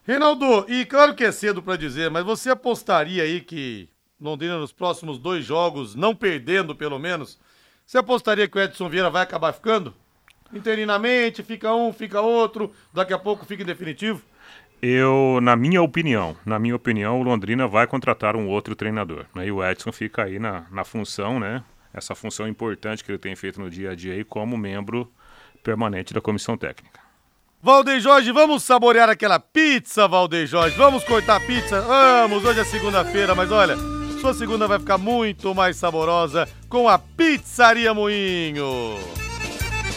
Reinaldo, 0.06 0.66
e 0.70 0.86
claro 0.86 1.16
que 1.16 1.24
é 1.24 1.32
cedo 1.32 1.64
para 1.64 1.78
dizer, 1.78 2.12
mas 2.12 2.24
você 2.24 2.52
apostaria 2.52 3.24
aí 3.24 3.42
que 3.42 3.90
Londrina 4.22 4.58
nos 4.60 4.72
próximos 4.72 5.18
dois 5.18 5.44
jogos, 5.44 5.96
não 5.96 6.16
perdendo 6.16 6.76
pelo 6.76 7.00
menos, 7.00 7.40
você 7.86 7.98
apostaria 7.98 8.48
que 8.48 8.58
o 8.58 8.62
Edson 8.62 8.88
Vieira 8.88 9.10
vai 9.10 9.24
acabar 9.24 9.52
ficando? 9.52 9.94
Interinamente, 10.54 11.44
fica 11.44 11.74
um, 11.74 11.92
fica 11.92 12.22
outro, 12.22 12.72
daqui 12.94 13.14
a 13.14 13.20
pouco 13.20 13.46
fica 13.46 13.64
em 13.64 13.66
definitivo? 13.66 14.22
Eu, 14.82 15.40
na 15.42 15.56
minha 15.56 15.82
opinião, 15.82 16.38
na 16.46 16.60
minha 16.60 16.76
opinião, 16.76 17.20
o 17.20 17.24
Londrina 17.24 17.68
vai 17.68 17.88
contratar 17.88 18.36
um 18.36 18.48
outro 18.48 18.76
treinador. 18.76 19.26
Né? 19.34 19.48
E 19.48 19.52
o 19.52 19.64
Edson 19.64 19.92
fica 19.92 20.24
aí 20.24 20.38
na, 20.38 20.68
na 20.70 20.84
função, 20.84 21.40
né? 21.40 21.64
Essa 21.94 22.14
função 22.14 22.48
importante 22.48 23.04
que 23.04 23.12
ele 23.12 23.18
tem 23.18 23.36
feito 23.36 23.60
no 23.60 23.70
dia 23.70 23.92
a 23.92 23.96
dia 23.96 24.14
aí 24.14 24.24
como 24.24 24.58
membro 24.58 25.12
permanente 25.66 26.14
da 26.14 26.22
comissão 26.22 26.56
técnica. 26.56 27.00
Valdeir 27.62 28.00
Jorge, 28.00 28.32
vamos 28.32 28.64
saborear 28.64 29.10
aquela 29.10 29.40
pizza, 29.40 30.08
Valdeir 30.08 30.46
Jorge. 30.46 30.78
Vamos 30.78 31.04
cortar 31.04 31.40
pizza? 31.40 31.82
Vamos, 31.82 32.46
hoje 32.46 32.60
é 32.60 32.64
segunda-feira, 32.64 33.34
mas 33.34 33.52
olha, 33.52 33.76
sua 34.22 34.36
segunda 34.36 34.68
vai 34.68 34.78
ficar 34.78 35.00
muito 35.00 35.56
mais 35.56 35.76
saborosa 35.76 36.48
com 36.70 36.88
a 36.88 37.00
Pizzaria 37.00 37.92
Moinho. 37.92 39.00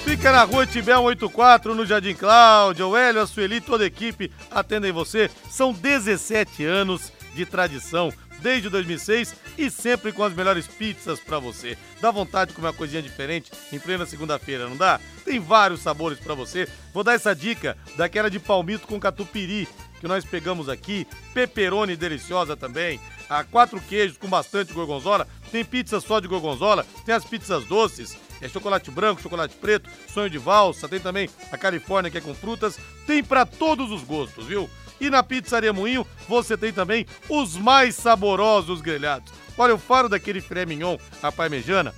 Fica 0.03 0.33
na 0.33 0.45
rua 0.45 0.67
Tibel 0.67 1.03
84, 1.03 1.75
no 1.75 1.85
Jardim 1.85 2.15
Cláudia. 2.15 2.87
O 2.87 2.97
Hélio, 2.97 3.21
a 3.21 3.27
Sueli, 3.27 3.61
toda 3.61 3.85
a 3.85 3.87
equipe 3.87 4.33
atendem 4.51 4.91
você. 4.91 5.31
São 5.51 5.71
17 5.71 6.65
anos 6.65 7.13
de 7.35 7.45
tradição 7.45 8.11
desde 8.41 8.69
2006 8.69 9.35
e 9.57 9.71
sempre 9.71 10.13
com 10.13 10.23
as 10.23 10.33
melhores 10.33 10.67
pizzas 10.67 11.21
para 11.21 11.39
você. 11.39 11.77
Dá 12.01 12.11
vontade 12.11 12.51
de 12.51 12.55
comer 12.55 12.69
uma 12.69 12.75
coisinha 12.75 13.03
diferente 13.03 13.51
em 13.73 13.79
plena 13.79 14.07
segunda-feira, 14.07 14.69
não 14.69 14.77
dá? 14.77 15.01
Tem 15.25 15.39
vários 15.39 15.81
sabores 15.81 16.19
para 16.19 16.35
você. 16.35 16.69
Vou 16.93 17.05
dar 17.05 17.15
essa 17.15 17.35
dica 17.35 17.77
daquela 17.97 18.31
de 18.31 18.39
palmito 18.39 18.87
com 18.87 19.01
catupiry 19.01 19.69
que 20.01 20.09
nós 20.09 20.25
pegamos 20.25 20.69
aqui, 20.69 21.07
peperoni 21.35 21.97
deliciosa 21.97 22.57
também, 22.57 23.01
a 23.29 23.45
quatro 23.45 23.81
queijos 23.81 24.17
com 24.17 24.29
bastante 24.29 24.73
gorgonzola, 24.73 25.27
tem 25.51 25.65
pizza 25.65 26.01
só 26.01 26.21
de 26.21 26.29
gorgonzola, 26.29 26.87
tem 27.05 27.15
as 27.15 27.25
pizzas 27.25 27.65
doces, 27.65 28.17
é 28.41 28.49
chocolate 28.49 28.91
branco, 28.91 29.21
chocolate 29.21 29.57
preto, 29.57 29.91
sonho 30.13 30.31
de 30.31 30.39
valsa, 30.39 30.89
tem 30.89 31.01
também 31.01 31.29
a 31.51 31.59
Califórnia 31.59 32.11
que 32.11 32.19
é 32.19 32.21
com 32.21 32.35
frutas, 32.35 32.79
tem 33.07 33.23
para 33.23 33.45
todos 33.45 33.91
os 33.91 34.03
gostos, 34.03 34.47
viu? 34.47 34.71
E 35.01 35.11
na 35.11 35.23
Pizzaria 35.23 35.73
Moinho 35.73 36.07
você 36.29 36.57
tem 36.57 36.73
também 36.73 37.07
os 37.29 37.57
mais 37.57 37.95
saborosos 37.95 38.81
grelhados. 38.81 39.33
Olha, 39.57 39.75
o 39.75 39.79
faro 39.79 40.09
daquele 40.09 40.41
filé 40.41 40.65
mignon, 40.65 40.97
a 41.23 41.33
parmejana, 41.33 41.95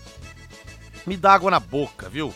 me 1.07 1.17
dá 1.17 1.35
água 1.35 1.51
na 1.51 1.61
boca, 1.61 2.09
viu? 2.09 2.35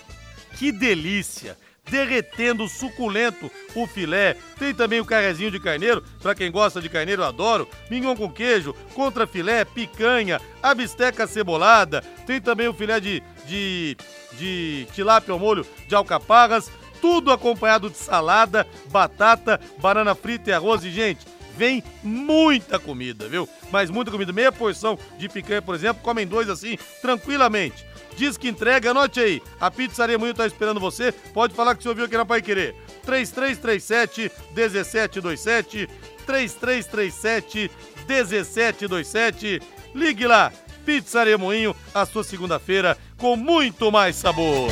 Que 0.57 0.71
delícia! 0.71 1.57
Derretendo 1.91 2.67
suculento 2.67 3.51
o 3.75 3.87
filé. 3.87 4.37
Tem 4.59 4.75
também 4.75 5.01
o 5.01 5.05
carrezinho 5.05 5.51
de 5.51 5.61
carneiro, 5.61 6.03
para 6.23 6.35
quem 6.35 6.51
gosta 6.51 6.81
de 6.81 6.89
carneiro, 6.89 7.23
eu 7.23 7.27
adoro. 7.27 7.69
Mignon 7.91 8.17
com 8.17 8.31
queijo, 8.31 8.75
contra 8.95 9.27
filé, 9.27 9.67
picanha, 9.67 10.41
a 10.63 10.75
bisteca 10.75 11.27
cebolada. 11.27 12.01
Tem 12.27 12.41
também 12.41 12.69
o 12.69 12.75
filé 12.75 13.01
de, 13.01 13.23
de, 13.47 13.97
de 14.33 14.87
tilápia 14.95 15.33
ao 15.33 15.39
molho 15.39 15.67
de 15.87 15.95
alcaparras 15.95 16.71
tudo 17.05 17.31
acompanhado 17.31 17.91
de 17.91 17.99
salada, 17.99 18.67
batata, 18.87 19.61
banana 19.77 20.15
frita 20.15 20.49
e 20.49 20.53
arroz. 20.55 20.83
E, 20.85 20.91
gente, 20.91 21.27
vem 21.55 21.85
muita 22.03 22.79
comida, 22.79 23.29
viu? 23.29 23.47
Mas 23.71 23.91
muita 23.91 24.11
comida. 24.11 24.33
Meia 24.33 24.51
porção 24.51 24.99
de 25.19 25.29
picanha, 25.29 25.61
por 25.61 25.75
exemplo, 25.75 26.03
comem 26.03 26.27
dois 26.27 26.49
assim, 26.49 26.79
tranquilamente. 27.03 27.85
Diz 28.17 28.39
que 28.39 28.49
entrega, 28.49 28.93
anote 28.93 29.21
aí. 29.21 29.43
A 29.61 29.71
Pizzaria 29.71 30.17
Moinho 30.17 30.33
tá 30.33 30.47
esperando 30.47 30.81
você. 30.81 31.13
Pode 31.13 31.53
falar 31.53 31.75
que 31.75 31.83
você 31.83 31.91
ouviu 31.91 32.07
aqui 32.07 32.17
na 32.17 32.25
Pai 32.25 32.41
Querer. 32.41 32.75
3337 33.05 34.33
1727 34.57 35.87
3337 36.25 37.71
1727 38.09 39.61
Ligue 39.95 40.27
lá. 40.27 40.51
Pizzaria 40.87 41.37
Moinho, 41.37 41.77
a 41.95 42.07
sua 42.07 42.25
segunda-feira 42.25 42.97
com 43.19 43.37
muito 43.37 43.93
mais 43.93 44.17
sabor. 44.17 44.71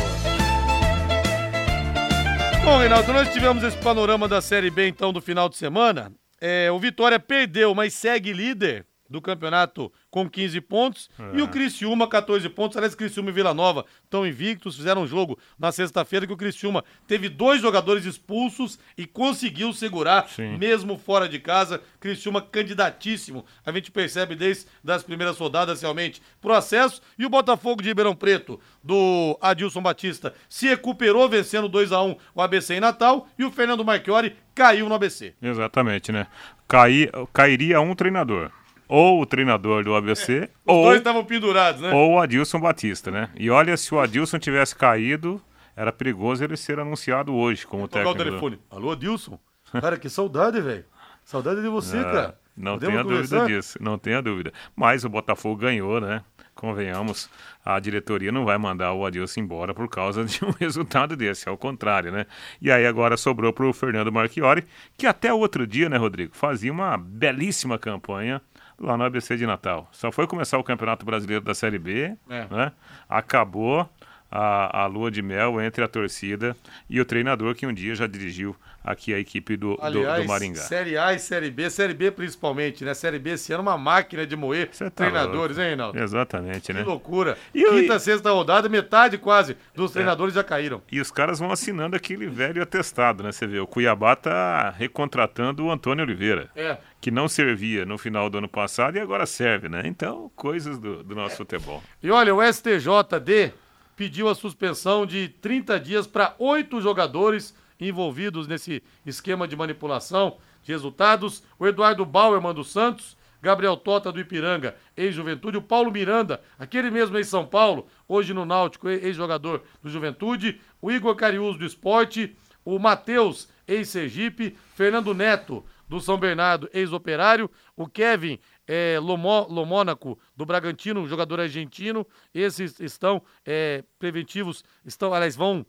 Bom, 2.64 2.78
Reinaldo, 2.78 3.12
nós 3.12 3.32
tivemos 3.32 3.64
esse 3.64 3.76
panorama 3.78 4.28
da 4.28 4.40
Série 4.40 4.70
B, 4.70 4.86
então, 4.86 5.12
do 5.12 5.20
final 5.20 5.48
de 5.48 5.56
semana. 5.56 6.12
É, 6.40 6.70
o 6.70 6.78
Vitória 6.78 7.18
perdeu, 7.18 7.74
mas 7.74 7.92
segue 7.92 8.32
líder 8.32 8.86
do 9.10 9.20
campeonato 9.20 9.92
com 10.12 10.28
15 10.28 10.60
pontos. 10.60 11.10
É. 11.18 11.38
E 11.38 11.42
o 11.42 11.48
Criciúma, 11.48 12.06
14 12.06 12.46
pontos. 12.50 12.76
Aliás, 12.76 12.94
Criciúma 12.94 13.30
e 13.30 13.32
Vila 13.32 13.54
Nova 13.54 13.86
estão 14.04 14.26
invictos. 14.26 14.76
Fizeram 14.76 15.02
um 15.02 15.06
jogo 15.06 15.38
na 15.58 15.72
sexta-feira 15.72 16.26
que 16.26 16.32
o 16.34 16.36
Criciúma 16.36 16.84
teve 17.08 17.30
dois 17.30 17.62
jogadores 17.62 18.04
expulsos 18.04 18.78
e 18.96 19.06
conseguiu 19.06 19.72
segurar, 19.72 20.28
Sim. 20.28 20.58
mesmo 20.58 20.98
fora 20.98 21.26
de 21.26 21.38
casa. 21.38 21.80
Criciúma 21.98 22.42
candidatíssimo. 22.42 23.46
A 23.64 23.72
gente 23.72 23.90
percebe 23.90 24.36
desde 24.36 24.66
as 24.86 25.02
primeiras 25.02 25.38
rodadas, 25.38 25.80
realmente, 25.80 26.20
pro 26.42 26.52
acesso. 26.52 27.00
E 27.18 27.24
o 27.24 27.30
Botafogo 27.30 27.80
de 27.80 27.88
Ribeirão 27.88 28.14
Preto, 28.14 28.60
do 28.84 29.38
Adilson 29.40 29.80
Batista, 29.80 30.34
se 30.46 30.68
recuperou 30.68 31.26
vencendo 31.26 31.70
2 31.70 31.90
a 31.90 32.02
1 32.02 32.16
o 32.34 32.42
ABC 32.42 32.74
em 32.74 32.80
Natal. 32.80 33.26
E 33.38 33.44
o 33.44 33.50
Fernando 33.50 33.82
Marchiori 33.82 34.36
caiu 34.54 34.90
no 34.90 34.94
ABC. 34.94 35.32
Exatamente, 35.40 36.12
né? 36.12 36.26
Cai, 36.68 37.08
cairia 37.32 37.80
um 37.80 37.94
treinador 37.94 38.50
ou 38.88 39.20
o 39.20 39.26
treinador 39.26 39.84
do 39.84 39.94
ABC, 39.94 40.44
é, 40.44 40.48
ou. 40.66 40.84
dois 40.84 40.98
estavam 40.98 41.24
pendurados, 41.24 41.80
né? 41.80 41.92
Ou 41.92 42.12
o 42.12 42.20
Adilson 42.20 42.60
Batista, 42.60 43.10
né? 43.10 43.30
E 43.36 43.50
olha, 43.50 43.76
se 43.76 43.94
o 43.94 44.00
Adilson 44.00 44.38
tivesse 44.38 44.76
caído, 44.76 45.40
era 45.74 45.92
perigoso 45.92 46.44
ele 46.44 46.56
ser 46.56 46.78
anunciado 46.78 47.34
hoje 47.34 47.66
como 47.66 47.88
técnico. 47.88 48.10
o 48.10 48.24
telefone. 48.24 48.56
Do... 48.56 48.76
Alô, 48.76 48.92
Adilson? 48.92 49.38
Cara, 49.80 49.96
que 49.96 50.08
saudade, 50.08 50.60
velho. 50.60 50.84
Saudade 51.24 51.62
de 51.62 51.68
você, 51.68 51.98
é, 51.98 52.02
cara. 52.02 52.38
Não 52.56 52.74
Podemos 52.74 52.94
tenha 52.94 53.04
conversar? 53.04 53.38
dúvida 53.38 53.56
disso, 53.56 53.78
não 53.80 53.98
tenha 53.98 54.20
dúvida. 54.20 54.52
Mas 54.76 55.04
o 55.04 55.08
Botafogo 55.08 55.56
ganhou, 55.56 56.00
né? 56.00 56.22
Convenhamos, 56.54 57.30
a 57.64 57.80
diretoria 57.80 58.30
não 58.30 58.44
vai 58.44 58.58
mandar 58.58 58.92
o 58.92 59.06
Adilson 59.06 59.40
embora 59.40 59.72
por 59.72 59.88
causa 59.88 60.22
de 60.22 60.44
um 60.44 60.50
resultado 60.60 61.16
desse, 61.16 61.48
ao 61.48 61.56
contrário, 61.56 62.12
né? 62.12 62.26
E 62.60 62.70
aí 62.70 62.86
agora 62.86 63.16
sobrou 63.16 63.54
para 63.54 63.66
o 63.66 63.72
Fernando 63.72 64.12
Marchiori, 64.12 64.64
que 64.98 65.06
até 65.06 65.32
outro 65.32 65.66
dia, 65.66 65.88
né, 65.88 65.96
Rodrigo, 65.96 66.36
fazia 66.36 66.70
uma 66.70 66.98
belíssima 66.98 67.78
campanha 67.78 68.42
lá 68.82 68.96
no 68.96 69.04
ABC 69.04 69.36
de 69.36 69.46
Natal. 69.46 69.88
Só 69.92 70.10
foi 70.10 70.26
começar 70.26 70.58
o 70.58 70.64
Campeonato 70.64 71.06
Brasileiro 71.06 71.44
da 71.44 71.54
Série 71.54 71.78
B, 71.78 72.16
é. 72.28 72.46
né? 72.50 72.72
Acabou 73.08 73.88
a, 74.32 74.84
a 74.84 74.86
lua 74.86 75.10
de 75.10 75.20
mel 75.20 75.60
entre 75.60 75.84
a 75.84 75.88
torcida 75.88 76.56
e 76.88 76.98
o 76.98 77.04
treinador 77.04 77.54
que 77.54 77.66
um 77.66 77.72
dia 77.72 77.94
já 77.94 78.06
dirigiu 78.06 78.56
aqui 78.82 79.12
a 79.12 79.18
equipe 79.18 79.56
do, 79.56 79.78
Aliás, 79.80 80.16
do, 80.16 80.22
do, 80.22 80.28
Maringá. 80.28 80.62
Série 80.62 80.96
A 80.96 81.12
e 81.12 81.18
Série 81.18 81.50
B, 81.50 81.68
Série 81.68 81.92
B 81.92 82.10
principalmente, 82.10 82.82
né? 82.82 82.94
Série 82.94 83.18
B 83.18 83.32
esse 83.32 83.52
ano 83.52 83.60
é 83.60 83.66
uma 83.68 83.78
máquina 83.78 84.26
de 84.26 84.34
moer 84.34 84.68
tá 84.68 84.90
treinadores, 84.90 85.56
louco. 85.56 85.60
hein, 85.60 85.66
Reinaldo? 85.68 85.98
Exatamente, 85.98 86.62
que 86.62 86.72
né? 86.72 86.82
Que 86.82 86.88
loucura. 86.88 87.36
E 87.54 87.62
Quinta, 87.62 87.98
sexta 87.98 88.30
rodada, 88.30 88.68
metade 88.68 89.18
quase 89.18 89.56
dos 89.74 89.90
é. 89.90 89.94
treinadores 89.94 90.34
já 90.34 90.42
caíram. 90.42 90.82
E 90.90 90.98
os 90.98 91.10
caras 91.10 91.38
vão 91.38 91.52
assinando 91.52 91.94
aquele 91.94 92.26
velho 92.26 92.62
atestado, 92.62 93.22
né? 93.22 93.30
Você 93.30 93.46
vê, 93.46 93.60
o 93.60 93.66
Cuiabá 93.66 94.16
tá 94.16 94.70
recontratando 94.70 95.66
o 95.66 95.70
Antônio 95.70 96.04
Oliveira. 96.04 96.50
É. 96.56 96.78
Que 97.00 97.10
não 97.10 97.28
servia 97.28 97.84
no 97.84 97.98
final 97.98 98.30
do 98.30 98.38
ano 98.38 98.48
passado 98.48 98.96
e 98.96 99.00
agora 99.00 99.26
serve, 99.26 99.68
né? 99.68 99.82
Então, 99.84 100.30
coisas 100.34 100.78
do, 100.78 101.02
do 101.02 101.14
nosso 101.14 101.34
é. 101.34 101.36
futebol. 101.36 101.82
E 102.02 102.10
olha, 102.10 102.34
o 102.34 102.40
STJD 102.40 103.52
pediu 103.96 104.28
a 104.28 104.34
suspensão 104.34 105.06
de 105.06 105.28
30 105.28 105.78
dias 105.80 106.06
para 106.06 106.34
oito 106.38 106.80
jogadores 106.80 107.54
envolvidos 107.78 108.46
nesse 108.46 108.82
esquema 109.04 109.46
de 109.46 109.56
manipulação 109.56 110.38
de 110.62 110.72
resultados. 110.72 111.42
O 111.58 111.66
Eduardo 111.66 112.04
Bauerman 112.06 112.54
do 112.54 112.64
Santos, 112.64 113.16
Gabriel 113.40 113.76
Tota 113.76 114.12
do 114.12 114.20
Ipiranga, 114.20 114.76
ex-Juventude, 114.96 115.58
o 115.58 115.62
Paulo 115.62 115.90
Miranda, 115.90 116.40
aquele 116.58 116.90
mesmo 116.90 117.16
ex-São 117.16 117.44
Paulo, 117.44 117.86
hoje 118.06 118.32
no 118.32 118.44
Náutico, 118.44 118.88
ex-jogador 118.88 119.62
do 119.82 119.90
Juventude, 119.90 120.60
o 120.80 120.90
Igor 120.92 121.16
Cariús 121.16 121.58
do 121.58 121.66
Esporte, 121.66 122.36
o 122.64 122.78
Matheus, 122.78 123.48
ex-Sergipe, 123.66 124.56
Fernando 124.74 125.12
Neto 125.12 125.64
do 125.88 126.00
São 126.00 126.16
Bernardo, 126.16 126.70
ex-Operário, 126.72 127.50
o 127.76 127.86
Kevin 127.86 128.38
é, 128.66 128.98
Lomó, 129.00 129.46
Lomônaco, 129.48 130.18
do 130.36 130.46
Bragantino, 130.46 131.06
jogador 131.06 131.40
argentino. 131.40 132.06
Esses 132.34 132.78
estão 132.80 133.22
é, 133.44 133.84
preventivos, 133.98 134.64
estão, 134.84 135.12
aliás, 135.12 135.36
vão 135.36 135.66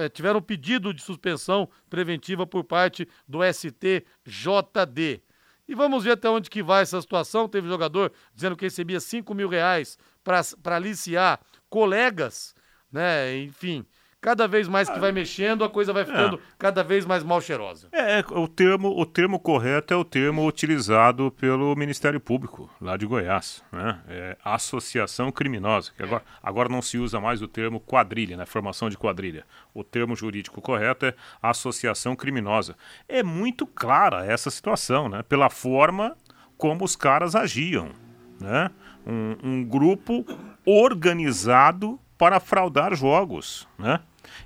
é, 0.00 0.08
tiveram 0.08 0.40
pedido 0.40 0.94
de 0.94 1.02
suspensão 1.02 1.68
preventiva 1.88 2.46
por 2.46 2.64
parte 2.64 3.08
do 3.26 3.40
STJD. 3.42 5.22
E 5.66 5.74
vamos 5.74 6.04
ver 6.04 6.12
até 6.12 6.28
onde 6.28 6.50
que 6.50 6.62
vai 6.62 6.82
essa 6.82 7.00
situação. 7.00 7.48
Teve 7.48 7.68
jogador 7.68 8.12
dizendo 8.34 8.56
que 8.56 8.64
recebia 8.64 9.00
5 9.00 9.32
mil 9.34 9.48
reais 9.48 9.98
para 10.22 10.76
aliciar 10.76 11.40
colegas, 11.68 12.54
né? 12.90 13.36
Enfim, 13.38 13.86
cada 14.20 14.46
vez 14.46 14.68
mais 14.68 14.88
que 14.90 14.98
vai 14.98 15.12
mexendo, 15.12 15.64
a 15.64 15.70
coisa 15.70 15.92
vai 15.92 16.04
ficando 16.04 16.36
É. 16.36 16.40
cada 16.58 16.84
vez 16.84 17.06
mais 17.06 17.24
mal 17.24 17.40
cheirosa. 17.40 17.88
É, 17.92 18.22
o 18.30 18.46
termo, 18.46 18.88
o 18.88 19.06
termo 19.06 19.38
correto 19.40 19.94
é 19.94 19.96
o 19.96 20.04
termo 20.04 20.46
utilizado 20.46 21.30
pelo 21.32 21.74
Ministério 21.74 22.20
Público, 22.20 22.68
lá 22.80 22.96
de 22.96 23.06
Goiás, 23.06 23.64
né? 23.72 23.98
É 24.08 24.36
associação 24.44 25.32
criminosa, 25.32 25.92
que 25.96 26.02
agora, 26.02 26.22
agora 26.42 26.68
não 26.68 26.82
se 26.82 26.98
usa 26.98 27.18
mais 27.18 27.40
o 27.40 27.48
termo 27.48 27.80
quadrilha, 27.80 28.36
né? 28.36 28.44
Formação 28.44 28.90
de 28.90 28.98
quadrilha. 28.98 29.44
O 29.72 29.82
termo 29.82 30.14
jurídico 30.14 30.60
correto 30.60 31.06
é 31.06 31.14
associação 31.42 32.14
criminosa. 32.14 32.76
É 33.08 33.22
muito 33.22 33.66
clara 33.66 34.26
essa 34.26 34.50
situação, 34.50 35.08
né? 35.08 35.22
Pela 35.22 35.48
forma 35.48 36.14
como 36.58 36.84
os 36.84 36.94
caras 36.94 37.34
agiam, 37.34 37.90
né? 38.38 38.70
Um, 39.06 39.36
um 39.42 39.64
grupo 39.64 40.26
organizado 40.66 41.98
para 42.18 42.38
fraudar 42.38 42.94
jogos, 42.94 43.66
né? 43.78 44.00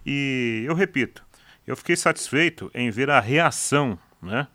E 0.05 0.65
eu 0.67 0.75
repito, 0.75 1.25
eu 1.67 1.77
fiquei 1.77 1.97
satisfeito 1.97 2.71
em 2.75 2.91
ver 2.91 3.11
a 3.11 3.21
reação, 3.21 3.99
né? 4.23 4.47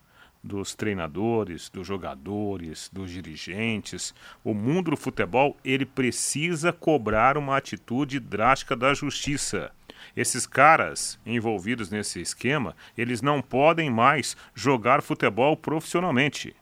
Dos 0.41 0.74
treinadores, 0.74 1.70
dos 1.70 1.86
jogadores, 1.86 2.89
dos 2.93 3.11
dirigentes. 3.11 4.13
O 4.43 4.53
mundo 4.53 4.91
do 4.91 4.97
futebol, 4.97 5.57
ele 5.65 5.86
precisa 5.86 6.72
cobrar 6.72 7.38
uma 7.38 7.57
atitude 7.57 8.20
drástica 8.20 8.76
da 8.76 8.93
justiça. 8.93 9.72
Esses 10.15 10.47
caras 10.47 11.20
envolvidos 11.26 11.89
nesse 11.89 12.22
esquema, 12.22 12.76
eles 12.97 13.22
não 13.22 13.41
podem 13.41 13.89
mais 13.89 14.38
jogar 14.55 15.01
futebol 15.01 15.57
profissionalmente, 15.57 16.55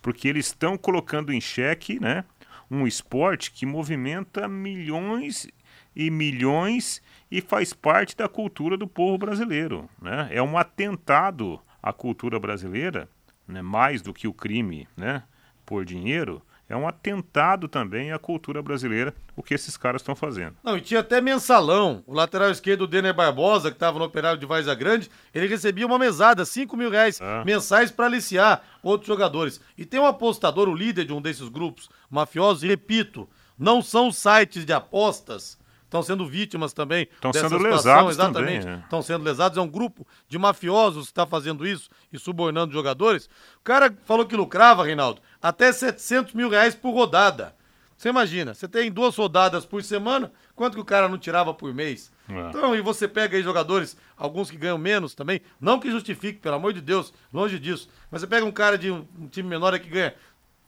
porque 0.00 0.28
eles 0.28 0.46
estão 0.46 0.78
colocando 0.78 1.32
em 1.32 1.40
xeque, 1.40 1.98
né, 1.98 2.24
um 2.70 2.86
esporte 2.86 3.50
que 3.50 3.66
movimenta 3.66 4.48
milhões 4.48 5.48
e 5.94 6.10
milhões 6.10 7.02
e 7.30 7.40
faz 7.40 7.72
parte 7.72 8.16
da 8.16 8.28
cultura 8.28 8.76
do 8.76 8.86
povo 8.86 9.18
brasileiro. 9.18 9.88
Né? 10.00 10.28
É 10.30 10.42
um 10.42 10.56
atentado 10.56 11.60
à 11.82 11.92
cultura 11.92 12.38
brasileira, 12.38 13.08
né? 13.46 13.62
mais 13.62 14.02
do 14.02 14.12
que 14.14 14.28
o 14.28 14.32
crime 14.32 14.88
né? 14.96 15.22
por 15.64 15.84
dinheiro, 15.84 16.42
é 16.68 16.76
um 16.76 16.86
atentado 16.88 17.68
também 17.68 18.10
à 18.10 18.18
cultura 18.18 18.60
brasileira, 18.60 19.14
o 19.36 19.42
que 19.42 19.54
esses 19.54 19.76
caras 19.76 20.02
estão 20.02 20.16
fazendo. 20.16 20.56
Não, 20.64 20.76
e 20.76 20.80
tinha 20.80 20.98
até 20.98 21.20
mensalão. 21.20 22.02
O 22.06 22.12
lateral 22.12 22.50
esquerdo, 22.50 22.82
o 22.82 22.86
Denner 22.88 23.14
Barbosa, 23.14 23.70
que 23.70 23.76
estava 23.76 24.00
no 24.00 24.04
operário 24.04 24.38
de 24.40 24.46
Varza 24.46 24.74
Grande, 24.74 25.08
ele 25.32 25.46
recebia 25.46 25.86
uma 25.86 25.98
mesada, 25.98 26.44
5 26.44 26.76
mil 26.76 26.90
reais 26.90 27.20
Ah. 27.20 27.44
mensais 27.46 27.92
para 27.92 28.06
aliciar 28.06 28.64
outros 28.82 29.06
jogadores. 29.06 29.60
E 29.78 29.84
tem 29.84 30.00
um 30.00 30.06
apostador, 30.06 30.68
o 30.68 30.74
líder 30.74 31.04
de 31.04 31.12
um 31.12 31.22
desses 31.22 31.48
grupos 31.48 31.88
mafiosos, 32.10 32.64
e 32.64 32.66
repito, 32.66 33.28
não 33.56 33.80
são 33.80 34.10
sites 34.10 34.64
de 34.66 34.72
apostas. 34.72 35.56
Estão 35.86 36.02
sendo 36.02 36.26
vítimas 36.26 36.72
também 36.72 37.08
Estão 37.12 37.32
sendo 37.32 37.56
situação, 37.56 37.70
lesados 37.70 38.10
exatamente. 38.10 38.62
também, 38.62 38.76
é. 38.78 38.82
Estão 38.82 39.02
sendo 39.02 39.24
lesados. 39.24 39.56
É 39.56 39.60
um 39.60 39.68
grupo 39.68 40.06
de 40.28 40.36
mafiosos 40.36 41.06
que 41.06 41.12
está 41.12 41.24
fazendo 41.24 41.66
isso 41.66 41.88
e 42.12 42.18
subornando 42.18 42.72
jogadores. 42.72 43.26
O 43.58 43.62
cara 43.62 43.96
falou 44.04 44.26
que 44.26 44.36
lucrava, 44.36 44.84
Reinaldo, 44.84 45.22
até 45.40 45.72
700 45.72 46.34
mil 46.34 46.48
reais 46.48 46.74
por 46.74 46.92
rodada. 46.92 47.54
Você 47.96 48.10
imagina, 48.10 48.52
você 48.52 48.68
tem 48.68 48.92
duas 48.92 49.16
rodadas 49.16 49.64
por 49.64 49.82
semana, 49.82 50.30
quanto 50.54 50.74
que 50.74 50.80
o 50.80 50.84
cara 50.84 51.08
não 51.08 51.16
tirava 51.16 51.54
por 51.54 51.72
mês? 51.72 52.12
É. 52.28 52.48
Então, 52.50 52.74
e 52.76 52.82
você 52.82 53.08
pega 53.08 53.38
aí 53.38 53.42
jogadores, 53.42 53.96
alguns 54.18 54.50
que 54.50 54.58
ganham 54.58 54.76
menos 54.76 55.14
também, 55.14 55.40
não 55.58 55.80
que 55.80 55.90
justifique, 55.90 56.38
pelo 56.38 56.56
amor 56.56 56.74
de 56.74 56.82
Deus, 56.82 57.10
longe 57.32 57.58
disso. 57.58 57.88
Mas 58.10 58.20
você 58.20 58.26
pega 58.26 58.44
um 58.44 58.52
cara 58.52 58.76
de 58.76 58.90
um, 58.90 59.06
um 59.18 59.28
time 59.28 59.48
menor 59.48 59.72
aí 59.72 59.80
que 59.80 59.88
ganha 59.88 60.14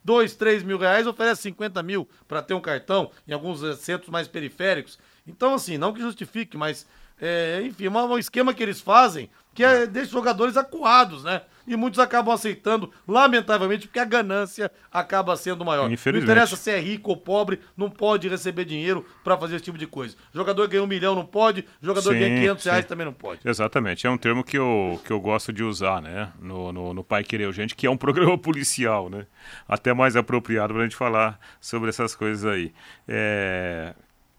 2, 0.05 0.35
3 0.35 0.63
mil 0.63 0.79
reais, 0.79 1.07
oferece 1.07 1.43
50 1.43 1.83
mil 1.83 2.09
para 2.27 2.43
ter 2.43 2.55
um 2.55 2.61
cartão 2.61 3.11
em 3.27 3.33
alguns 3.33 3.61
centros 3.79 4.11
mais 4.11 4.29
periféricos. 4.29 4.99
Então, 5.27 5.55
assim, 5.55 5.77
não 5.77 5.93
que 5.93 6.01
justifique, 6.01 6.57
mas, 6.57 6.87
é, 7.21 7.63
enfim, 7.65 7.87
é 7.87 7.91
um 7.91 8.19
esquema 8.19 8.55
que 8.55 8.63
eles 8.63 8.81
fazem 8.81 9.31
que 9.59 9.65
é, 9.65 9.89
deixa 9.89 10.07
os 10.07 10.13
jogadores 10.13 10.57
acuados, 10.57 11.25
né? 11.25 11.43
E 11.67 11.75
muitos 11.75 11.99
acabam 11.99 12.33
aceitando, 12.33 12.93
lamentavelmente, 13.09 13.89
porque 13.89 13.99
a 13.99 14.05
ganância 14.05 14.71
acaba 14.91 15.37
sendo 15.37 15.65
maior. 15.65 15.91
Não 15.91 16.19
interessa 16.19 16.55
se 16.55 16.71
é 16.71 16.79
rico 16.79 17.11
ou 17.11 17.17
pobre, 17.17 17.59
não 17.77 17.91
pode 17.91 18.29
receber 18.29 18.65
dinheiro 18.65 19.05
para 19.25 19.37
fazer 19.37 19.57
esse 19.57 19.65
tipo 19.65 19.77
de 19.77 19.85
coisa. 19.89 20.17
Jogador 20.33 20.69
ganha 20.69 20.85
um 20.85 20.87
milhão, 20.87 21.17
não 21.17 21.27
pode. 21.27 21.65
Jogador 21.83 22.13
Sim, 22.13 22.21
ganha 22.21 22.39
500 22.39 22.65
reais, 22.67 22.83
sim. 22.85 22.89
também 22.89 23.05
não 23.05 23.13
pode. 23.13 23.41
Exatamente, 23.45 24.07
é 24.07 24.11
um 24.11 24.17
termo 24.17 24.45
que 24.45 24.57
eu, 24.57 25.01
que 25.05 25.11
eu 25.11 25.19
gosto 25.19 25.53
de 25.53 25.65
usar, 25.65 26.01
né? 26.01 26.33
No, 26.41 26.73
no, 26.73 26.95
no 26.95 27.03
Pai 27.03 27.25
Querer 27.25 27.53
Gente, 27.53 27.75
que 27.75 27.85
é 27.85 27.91
um 27.91 27.97
programa 27.99 28.39
policial, 28.39 29.11
né? 29.11 29.27
Até 29.67 29.93
mais 29.93 30.15
apropriado 30.15 30.73
para 30.73 30.85
a 30.85 30.87
gente 30.87 30.97
falar 30.97 31.37
sobre 31.61 31.89
essas 31.89 32.15
coisas 32.15 32.47
aí. 32.47 32.73
É, 33.09 33.93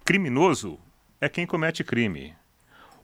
Criminoso 0.05 0.79
é 1.19 1.27
quem 1.27 1.45
comete 1.45 1.83
crime. 1.83 2.38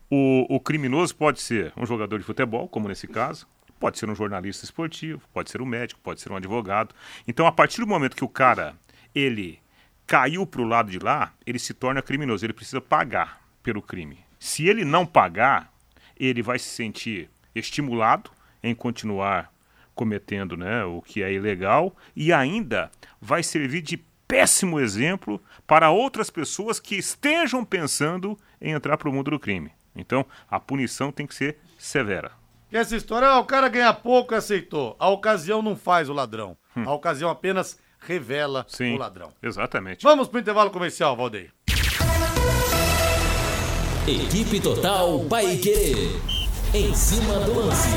O, 0.09 0.45
o 0.55 0.59
criminoso 0.59 1.15
pode 1.15 1.41
ser 1.41 1.73
um 1.75 1.85
jogador 1.85 2.19
de 2.19 2.25
futebol, 2.25 2.67
como 2.67 2.87
nesse 2.87 3.07
caso, 3.07 3.47
pode 3.79 3.97
ser 3.97 4.09
um 4.09 4.15
jornalista 4.15 4.65
esportivo, 4.65 5.21
pode 5.33 5.49
ser 5.49 5.61
um 5.61 5.65
médico, 5.65 5.99
pode 6.01 6.21
ser 6.21 6.31
um 6.31 6.35
advogado. 6.35 6.93
Então, 7.27 7.47
a 7.47 7.51
partir 7.51 7.81
do 7.81 7.87
momento 7.87 8.15
que 8.15 8.23
o 8.23 8.29
cara 8.29 8.75
ele 9.13 9.59
caiu 10.05 10.45
para 10.45 10.61
o 10.61 10.67
lado 10.67 10.91
de 10.91 10.99
lá, 10.99 11.33
ele 11.45 11.59
se 11.59 11.73
torna 11.73 12.01
criminoso. 12.01 12.45
Ele 12.45 12.53
precisa 12.53 12.81
pagar 12.81 13.41
pelo 13.63 13.81
crime. 13.81 14.19
Se 14.39 14.67
ele 14.67 14.85
não 14.85 15.05
pagar, 15.05 15.71
ele 16.17 16.41
vai 16.41 16.59
se 16.59 16.69
sentir 16.69 17.29
estimulado 17.53 18.29
em 18.61 18.75
continuar 18.75 19.51
cometendo 19.93 20.57
né, 20.57 20.83
o 20.83 21.01
que 21.01 21.23
é 21.23 21.31
ilegal 21.31 21.95
e 22.15 22.33
ainda 22.33 22.91
vai 23.21 23.41
servir 23.41 23.81
de 23.81 23.97
péssimo 24.27 24.79
exemplo 24.79 25.41
para 25.65 25.89
outras 25.89 26.29
pessoas 26.29 26.79
que 26.79 26.95
estejam 26.95 27.63
pensando 27.63 28.37
em 28.59 28.71
entrar 28.71 28.97
para 28.97 29.09
o 29.09 29.13
mundo 29.13 29.31
do 29.31 29.39
crime. 29.39 29.71
Então, 29.95 30.25
a 30.49 30.59
punição 30.59 31.11
tem 31.11 31.25
que 31.25 31.33
ser 31.35 31.57
severa. 31.77 32.31
Que 32.69 32.77
essa 32.77 32.95
história, 32.95 33.27
ah, 33.27 33.39
o 33.39 33.45
cara 33.45 33.69
ganha 33.69 33.93
pouco 33.93 34.33
e 34.33 34.37
aceitou. 34.37 34.95
A 34.99 35.07
ocasião 35.09 35.61
não 35.61 35.75
faz 35.75 36.09
o 36.09 36.13
ladrão. 36.13 36.57
A 36.75 36.91
ocasião 36.93 37.29
apenas 37.29 37.79
revela 37.99 38.61
Hum. 38.61 38.65
Sim, 38.67 38.95
o 38.95 38.97
ladrão. 38.97 39.31
exatamente. 39.41 40.03
Vamos 40.03 40.27
pro 40.27 40.39
intervalo 40.39 40.69
comercial, 40.69 41.15
Valdeir. 41.15 41.51
Equipe 44.07 44.59
Total 44.59 45.19
Paique. 45.25 46.19
Em 46.73 46.93
cima 46.93 47.39
do 47.39 47.53
lance. 47.59 47.89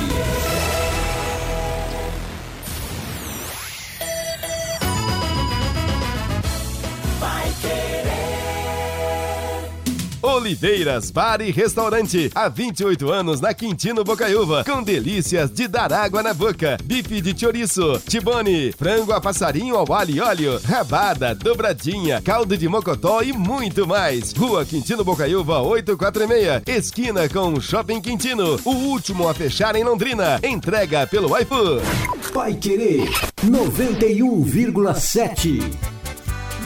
Oliveiras 10.39 11.11
Bar 11.11 11.41
e 11.41 11.51
Restaurante. 11.51 12.31
Há 12.33 12.49
28 12.49 13.11
anos 13.11 13.41
na 13.41 13.53
Quintino 13.53 14.05
Bocaiúva. 14.05 14.63
Com 14.63 14.85
delícias 14.85 15.51
de 15.51 15.67
dar 15.67 15.93
água 15.93 16.23
na 16.23 16.33
boca. 16.33 16.79
Bife 16.85 17.21
de 17.21 17.37
chouriço, 17.37 18.01
tibone, 18.09 18.71
frango 18.71 19.13
a 19.13 19.21
passarinho 19.21 19.75
ao 19.75 19.93
alho 19.93 20.15
e 20.15 20.21
óleo, 20.21 20.61
rabada, 20.65 21.35
dobradinha, 21.35 22.23
caldo 22.23 22.57
de 22.57 22.69
mocotó 22.69 23.21
e 23.21 23.33
muito 23.33 23.85
mais. 23.85 24.33
Rua 24.33 24.65
Quintino 24.65 25.03
Bocaiúva 25.03 25.61
846. 25.61 26.63
Esquina 26.67 27.29
com 27.29 27.61
Shopping 27.61 28.01
Quintino. 28.01 28.61
O 28.65 28.71
último 28.71 29.29
a 29.29 29.35
fechar 29.35 29.75
em 29.75 29.83
Londrina. 29.83 30.39
Entrega 30.45 31.05
pelo 31.05 31.37
iFood. 31.37 31.83
Pai 32.33 32.55
Querer 32.55 33.11
91,7. 33.45 35.98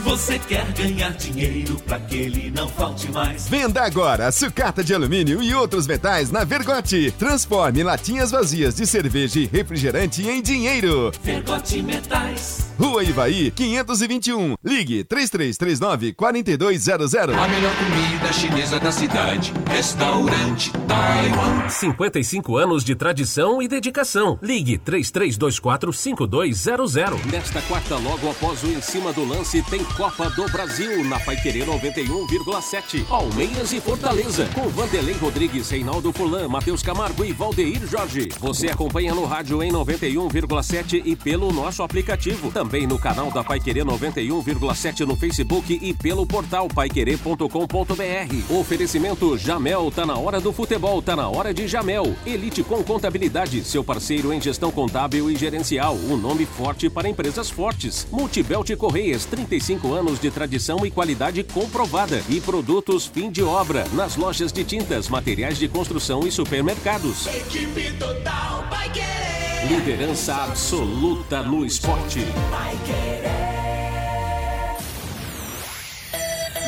Você 0.03 0.37
quer 0.37 0.69
ganhar 0.73 1.11
dinheiro 1.13 1.77
pra 1.85 1.97
que 1.97 2.17
ele 2.17 2.51
não 2.51 2.67
falte 2.67 3.09
mais? 3.09 3.47
Venda 3.47 3.81
agora 3.83 4.29
sucata 4.33 4.83
de 4.83 4.93
alumínio 4.93 5.41
e 5.41 5.55
outros 5.55 5.87
metais 5.87 6.29
na 6.29 6.43
Vergote. 6.43 7.09
Transforme 7.17 7.83
latinhas 7.83 8.29
vazias 8.29 8.75
de 8.75 8.85
cerveja 8.85 9.39
e 9.39 9.45
refrigerante 9.45 10.27
em 10.27 10.41
dinheiro. 10.41 11.09
Vergote 11.23 11.81
Metais. 11.81 12.67
Rua 12.77 13.01
Ivaí, 13.03 13.49
521. 13.51 14.55
Ligue 14.63 15.03
3339-4200. 15.05 17.37
A 17.37 17.47
melhor 17.47 17.71
comida 17.75 18.33
chinesa 18.33 18.79
da 18.79 18.91
cidade. 18.91 19.53
Restaurante 19.69 20.71
Taiwan. 20.87 21.69
55 21.69 22.57
anos 22.57 22.83
de 22.83 22.95
tradição 22.95 23.61
e 23.61 23.67
dedicação. 23.69 24.37
Ligue 24.41 24.77
33245200. 24.79 27.25
Nesta 27.31 27.61
quarta, 27.61 27.95
logo 27.95 28.29
após 28.29 28.61
o 28.63 28.67
Em 28.67 28.81
Cima 28.81 29.13
do 29.13 29.23
Lance, 29.23 29.61
tem 29.69 29.81
Copa 29.95 30.27
do 30.31 30.49
Brasil 30.49 31.03
na 31.03 31.19
Paiquerê 31.19 31.63
91,7. 31.65 33.05
Palmeiras 33.05 33.71
e 33.73 33.79
Fortaleza 33.79 34.49
com 34.55 34.67
Vanderlei 34.69 35.13
Rodrigues, 35.13 35.69
Reinaldo 35.69 36.11
Fulan, 36.11 36.47
Matheus 36.47 36.81
Camargo 36.81 37.23
e 37.23 37.31
Valdeir 37.31 37.85
Jorge. 37.85 38.29
Você 38.39 38.69
acompanha 38.69 39.13
no 39.13 39.23
rádio 39.23 39.61
em 39.61 39.71
91,7 39.71 40.99
e 41.05 41.15
pelo 41.15 41.53
nosso 41.53 41.83
aplicativo. 41.83 42.51
Também 42.51 42.87
no 42.87 42.97
canal 42.97 43.29
da 43.29 43.43
Paiquerê 43.43 43.81
91,7 43.81 45.01
no 45.01 45.15
Facebook 45.15 45.77
e 45.79 45.93
pelo 45.93 46.25
portal 46.25 46.67
paiquerê.com.br. 46.67 48.53
Oferecimento 48.53 49.37
Jamel, 49.37 49.91
tá 49.91 50.07
na 50.07 50.17
hora 50.17 50.41
do 50.41 50.51
futebol, 50.51 51.03
tá 51.03 51.15
na 51.15 51.29
hora 51.29 51.53
de 51.53 51.67
Jamel. 51.67 52.15
Elite 52.25 52.63
com 52.63 52.83
Contabilidade, 52.83 53.63
seu 53.63 53.83
parceiro 53.83 54.33
em 54.33 54.41
gestão 54.41 54.71
contábil 54.71 55.29
e 55.29 55.35
gerencial. 55.35 55.95
Um 55.95 56.17
nome 56.17 56.47
forte 56.47 56.89
para 56.89 57.07
empresas 57.07 57.49
fortes. 57.51 58.07
Multibelt 58.11 58.75
Correias, 58.75 59.25
35 59.25 59.82
anos 59.91 60.19
de 60.19 60.29
tradição 60.29 60.85
e 60.85 60.91
qualidade 60.91 61.41
comprovada. 61.43 62.21
E 62.29 62.39
produtos 62.39 63.07
fim 63.07 63.31
de 63.31 63.41
obra, 63.41 63.87
nas 63.93 64.15
lojas 64.15 64.51
de 64.51 64.63
tintas, 64.63 65.09
materiais 65.09 65.57
de 65.57 65.67
construção 65.67 66.27
e 66.27 66.31
supermercados. 66.31 67.25
Equipe 67.25 67.91
total 67.97 68.63
vai 68.69 68.87
querer. 68.91 69.67
Liderança 69.67 70.35
absoluta 70.35 71.41
no 71.41 71.65
esporte. 71.65 72.19
Vai 72.51 72.77
querer. 72.85 73.33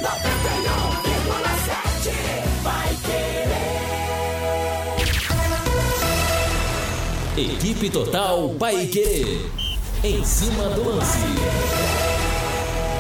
91,7 0.02 2.12
vai 2.64 2.98
querer. 3.06 3.46
Equipe 7.38 7.90
Total 7.90 8.50
Paique. 8.58 9.42
Em 10.04 10.24
cima 10.24 10.70
do 10.70 10.84
lance. 10.90 11.20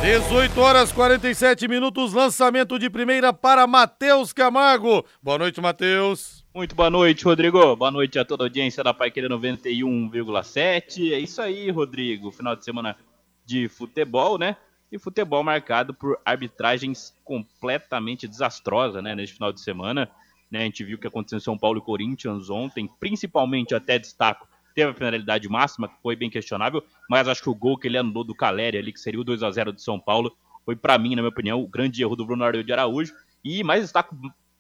18 0.02 0.60
horas 0.62 0.92
47 0.92 1.68
minutos, 1.68 2.14
lançamento 2.14 2.78
de 2.78 2.90
primeira 2.90 3.34
para 3.34 3.66
Matheus 3.66 4.32
Camargo. 4.32 5.06
Boa 5.22 5.38
noite, 5.38 5.60
Matheus. 5.60 6.46
Muito 6.54 6.76
boa 6.76 6.90
noite, 6.90 7.26
Rodrigo. 7.26 7.76
Boa 7.76 7.92
noite 7.92 8.20
a 8.20 8.26
toda 8.26 8.44
a 8.44 8.46
audiência 8.46 8.84
da 8.84 8.94
Paiqueira 8.94 9.28
91,7. 9.30 11.12
É 11.12 11.20
isso 11.20 11.42
aí, 11.42 11.70
Rodrigo. 11.72 12.32
Final 12.32 12.56
de 12.56 12.64
semana 12.64 12.96
de 13.46 13.68
futebol, 13.68 14.38
né? 14.38 14.56
E 14.92 15.00
futebol 15.00 15.44
marcado 15.44 15.94
por 15.94 16.20
arbitragens 16.24 17.14
completamente 17.24 18.28
desastrosas, 18.28 19.04
né? 19.04 19.16
Neste 19.16 19.36
final 19.36 19.52
de 19.52 19.62
semana. 19.62 20.10
Né? 20.50 20.60
A 20.60 20.64
gente 20.64 20.84
viu 20.84 20.98
o 20.98 21.00
que 21.00 21.08
aconteceu 21.08 21.38
em 21.38 21.42
São 21.42 21.58
Paulo 21.58 21.80
e 21.80 21.82
Corinthians 21.82 22.50
ontem, 22.50 22.90
principalmente 23.00 23.74
até 23.74 23.98
destaco 23.98 24.48
teve 24.76 24.92
a 24.92 24.94
penalidade 24.94 25.48
máxima, 25.48 25.88
que 25.88 25.96
foi 26.04 26.16
bem 26.16 26.30
questionável, 26.30 26.84
mas 27.10 27.28
acho 27.28 27.42
que 27.42 27.50
o 27.50 27.56
gol 27.56 27.78
que 27.78 27.88
ele 27.88 27.98
anulou 27.98 28.26
do 28.26 28.36
Caleri 28.36 28.78
ali, 28.78 28.92
que 28.92 29.00
seria 29.00 29.20
o 29.20 29.24
2 29.24 29.42
a 29.42 29.50
0 29.50 29.72
de 29.72 29.82
São 29.82 29.98
Paulo, 29.98 30.36
foi 30.66 30.76
para 30.76 30.98
mim, 30.98 31.12
na 31.16 31.22
minha 31.22 31.30
opinião, 31.30 31.62
o 31.62 31.68
grande 31.68 32.02
erro 32.02 32.16
do 32.16 32.26
Bruno 32.26 32.44
Arleu 32.44 32.62
de 32.62 32.74
Araújo. 32.74 33.14
E 33.44 33.64
mais 33.64 33.84
destaco, 33.84 34.16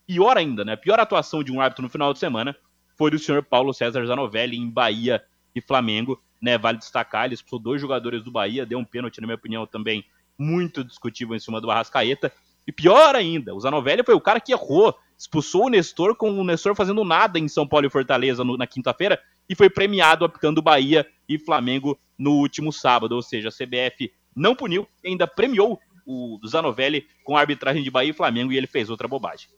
pior 0.07 0.37
ainda, 0.37 0.63
né? 0.63 0.75
Pior 0.75 0.99
atuação 0.99 1.43
de 1.43 1.51
um 1.51 1.59
árbitro 1.59 1.83
no 1.83 1.89
final 1.89 2.13
de 2.13 2.19
semana 2.19 2.55
foi 2.95 3.11
do 3.11 3.19
senhor 3.19 3.43
Paulo 3.43 3.73
César 3.73 4.05
Zanovelli 4.05 4.55
em 4.55 4.69
Bahia 4.69 5.21
e 5.53 5.59
Flamengo, 5.59 6.21
né? 6.41 6.57
Vale 6.57 6.77
destacar, 6.77 7.25
ele 7.25 7.33
expulsou 7.33 7.59
dois 7.59 7.81
jogadores 7.81 8.23
do 8.23 8.31
Bahia, 8.31 8.65
deu 8.65 8.79
um 8.79 8.85
pênalti, 8.85 9.19
na 9.19 9.27
minha 9.27 9.35
opinião, 9.35 9.67
também 9.67 10.05
muito 10.37 10.83
discutível 10.83 11.35
em 11.35 11.39
cima 11.39 11.59
do 11.59 11.69
Arrascaeta. 11.69 12.31
E 12.67 12.71
pior 12.71 13.15
ainda, 13.15 13.53
o 13.53 13.59
Zanovelli 13.59 14.03
foi 14.03 14.15
o 14.15 14.21
cara 14.21 14.39
que 14.39 14.51
errou, 14.51 14.95
expulsou 15.17 15.65
o 15.65 15.69
Nestor 15.69 16.15
com 16.15 16.31
o 16.31 16.43
Nestor 16.43 16.75
fazendo 16.75 17.03
nada 17.03 17.37
em 17.37 17.47
São 17.47 17.67
Paulo 17.67 17.85
e 17.85 17.89
Fortaleza 17.89 18.43
no, 18.43 18.57
na 18.57 18.65
quinta-feira 18.65 19.19
e 19.47 19.55
foi 19.55 19.69
premiado 19.69 20.25
aplicando 20.25 20.61
Bahia 20.61 21.07
e 21.29 21.37
Flamengo 21.37 21.99
no 22.17 22.31
último 22.31 22.73
sábado. 22.73 23.13
Ou 23.13 23.21
seja, 23.21 23.49
a 23.49 23.51
CBF 23.51 24.11
não 24.35 24.55
puniu, 24.55 24.87
ainda 25.05 25.27
premiou 25.27 25.79
o 26.05 26.39
Zanovelli 26.47 27.07
com 27.23 27.37
a 27.37 27.39
arbitragem 27.39 27.83
de 27.83 27.91
Bahia 27.91 28.09
e 28.09 28.13
Flamengo 28.13 28.51
e 28.51 28.57
ele 28.57 28.67
fez 28.67 28.89
outra 28.89 29.07
bobagem. 29.07 29.49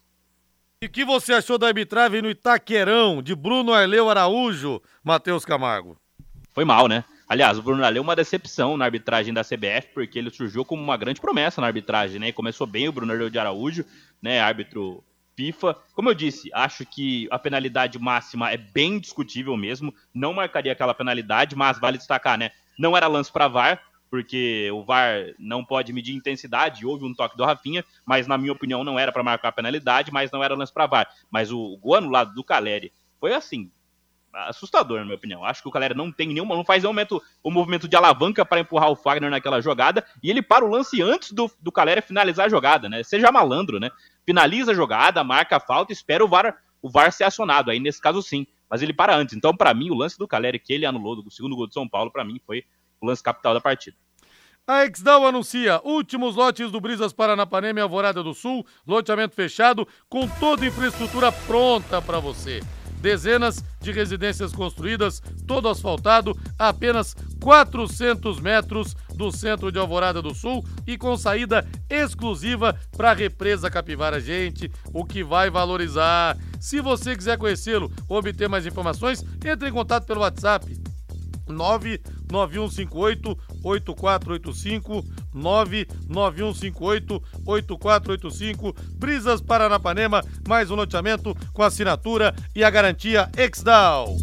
E 0.81 0.85
o 0.85 0.89
que 0.89 1.03
você 1.03 1.33
achou 1.33 1.57
da 1.57 1.67
arbitragem 1.67 2.21
no 2.21 2.29
Itaquerão 2.29 3.21
de 3.21 3.33
Bruno 3.33 3.73
Arleu 3.73 4.09
Araújo, 4.09 4.81
Matheus 5.03 5.43
Camargo? 5.43 5.97
Foi 6.51 6.63
mal, 6.63 6.87
né? 6.87 7.03
Aliás, 7.29 7.57
o 7.57 7.61
Bruno 7.61 7.83
Arleu 7.83 7.99
é 7.99 8.03
uma 8.03 8.15
decepção 8.15 8.77
na 8.77 8.85
arbitragem 8.85 9.33
da 9.33 9.43
CBF, 9.43 9.89
porque 9.93 10.17
ele 10.17 10.29
surgiu 10.29 10.63
como 10.63 10.81
uma 10.81 10.95
grande 10.95 11.19
promessa 11.19 11.59
na 11.59 11.67
arbitragem, 11.67 12.19
né? 12.19 12.31
Começou 12.31 12.65
bem 12.65 12.87
o 12.87 12.91
Bruno 12.91 13.11
Arleu 13.11 13.29
de 13.29 13.37
Araújo, 13.37 13.83
né? 14.21 14.39
Árbitro 14.39 15.03
FIFA. 15.35 15.75
Como 15.93 16.09
eu 16.09 16.13
disse, 16.13 16.49
acho 16.53 16.85
que 16.85 17.27
a 17.29 17.37
penalidade 17.37 17.99
máxima 17.99 18.49
é 18.49 18.55
bem 18.55 18.97
discutível 18.97 19.57
mesmo. 19.57 19.93
Não 20.13 20.33
marcaria 20.33 20.71
aquela 20.71 20.93
penalidade, 20.93 21.53
mas 21.53 21.77
vale 21.79 21.97
destacar, 21.97 22.37
né? 22.37 22.51
Não 22.79 22.95
era 22.95 23.07
lance 23.07 23.31
para 23.31 23.49
VAR, 23.49 23.81
porque 24.09 24.69
o 24.71 24.85
VAR 24.85 25.33
não 25.37 25.65
pode 25.65 25.91
medir 25.91 26.15
intensidade. 26.15 26.85
Houve 26.85 27.03
um 27.03 27.13
toque 27.13 27.35
do 27.35 27.43
Rafinha, 27.43 27.83
mas 28.05 28.25
na 28.25 28.37
minha 28.37 28.53
opinião 28.53 28.85
não 28.85 28.97
era 28.97 29.11
para 29.11 29.21
marcar 29.21 29.49
a 29.49 29.51
penalidade, 29.51 30.13
mas 30.13 30.31
não 30.31 30.41
era 30.41 30.55
lance 30.55 30.73
para 30.73 30.87
VAR. 30.87 31.09
Mas 31.29 31.51
o, 31.51 31.59
o 31.59 31.77
gol 31.77 31.95
anulado 31.95 32.33
do 32.33 32.43
Caleri 32.43 32.93
foi 33.19 33.33
assim, 33.33 33.69
assustador, 34.33 34.99
na 34.99 35.05
minha 35.05 35.15
opinião. 35.15 35.43
Acho 35.43 35.61
que 35.61 35.67
o 35.67 35.71
Caleri 35.71 35.93
não 35.93 36.11
tem 36.11 36.27
nenhuma, 36.27 36.55
não 36.55 36.65
faz 36.65 36.83
nenhum 36.83 36.93
momento, 36.93 37.21
um 37.43 37.51
movimento 37.51 37.87
de 37.87 37.95
alavanca 37.95 38.45
para 38.45 38.59
empurrar 38.59 38.89
o 38.89 38.95
Fagner 38.95 39.29
naquela 39.29 39.61
jogada, 39.61 40.05
e 40.21 40.29
ele 40.29 40.41
para 40.41 40.65
o 40.65 40.69
lance 40.69 41.01
antes 41.01 41.31
do, 41.31 41.49
do 41.61 41.71
Caleri 41.71 42.01
finalizar 42.01 42.45
a 42.45 42.49
jogada, 42.49 42.87
né? 42.87 43.03
Seja 43.03 43.31
malandro, 43.31 43.79
né? 43.79 43.89
Finaliza 44.25 44.71
a 44.71 44.75
jogada, 44.75 45.23
marca 45.23 45.57
a 45.57 45.59
falta, 45.59 45.91
espera 45.91 46.23
o 46.23 46.27
VAR, 46.27 46.55
o 46.81 46.89
VAR 46.89 47.11
ser 47.11 47.23
acionado. 47.23 47.71
Aí 47.71 47.79
nesse 47.79 48.01
caso 48.01 48.21
sim, 48.21 48.45
mas 48.69 48.81
ele 48.81 48.93
para 48.93 49.15
antes. 49.15 49.35
Então, 49.35 49.55
para 49.55 49.73
mim, 49.73 49.89
o 49.89 49.95
lance 49.95 50.17
do 50.17 50.27
Caleri 50.27 50.59
que 50.59 50.73
ele 50.73 50.85
anulou 50.85 51.21
do 51.21 51.31
segundo 51.31 51.55
gol 51.55 51.67
de 51.67 51.73
São 51.73 51.87
Paulo, 51.87 52.11
para 52.11 52.23
mim 52.23 52.39
foi 52.45 52.63
o 53.01 53.07
lance 53.07 53.23
capital 53.23 53.53
da 53.53 53.61
partida. 53.61 53.95
A 54.69 54.83
Exdal 54.83 55.25
anuncia 55.25 55.79
últimos 55.81 56.35
lotes 56.35 56.69
do 56.69 56.81
Brisas 56.81 57.13
Paranapanema 57.13 57.79
e 57.79 57.81
Alvorada 57.81 58.21
do 58.21 58.33
Sul, 58.33 58.65
loteamento 58.85 59.33
fechado, 59.33 59.87
com 60.09 60.27
toda 60.27 60.65
a 60.65 60.67
infraestrutura 60.67 61.31
pronta 61.31 62.01
para 62.01 62.19
você. 62.19 62.59
Dezenas 63.07 63.63
de 63.79 63.93
residências 63.93 64.51
construídas, 64.51 65.23
todo 65.47 65.69
asfaltado, 65.69 66.37
a 66.59 66.67
apenas 66.67 67.15
400 67.41 68.37
metros 68.41 68.97
do 69.15 69.31
centro 69.31 69.71
de 69.71 69.79
Alvorada 69.79 70.21
do 70.21 70.35
Sul 70.35 70.61
e 70.85 70.97
com 70.97 71.15
saída 71.15 71.65
exclusiva 71.89 72.77
para 72.97 73.11
a 73.11 73.13
represa 73.13 73.69
Capivara. 73.69 74.19
Gente, 74.19 74.69
o 74.91 75.05
que 75.05 75.23
vai 75.23 75.49
valorizar. 75.49 76.37
Se 76.59 76.81
você 76.81 77.15
quiser 77.15 77.37
conhecê-lo 77.37 77.89
ou 78.09 78.17
obter 78.17 78.49
mais 78.49 78.65
informações, 78.65 79.23
entre 79.45 79.69
em 79.69 79.71
contato 79.71 80.05
pelo 80.05 80.19
WhatsApp 80.19 80.77
99158 81.47 83.37
8485 83.63 85.03
99158 85.33 87.23
8485 87.45 88.75
Brisas 88.95 89.41
Paranapanema, 89.41 90.23
mais 90.47 90.71
um 90.71 90.75
loteamento 90.75 91.35
com 91.53 91.63
assinatura 91.63 92.35
e 92.55 92.63
a 92.63 92.69
garantia 92.69 93.29
Exdal. 93.37 94.15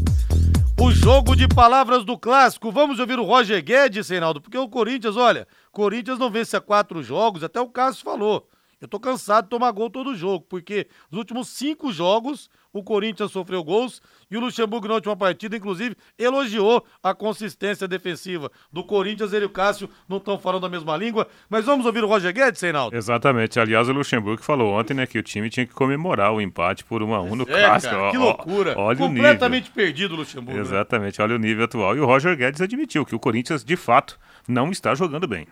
O 0.81 0.91
jogo 0.91 1.37
de 1.37 1.47
palavras 1.47 2.05
do 2.05 2.19
clássico. 2.19 2.73
Vamos 2.73 2.99
ouvir 2.99 3.19
o 3.19 3.25
Roger 3.25 3.63
Guedes, 3.63 4.09
Reinaldo, 4.09 4.41
porque 4.41 4.59
o 4.59 4.69
Corinthians, 4.69 5.17
olha, 5.17 5.47
Corinthians 5.71 6.19
não 6.19 6.31
vence 6.31 6.57
a 6.57 6.61
quatro 6.61 7.03
jogos, 7.03 7.45
até 7.45 7.61
o 7.61 7.69
Cássio 7.69 8.05
falou. 8.05 8.49
Eu 8.81 8.89
tô 8.89 8.99
cansado 9.01 9.45
de 9.45 9.51
tomar 9.51 9.71
gol 9.71 9.89
todo 9.89 10.15
jogo, 10.15 10.45
porque 10.47 10.89
nos 11.11 11.21
últimos 11.21 11.49
cinco 11.49 11.93
jogos 11.93 12.51
o 12.75 12.83
Corinthians 12.83 13.31
sofreu 13.33 13.65
gols 13.65 14.03
e 14.31 14.37
o 14.37 14.41
Luxemburgo 14.41 14.89
na 14.89 14.95
última 14.95 15.17
partida, 15.17 15.57
inclusive, 15.57 15.97
elogiou 16.19 16.85
a 17.03 17.15
consistência 17.15 17.87
defensiva 17.89 18.51
do 18.73 18.85
Corinthians. 18.85 19.33
Ele 19.33 19.45
e 19.45 19.47
o 19.47 19.51
Cássio 19.51 19.89
não 20.09 20.17
estão 20.19 20.39
falando 20.39 20.67
a 20.67 20.69
mesma 20.69 20.97
língua, 20.97 21.29
mas 21.49 21.65
vamos 21.65 21.87
ouvir 21.87 22.03
o 22.03 22.07
Roger 22.09 22.33
Guedes, 22.35 22.61
Reinaldo? 22.61 22.97
Exatamente. 22.97 23.61
Aliás, 23.61 23.89
o 23.89 23.93
Luxemburgo 23.93 24.43
falou 24.43 24.73
ontem, 24.73 24.93
né, 24.93 25.07
que 25.07 25.19
o 25.19 25.23
time 25.23 25.49
tinha 25.49 25.65
que 25.65 25.73
comemorar 25.73 26.33
o 26.33 26.41
empate 26.41 26.85
por 26.85 27.03
1 27.03 27.15
a 27.15 27.23
1 27.23 27.37
no 27.37 27.43
É, 27.45 27.47
clássico. 27.47 27.95
cara, 27.95 28.11
que 28.11 28.19
loucura. 28.19 28.75
Olha 28.77 28.99
o 28.99 29.09
nível. 29.09 29.15
Completamente 29.15 29.71
perdido 29.71 30.15
o 30.15 30.17
Luxemburgo. 30.17 30.59
né? 30.59 30.67
Exatamente, 30.67 31.23
olha 31.23 31.37
o 31.37 31.39
nível 31.39 31.65
atual. 31.65 31.97
E 31.97 32.01
o 32.01 32.07
Roger 32.07 32.37
Guedes 32.37 32.61
admitiu 32.61 33.07
que 33.07 33.15
o 33.15 33.19
Corinthians, 33.21 33.65
de 33.65 33.77
fato, 33.77 34.19
não 34.49 34.71
está 34.73 34.95
jogando 34.95 35.29
bem. 35.29 35.47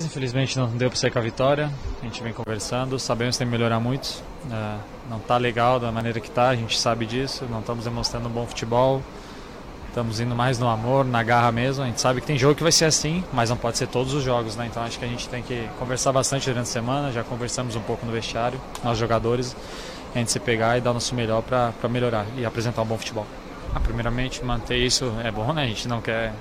Infelizmente 0.00 0.56
não 0.56 0.68
deu 0.68 0.88
para 0.88 0.98
sair 0.98 1.10
com 1.10 1.18
a 1.18 1.22
vitória. 1.22 1.70
A 2.00 2.04
gente 2.04 2.22
vem 2.22 2.32
conversando, 2.32 2.98
sabemos 2.98 3.36
que 3.36 3.40
tem 3.40 3.46
que 3.46 3.52
melhorar 3.52 3.80
muito. 3.80 4.22
É, 4.50 4.76
não 5.10 5.18
está 5.18 5.36
legal 5.36 5.80
da 5.80 5.90
maneira 5.90 6.20
que 6.20 6.28
está, 6.28 6.48
a 6.48 6.56
gente 6.56 6.78
sabe 6.78 7.04
disso. 7.04 7.44
Não 7.50 7.60
estamos 7.60 7.84
demonstrando 7.84 8.28
um 8.28 8.32
bom 8.32 8.46
futebol. 8.46 9.02
Estamos 9.88 10.20
indo 10.20 10.34
mais 10.36 10.58
no 10.58 10.68
amor, 10.68 11.04
na 11.04 11.22
garra 11.22 11.50
mesmo. 11.50 11.82
A 11.82 11.86
gente 11.86 12.00
sabe 12.00 12.20
que 12.20 12.26
tem 12.26 12.38
jogo 12.38 12.54
que 12.54 12.62
vai 12.62 12.70
ser 12.70 12.84
assim, 12.84 13.24
mas 13.32 13.50
não 13.50 13.56
pode 13.56 13.78
ser 13.78 13.88
todos 13.88 14.14
os 14.14 14.22
jogos, 14.22 14.54
né? 14.54 14.66
Então 14.70 14.82
acho 14.82 14.98
que 14.98 15.04
a 15.04 15.08
gente 15.08 15.28
tem 15.28 15.42
que 15.42 15.68
conversar 15.78 16.12
bastante 16.12 16.48
durante 16.48 16.66
a 16.66 16.70
semana. 16.70 17.10
Já 17.10 17.24
conversamos 17.24 17.74
um 17.74 17.80
pouco 17.80 18.06
no 18.06 18.12
vestiário, 18.12 18.60
nós 18.84 18.96
jogadores. 18.96 19.56
A 20.14 20.18
gente 20.18 20.30
se 20.30 20.38
pegar 20.38 20.78
e 20.78 20.80
dar 20.80 20.92
o 20.92 20.94
nosso 20.94 21.14
melhor 21.14 21.42
para 21.42 21.88
melhorar 21.88 22.24
e 22.36 22.46
apresentar 22.46 22.82
um 22.82 22.86
bom 22.86 22.96
futebol. 22.96 23.26
Ah, 23.74 23.80
primeiramente, 23.80 24.44
manter 24.44 24.76
isso 24.76 25.12
é 25.24 25.30
bom, 25.30 25.52
né? 25.52 25.64
A 25.64 25.66
gente 25.66 25.88
não 25.88 26.00
quer 26.00 26.32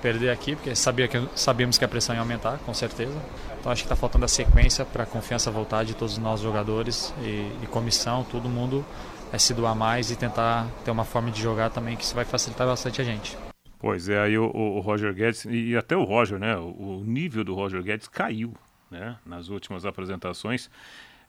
perder 0.00 0.30
aqui, 0.30 0.56
porque 0.56 0.74
sabia 0.74 1.06
que, 1.08 1.22
sabíamos 1.36 1.78
que 1.78 1.84
a 1.84 1.88
pressão 1.88 2.14
ia 2.14 2.20
aumentar, 2.20 2.58
com 2.58 2.72
certeza. 2.74 3.16
Então 3.58 3.70
acho 3.70 3.82
que 3.82 3.86
está 3.86 3.96
faltando 3.96 4.24
a 4.24 4.28
sequência 4.28 4.84
para 4.84 5.02
a 5.04 5.06
confiança 5.06 5.50
voltar 5.50 5.84
de 5.84 5.94
todos 5.94 6.14
os 6.14 6.18
nossos 6.18 6.42
jogadores 6.42 7.14
e, 7.22 7.50
e 7.62 7.66
comissão, 7.70 8.24
todo 8.24 8.48
mundo 8.48 8.84
é 9.32 9.38
se 9.38 9.54
doar 9.54 9.76
mais 9.76 10.10
e 10.10 10.16
tentar 10.16 10.66
ter 10.84 10.90
uma 10.90 11.04
forma 11.04 11.30
de 11.30 11.40
jogar 11.40 11.70
também 11.70 11.96
que 11.96 12.02
isso 12.04 12.14
vai 12.14 12.24
facilitar 12.24 12.66
bastante 12.66 13.00
a 13.00 13.04
gente. 13.04 13.36
Pois 13.78 14.08
é, 14.08 14.20
aí 14.20 14.36
o, 14.36 14.44
o- 14.44 14.80
Roger 14.80 15.14
Guedes, 15.14 15.44
e, 15.44 15.70
e 15.70 15.76
até 15.76 15.96
o 15.96 16.04
Roger, 16.04 16.38
né? 16.38 16.56
O, 16.56 16.98
o 17.00 17.04
nível 17.04 17.44
do 17.44 17.54
Roger 17.54 17.82
Guedes 17.82 18.08
caiu, 18.08 18.54
né? 18.90 19.16
Nas 19.24 19.48
últimas 19.48 19.86
apresentações, 19.86 20.68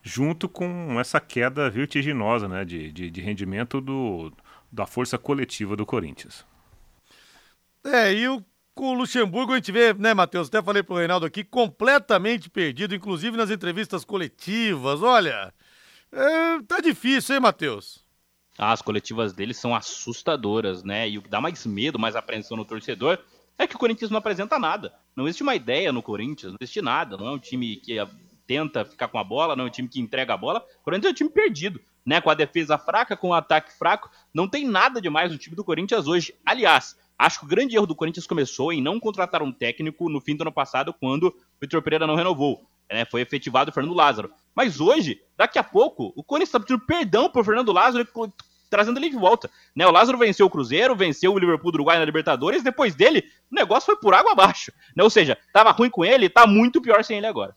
junto 0.01 0.49
com 0.49 0.99
essa 0.99 1.19
queda 1.19 1.69
vertiginosa, 1.69 2.47
né? 2.47 2.65
De, 2.65 2.91
de, 2.91 3.09
de 3.09 3.21
rendimento 3.21 3.79
do, 3.79 4.33
da 4.71 4.85
força 4.85 5.17
coletiva 5.17 5.75
do 5.77 5.85
Corinthians. 5.85 6.45
É, 7.85 8.13
e 8.13 8.27
o, 8.27 8.43
com 8.73 8.91
o 8.91 8.93
Luxemburgo 8.93 9.53
a 9.53 9.55
gente 9.55 9.71
vê, 9.71 9.93
né, 9.93 10.13
Matheus? 10.13 10.47
Até 10.47 10.61
falei 10.61 10.83
pro 10.83 10.95
Reinaldo 10.95 11.25
aqui, 11.25 11.43
completamente 11.43 12.49
perdido, 12.49 12.95
inclusive 12.95 13.37
nas 13.37 13.49
entrevistas 13.49 14.03
coletivas. 14.03 15.01
Olha, 15.01 15.53
é, 16.11 16.61
tá 16.67 16.79
difícil, 16.79 17.35
hein, 17.35 17.41
Matheus? 17.41 18.03
Ah, 18.57 18.71
as 18.71 18.81
coletivas 18.81 19.33
dele 19.33 19.53
são 19.53 19.73
assustadoras, 19.73 20.83
né? 20.83 21.09
E 21.09 21.17
o 21.17 21.21
que 21.21 21.29
dá 21.29 21.39
mais 21.41 21.65
medo, 21.65 21.97
mais 21.97 22.15
apreensão 22.15 22.57
no 22.57 22.65
torcedor 22.65 23.17
é 23.57 23.65
que 23.65 23.75
o 23.75 23.79
Corinthians 23.79 24.11
não 24.11 24.17
apresenta 24.17 24.59
nada. 24.59 24.93
Não 25.15 25.25
existe 25.25 25.43
uma 25.43 25.55
ideia 25.55 25.91
no 25.91 26.01
Corinthians, 26.01 26.51
não 26.51 26.57
existe 26.61 26.81
nada. 26.81 27.17
Não 27.17 27.27
é 27.27 27.31
um 27.31 27.39
time 27.39 27.77
que 27.77 27.97
ah, 27.97 28.09
tenta 28.45 28.83
ficar 28.83 29.07
com 29.07 29.17
a 29.17 29.23
bola, 29.23 29.55
não 29.55 29.65
é 29.65 29.67
um 29.67 29.71
time 29.71 29.87
que 29.87 29.99
entrega 29.99 30.33
a 30.33 30.37
bola. 30.37 30.65
O 30.81 30.83
Corinthians 30.83 31.09
é 31.09 31.11
um 31.11 31.15
time 31.15 31.29
perdido, 31.29 31.81
né? 32.05 32.19
Com 32.19 32.29
a 32.29 32.33
defesa 32.33 32.77
fraca, 32.77 33.15
com 33.15 33.29
o 33.29 33.33
ataque 33.33 33.71
fraco. 33.77 34.09
Não 34.33 34.47
tem 34.47 34.67
nada 34.67 35.01
demais 35.01 35.31
no 35.31 35.37
time 35.37 35.55
do 35.55 35.63
Corinthians 35.63 36.07
hoje. 36.07 36.35
Aliás, 36.45 36.97
acho 37.21 37.39
que 37.39 37.45
o 37.45 37.47
grande 37.47 37.75
erro 37.75 37.85
do 37.85 37.95
Corinthians 37.95 38.25
começou 38.25 38.73
em 38.73 38.81
não 38.81 38.99
contratar 38.99 39.43
um 39.43 39.51
técnico 39.51 40.09
no 40.09 40.19
fim 40.19 40.35
do 40.35 40.41
ano 40.41 40.51
passado, 40.51 40.93
quando 40.93 41.27
o 41.27 41.33
Vitor 41.59 41.81
Pereira 41.81 42.07
não 42.07 42.15
renovou. 42.15 42.65
né? 42.89 43.05
Foi 43.05 43.21
efetivado 43.21 43.69
o 43.69 43.73
Fernando 43.73 43.95
Lázaro. 43.95 44.31
Mas 44.55 44.81
hoje, 44.81 45.21
daqui 45.37 45.59
a 45.59 45.63
pouco, 45.63 46.11
o 46.15 46.23
Corinthians 46.23 46.49
está 46.49 46.59
pedindo 46.59 46.85
perdão 46.85 47.29
pro 47.29 47.43
Fernando 47.43 47.71
Lázaro, 47.71 48.07
trazendo 48.69 48.99
ele 48.99 49.09
de 49.09 49.17
volta. 49.17 49.49
Né? 49.75 49.85
O 49.85 49.91
Lázaro 49.91 50.17
venceu 50.17 50.47
o 50.47 50.49
Cruzeiro, 50.49 50.95
venceu 50.95 51.31
o 51.31 51.37
Liverpool 51.37 51.71
do 51.71 51.75
Uruguai 51.75 51.99
na 51.99 52.05
Libertadores, 52.05 52.63
depois 52.63 52.95
dele, 52.95 53.23
o 53.51 53.55
negócio 53.55 53.85
foi 53.85 53.97
por 53.97 54.13
água 54.13 54.31
abaixo. 54.31 54.71
Né? 54.95 55.03
Ou 55.03 55.09
seja, 55.09 55.37
tava 55.53 55.71
ruim 55.71 55.89
com 55.89 56.03
ele, 56.03 56.27
tá 56.27 56.47
muito 56.47 56.81
pior 56.81 57.03
sem 57.03 57.17
ele 57.17 57.27
agora. 57.27 57.55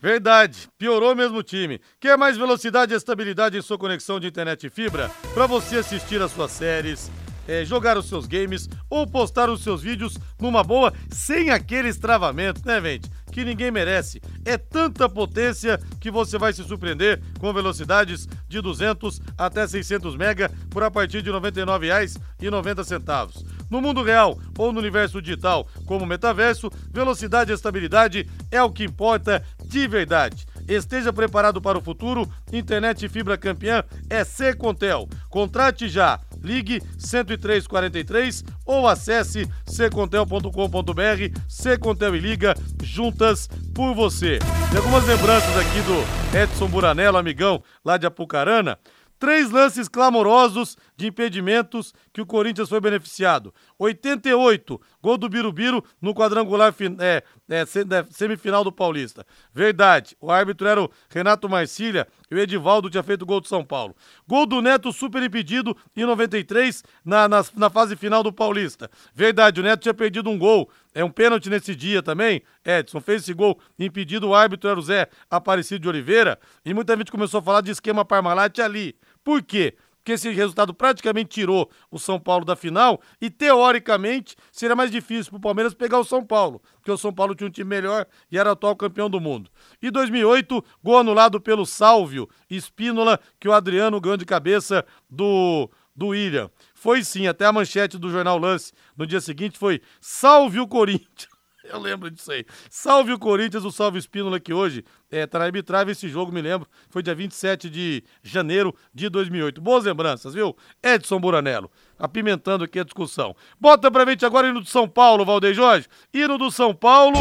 Verdade, 0.00 0.68
piorou 0.78 1.12
mesmo 1.16 1.38
o 1.38 1.42
time. 1.42 1.80
Quer 1.98 2.16
mais 2.16 2.36
velocidade 2.36 2.94
e 2.94 2.96
estabilidade 2.96 3.58
em 3.58 3.62
sua 3.62 3.76
conexão 3.76 4.20
de 4.20 4.28
internet 4.28 4.64
e 4.64 4.70
fibra? 4.70 5.10
Para 5.34 5.46
você 5.46 5.78
assistir 5.78 6.22
as 6.22 6.30
suas 6.30 6.52
séries, 6.52 7.10
eh, 7.48 7.64
jogar 7.64 7.98
os 7.98 8.06
seus 8.06 8.26
games 8.26 8.68
ou 8.88 9.06
postar 9.06 9.48
os 9.48 9.62
seus 9.62 9.82
vídeos 9.82 10.18
numa 10.38 10.62
boa, 10.62 10.92
sem 11.10 11.50
aqueles 11.50 11.96
travamentos, 11.96 12.62
né, 12.62 12.80
gente? 12.80 13.10
Que 13.32 13.44
ninguém 13.44 13.70
merece. 13.70 14.20
É 14.44 14.56
tanta 14.56 15.08
potência 15.08 15.78
que 16.00 16.10
você 16.10 16.38
vai 16.38 16.52
se 16.52 16.64
surpreender 16.64 17.20
com 17.38 17.52
velocidades 17.52 18.28
de 18.48 18.60
200 18.60 19.20
até 19.36 19.66
600 19.66 20.16
mega 20.16 20.50
por 20.70 20.82
a 20.82 20.90
partir 20.90 21.22
de 21.22 21.30
R$ 21.30 21.38
99,90. 21.38 23.44
No 23.70 23.80
mundo 23.80 24.02
real 24.02 24.38
ou 24.56 24.72
no 24.72 24.78
universo 24.78 25.20
digital, 25.20 25.68
como 25.86 26.06
metaverso, 26.06 26.70
velocidade 26.90 27.50
e 27.50 27.54
estabilidade 27.54 28.28
é 28.50 28.62
o 28.62 28.70
que 28.70 28.84
importa 28.84 29.42
de 29.64 29.86
verdade. 29.86 30.46
Esteja 30.68 31.12
preparado 31.12 31.62
para 31.62 31.78
o 31.78 31.82
futuro. 31.82 32.28
Internet 32.52 33.08
fibra 33.08 33.38
campeã 33.38 33.82
é 34.10 34.22
Secontel. 34.22 35.08
Contrate 35.30 35.88
já. 35.88 36.20
Ligue 36.42 36.80
10343 36.98 38.44
ou 38.64 38.86
acesse 38.86 39.48
secontel.com.br. 39.66 41.40
Secontel 41.48 42.16
e 42.16 42.20
Liga 42.20 42.54
juntas 42.82 43.48
por 43.74 43.94
você. 43.94 44.38
Tem 44.70 44.78
algumas 44.78 45.06
lembranças 45.06 45.56
aqui 45.56 45.80
do 45.82 46.36
Edson 46.36 46.68
Buranello, 46.68 47.16
amigão 47.16 47.62
lá 47.84 47.96
de 47.96 48.06
Apucarana. 48.06 48.78
Três 49.18 49.50
lances 49.50 49.88
clamorosos 49.88 50.76
de 50.96 51.06
impedimentos 51.06 51.92
que 52.12 52.20
o 52.20 52.26
Corinthians 52.26 52.68
foi 52.68 52.80
beneficiado. 52.80 53.52
88, 53.78 54.80
gol 55.02 55.18
do 55.18 55.28
Birubiru 55.28 55.84
no 56.00 56.14
quadrangular 56.14 56.74
é, 57.00 57.22
é, 57.48 57.60
é, 57.60 57.66
semifinal 58.10 58.62
do 58.62 58.72
Paulista. 58.72 59.26
Verdade, 59.52 60.16
o 60.20 60.30
árbitro 60.30 60.66
era 60.66 60.82
o 60.82 60.90
Renato 61.08 61.48
Marcília 61.48 62.06
e 62.30 62.34
o 62.34 62.38
Edivaldo 62.38 62.90
tinha 62.90 63.02
feito 63.02 63.26
gol 63.26 63.40
do 63.40 63.48
São 63.48 63.64
Paulo. 63.64 63.96
Gol 64.26 64.46
do 64.46 64.60
Neto 64.60 64.92
super 64.92 65.22
impedido 65.22 65.76
em 65.96 66.04
93 66.04 66.84
na, 67.04 67.28
na, 67.28 67.44
na 67.56 67.70
fase 67.70 67.96
final 67.96 68.22
do 68.22 68.32
Paulista. 68.32 68.90
Verdade, 69.14 69.60
o 69.60 69.64
Neto 69.64 69.82
tinha 69.82 69.94
perdido 69.94 70.30
um 70.30 70.38
gol. 70.38 70.70
É 70.94 71.04
um 71.04 71.10
pênalti 71.10 71.48
nesse 71.48 71.76
dia 71.76 72.02
também. 72.02 72.42
Edson 72.64 73.00
fez 73.00 73.22
esse 73.22 73.32
gol 73.32 73.58
impedido, 73.78 74.28
o 74.28 74.34
árbitro 74.34 74.68
era 74.68 74.78
o 74.78 74.82
Zé 74.82 75.08
Aparecido 75.30 75.82
de 75.82 75.88
Oliveira. 75.88 76.38
E 76.64 76.74
muita 76.74 76.96
gente 76.96 77.12
começou 77.12 77.38
a 77.38 77.42
falar 77.42 77.60
de 77.60 77.70
esquema 77.70 78.04
Parmalat 78.04 78.58
ali. 78.58 78.96
Por 79.22 79.42
quê? 79.42 79.76
Porque 80.08 80.12
esse 80.14 80.30
resultado 80.30 80.72
praticamente 80.72 81.28
tirou 81.28 81.70
o 81.90 81.98
São 81.98 82.18
Paulo 82.18 82.42
da 82.42 82.56
final 82.56 82.98
e, 83.20 83.28
teoricamente, 83.28 84.36
seria 84.50 84.74
mais 84.74 84.90
difícil 84.90 85.30
para 85.32 85.36
o 85.36 85.42
Palmeiras 85.42 85.74
pegar 85.74 85.98
o 85.98 86.04
São 86.04 86.24
Paulo, 86.24 86.62
porque 86.76 86.90
o 86.90 86.96
São 86.96 87.12
Paulo 87.12 87.34
tinha 87.34 87.46
um 87.46 87.50
time 87.50 87.68
melhor 87.68 88.06
e 88.32 88.38
era 88.38 88.52
atual 88.52 88.74
campeão 88.74 89.10
do 89.10 89.20
mundo. 89.20 89.50
E 89.82 89.90
2008, 89.90 90.64
gol 90.82 90.98
anulado 90.98 91.38
pelo 91.38 91.66
Sálvio 91.66 92.26
Espínola, 92.48 93.20
que 93.38 93.48
o 93.48 93.52
Adriano 93.52 94.00
ganhou 94.00 94.16
de 94.16 94.24
cabeça 94.24 94.82
do, 95.10 95.70
do 95.94 96.06
William. 96.08 96.50
Foi 96.72 97.04
sim, 97.04 97.26
até 97.26 97.44
a 97.44 97.52
manchete 97.52 97.98
do 97.98 98.08
Jornal 98.08 98.38
Lance 98.38 98.72
no 98.96 99.06
dia 99.06 99.20
seguinte 99.20 99.58
foi 99.58 99.82
Salve 100.00 100.58
o 100.58 100.66
Corinthians. 100.66 101.37
Eu 101.72 101.78
lembro 101.78 102.10
disso 102.10 102.32
aí. 102.32 102.44
Salve 102.70 103.12
o 103.12 103.18
Corinthians, 103.18 103.64
o 103.64 103.70
Salve 103.70 103.98
Espínola, 103.98 104.40
que 104.40 104.52
hoje 104.52 104.84
é, 105.10 105.28
arbitragem. 105.32 105.92
Esse 105.92 106.08
jogo, 106.08 106.32
me 106.32 106.40
lembro, 106.40 106.68
foi 106.88 107.02
dia 107.02 107.14
27 107.14 107.70
de 107.70 108.02
janeiro 108.22 108.74
de 108.92 109.08
2008. 109.08 109.60
Boas 109.60 109.84
lembranças, 109.84 110.34
viu? 110.34 110.56
Edson 110.82 111.20
Buranello, 111.20 111.70
apimentando 111.98 112.64
aqui 112.64 112.80
a 112.80 112.84
discussão. 112.84 113.34
Bota 113.60 113.90
pra 113.90 114.04
gente 114.06 114.24
agora 114.24 114.48
hino 114.48 114.60
do 114.60 114.68
São 114.68 114.88
Paulo, 114.88 115.24
Valdeir 115.24 115.54
Jorge. 115.54 115.86
Hino 116.12 116.38
do 116.38 116.50
São 116.50 116.74
Paulo. 116.74 117.18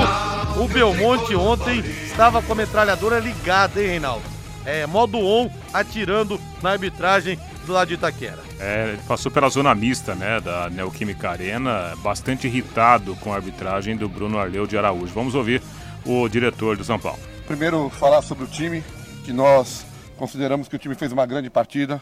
O 0.61 0.67
Belmonte 0.67 1.35
ontem 1.35 1.79
estava 1.79 2.41
com 2.41 2.53
a 2.53 2.55
metralhadora 2.55 3.19
ligada, 3.19 3.81
hein, 3.81 3.87
Reinaldo? 3.87 4.25
É, 4.65 4.85
modo 4.85 5.17
on, 5.17 5.49
atirando 5.73 6.39
na 6.61 6.71
arbitragem 6.71 7.39
do 7.67 7.73
lado 7.73 7.89
de 7.89 7.93
Itaquera. 7.95 8.39
É, 8.59 8.89
ele 8.93 9.01
passou 9.07 9.31
pela 9.31 9.49
zona 9.49 9.75
mista, 9.75 10.15
né, 10.15 10.39
da 10.39 10.69
Neoquímica 10.69 11.29
Arena, 11.29 11.93
bastante 11.97 12.47
irritado 12.47 13.15
com 13.17 13.31
a 13.31 13.35
arbitragem 13.35 13.95
do 13.95 14.09
Bruno 14.09 14.39
Arleu 14.39 14.65
de 14.65 14.77
Araújo. 14.77 15.13
Vamos 15.13 15.35
ouvir 15.35 15.61
o 16.05 16.27
diretor 16.29 16.77
do 16.77 16.83
São 16.83 16.97
Paulo. 16.97 17.19
Primeiro, 17.45 17.89
falar 17.89 18.21
sobre 18.21 18.45
o 18.45 18.47
time, 18.47 18.83
que 19.23 19.33
nós 19.33 19.85
consideramos 20.15 20.67
que 20.67 20.75
o 20.75 20.79
time 20.79 20.95
fez 20.95 21.11
uma 21.11 21.25
grande 21.25 21.49
partida, 21.49 22.01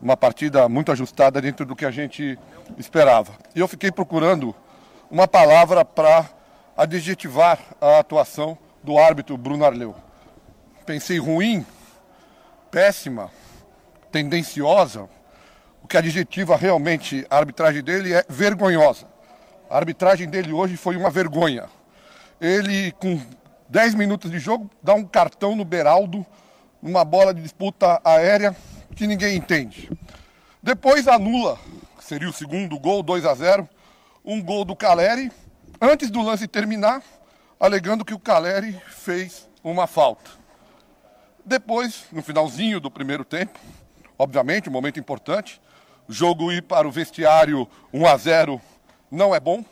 uma 0.00 0.16
partida 0.16 0.68
muito 0.68 0.90
ajustada 0.92 1.40
dentro 1.42 1.66
do 1.66 1.76
que 1.76 1.84
a 1.84 1.90
gente 1.90 2.38
esperava. 2.78 3.32
E 3.54 3.60
eu 3.60 3.68
fiquei 3.68 3.90
procurando 3.90 4.54
uma 5.10 5.26
palavra 5.26 5.84
para 5.84 6.24
adjetivar 6.76 7.58
a 7.80 7.98
atuação 7.98 8.56
do 8.82 8.96
árbitro 8.96 9.36
Bruno 9.36 9.64
Arleu. 9.64 9.94
Pensei 10.86 11.18
ruim, 11.18 11.66
péssima, 12.70 13.30
tendenciosa. 14.10 15.08
O 15.82 15.88
que 15.88 15.96
adjetiva 15.96 16.56
realmente 16.56 17.26
a 17.30 17.38
arbitragem 17.38 17.82
dele 17.82 18.12
é 18.12 18.24
vergonhosa. 18.28 19.06
A 19.68 19.76
arbitragem 19.76 20.28
dele 20.28 20.52
hoje 20.52 20.76
foi 20.76 20.96
uma 20.96 21.10
vergonha. 21.10 21.68
Ele, 22.40 22.92
com 22.92 23.20
10 23.68 23.94
minutos 23.94 24.30
de 24.30 24.38
jogo, 24.38 24.70
dá 24.82 24.94
um 24.94 25.04
cartão 25.04 25.54
no 25.54 25.64
Beraldo, 25.64 26.26
numa 26.82 27.04
bola 27.04 27.32
de 27.32 27.42
disputa 27.42 28.00
aérea 28.04 28.56
que 28.96 29.06
ninguém 29.06 29.36
entende. 29.36 29.90
Depois 30.62 31.06
anula, 31.06 31.58
seria 32.00 32.28
o 32.28 32.32
segundo 32.32 32.78
gol, 32.78 33.02
2 33.02 33.24
a 33.24 33.34
0, 33.34 33.68
um 34.24 34.42
gol 34.42 34.64
do 34.64 34.74
Caleri, 34.74 35.30
antes 35.80 36.10
do 36.10 36.20
lance 36.20 36.46
terminar, 36.46 37.02
alegando 37.58 38.04
que 38.04 38.12
o 38.12 38.18
Caleri 38.18 38.78
fez 38.88 39.48
uma 39.62 39.86
falta. 39.86 40.30
Depois, 41.44 42.04
no 42.12 42.22
finalzinho 42.22 42.80
do 42.80 42.90
primeiro 42.90 43.24
tempo, 43.24 43.58
obviamente, 44.20 44.68
um 44.68 44.72
momento 44.72 45.00
importante, 45.00 45.62
o 46.06 46.12
jogo 46.12 46.52
ir 46.52 46.62
para 46.62 46.86
o 46.86 46.90
vestiário 46.90 47.66
1 47.90 48.06
a 48.06 48.16
0 48.18 48.60
não 49.10 49.34
é 49.34 49.40
bom. 49.40 49.64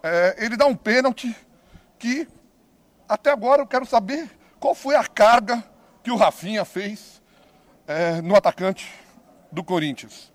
É, 0.00 0.36
ele 0.38 0.56
dá 0.56 0.66
um 0.66 0.76
pênalti 0.76 1.34
que 1.98 2.28
até 3.08 3.32
agora 3.32 3.60
eu 3.60 3.66
quero 3.66 3.84
saber 3.84 4.30
qual 4.60 4.72
foi 4.72 4.94
a 4.94 5.04
carga 5.04 5.64
que 6.00 6.12
o 6.12 6.16
Rafinha 6.16 6.64
fez 6.64 7.20
é, 7.84 8.22
no 8.22 8.36
atacante 8.36 8.88
do 9.50 9.64
Corinthians. 9.64 10.32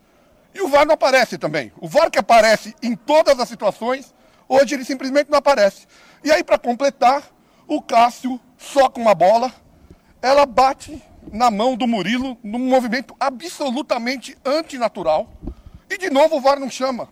E 0.53 0.59
o 0.59 0.67
VAR 0.67 0.85
não 0.85 0.95
aparece 0.95 1.37
também. 1.37 1.71
O 1.77 1.87
VAR 1.87 2.11
que 2.11 2.19
aparece 2.19 2.75
em 2.83 2.97
todas 2.97 3.39
as 3.39 3.47
situações, 3.47 4.13
hoje 4.49 4.75
ele 4.75 4.83
simplesmente 4.83 5.31
não 5.31 5.37
aparece. 5.37 5.87
E 6.21 6.31
aí, 6.31 6.43
para 6.43 6.57
completar, 6.57 7.23
o 7.65 7.81
Cássio 7.81 8.41
soca 8.57 8.99
uma 8.99 9.15
bola, 9.15 9.53
ela 10.21 10.45
bate 10.45 11.01
na 11.31 11.51
mão 11.51 11.75
do 11.75 11.87
Murilo 11.87 12.37
num 12.43 12.59
movimento 12.59 13.15
absolutamente 13.19 14.37
antinatural. 14.45 15.29
E 15.89 15.97
de 15.97 16.09
novo 16.09 16.37
o 16.37 16.41
VAR 16.41 16.59
não 16.59 16.69
chama. 16.69 17.09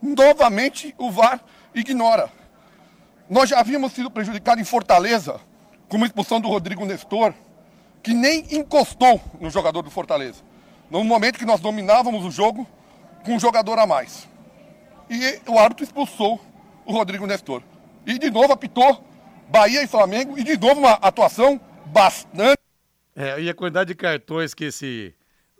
Novamente 0.00 0.94
o 0.98 1.10
VAR 1.10 1.40
ignora. 1.74 2.30
Nós 3.28 3.48
já 3.48 3.60
havíamos 3.60 3.92
sido 3.92 4.10
prejudicados 4.10 4.60
em 4.60 4.64
Fortaleza 4.64 5.40
com 5.88 5.96
uma 5.96 6.06
expulsão 6.06 6.40
do 6.40 6.48
Rodrigo 6.48 6.84
Nestor, 6.84 7.32
que 8.02 8.12
nem 8.12 8.44
encostou 8.50 9.20
no 9.40 9.50
jogador 9.50 9.82
do 9.82 9.90
Fortaleza. 9.90 10.42
No 10.90 11.02
momento 11.04 11.38
que 11.38 11.46
nós 11.46 11.60
dominávamos 11.60 12.24
o 12.24 12.30
jogo 12.30 12.66
com 13.24 13.34
um 13.34 13.40
jogador 13.40 13.78
a 13.78 13.86
mais. 13.86 14.28
e 15.08 15.40
o 15.48 15.58
árbitro 15.58 15.84
expulsou 15.84 16.40
o 16.84 16.92
Rodrigo 16.92 17.26
Nestor. 17.26 17.62
E 18.06 18.18
de 18.18 18.30
novo 18.30 18.52
apitou 18.52 19.02
Bahia 19.48 19.82
e 19.82 19.86
Flamengo, 19.86 20.38
e 20.38 20.44
de 20.44 20.56
novo 20.58 20.80
uma 20.80 20.92
atuação 20.92 21.60
bastante. 21.86 22.63
É, 23.16 23.40
e 23.40 23.48
a 23.48 23.54
quantidade 23.54 23.88
de 23.88 23.94
cartões 23.94 24.54
que 24.54 24.64
esse 24.64 25.14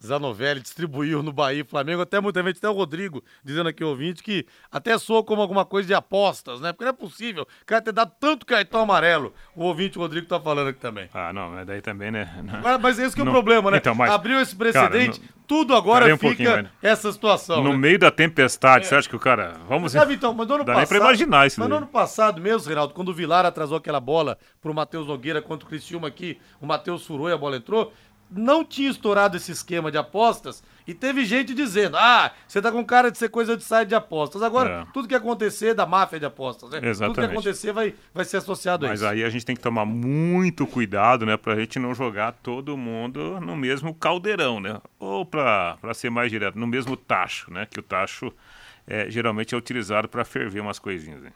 Zanovelli 0.05 0.61
distribuiu 0.61 1.23
no 1.23 1.33
Bahia 1.33 1.63
e 1.63 1.65
Flamengo, 1.65 2.03
até 2.03 2.21
muita 2.21 2.43
gente, 2.43 2.59
até 2.59 2.69
o 2.69 2.73
Rodrigo, 2.73 3.23
dizendo 3.43 3.69
aqui, 3.69 3.83
ouvinte, 3.83 4.23
que 4.23 4.47
até 4.71 4.97
soou 4.99 5.25
como 5.25 5.41
alguma 5.41 5.65
coisa 5.65 5.87
de 5.87 5.95
apostas, 5.95 6.61
né? 6.61 6.73
Porque 6.73 6.85
não 6.85 6.91
é 6.91 6.93
possível 6.93 7.43
o 7.45 7.67
cara 7.67 7.81
ter 7.83 7.93
dado 7.93 8.13
tanto 8.21 8.45
cartão 8.45 8.81
amarelo. 8.83 9.33
O 9.57 9.65
ouvinte 9.65 9.99
o 9.99 10.01
Rodrigo 10.01 10.27
tá 10.27 10.39
falando 10.41 10.69
aqui 10.69 10.79
também. 10.81 11.09
Ah, 11.15 11.33
não, 11.33 11.51
mas 11.51 11.67
daí 11.67 11.81
também, 11.81 12.11
né? 12.11 12.29
Mas, 12.63 12.81
mas 12.81 12.99
esse 12.99 13.15
que 13.15 13.21
é 13.21 13.23
o 13.23 13.27
Não- 13.27 13.33
problema, 13.33 13.71
né? 13.71 13.79
Então, 13.79 13.95
mas- 13.95 14.11
Abriu 14.11 14.41
esse 14.41 14.55
precedente, 14.55 15.21
Cara, 15.21 15.33
no- 15.39 15.45
tudo 15.47 15.75
agora 15.75 16.15
um 16.15 16.19
fica 16.19 16.71
essa 16.83 17.13
situação. 17.13 17.63
No 17.63 17.71
né? 17.73 17.77
meio 17.77 17.99
da 17.99 18.11
tempestade, 18.11 18.87
você 18.87 18.95
acha 18.95 19.09
que 19.09 19.17
o 19.17 19.21
cara. 19.21 19.55
Vamos 19.69 19.93
Sabe 19.93 20.15
então, 20.15 20.33
mas 20.35 20.47
no 20.49 20.55
ano 20.55 20.65
Dá 20.65 20.73
passado. 20.75 20.89
pra 20.89 20.99
imaginar 20.99 21.47
isso 21.47 21.61
Mas 21.61 21.69
no 21.69 21.77
ano 21.77 21.87
passado 21.87 22.41
mesmo, 22.41 22.67
Reinaldo, 22.67 22.95
quando 22.95 23.09
o 23.09 23.15
Vilar 23.15 23.45
atrasou 23.47 23.77
aquela 23.79 24.01
bola 24.01 24.39
pro 24.61 24.73
Matheus 24.75 25.07
Nogueira 25.07 25.41
contra 25.43 25.67
o 25.67 25.69
Criciúma 25.69 26.09
aqui, 26.09 26.39
o 26.61 26.67
Matheus 26.67 27.07
furou 27.07 27.29
e 27.29 27.33
a 27.33 27.37
bola 27.37 27.57
entrou, 27.57 27.93
não 28.31 28.65
tinha 28.65 28.91
estourado 28.91 29.37
esse 29.37 29.53
esquema 29.53 29.91
de 29.91 29.99
apostas 29.99 30.63
e 30.87 30.93
teve 30.93 31.25
gente 31.25 31.55
dizendo: 31.55 31.97
ah, 31.97 32.33
você 32.47 32.61
tá 32.61 32.71
com 32.73 32.85
cara 32.85 33.11
de 33.11 33.19
ser 33.19 33.29
coisa 33.29 33.57
de 33.57 33.63
site 33.65 33.89
de 33.91 33.95
apostas. 33.95 34.43
Agora, 34.43 34.83
É. 34.83 34.87
tudo 34.93 35.07
que 35.09 35.15
acontecer 35.15 35.75
da 35.75 35.87
máfia 35.87 36.19
de 36.19 36.27
apostas, 36.27 36.69
né? 36.71 36.77
Tudo 36.77 36.83
que 36.85 36.89
Exatamente. 36.91 37.31
acontecer 37.33 37.73
vai, 37.73 37.95
vai 38.13 38.25
ser 38.25 38.39
associado 38.39 38.87
a 38.87 38.89
Mas 38.89 39.01
isso. 39.01 39.09
aí 39.09 39.23
a 39.25 39.31
gente 39.31 39.47
tem 39.47 39.55
que 39.57 39.63
tomar 39.63 39.85
muito 39.85 40.67
cuidado, 40.67 41.25
né? 41.25 41.37
Pra 41.37 41.55
gente 41.57 41.79
não 41.79 41.95
jogar 41.95 42.33
todo 42.33 42.77
mundo 42.77 43.41
no 43.41 43.57
mesmo 43.57 43.95
caldeirão, 43.95 44.61
né? 44.61 44.81
Ou 44.99 45.25
pra, 45.25 45.77
pra 45.81 45.95
ser 45.95 46.11
mais 46.11 46.31
direto, 46.31 46.59
no 46.59 46.67
mesmo 46.67 46.97
tacho, 46.97 47.51
né? 47.53 47.67
Que 47.71 47.81
o 47.81 47.83
tacho 47.83 48.33
é, 48.87 49.11
geralmente 49.11 49.55
é 49.55 49.59
utilizado 49.59 50.09
pra 50.09 50.25
ferver 50.25 50.61
umas 50.61 50.79
coisinhas. 50.79 51.23
Né? 51.23 51.33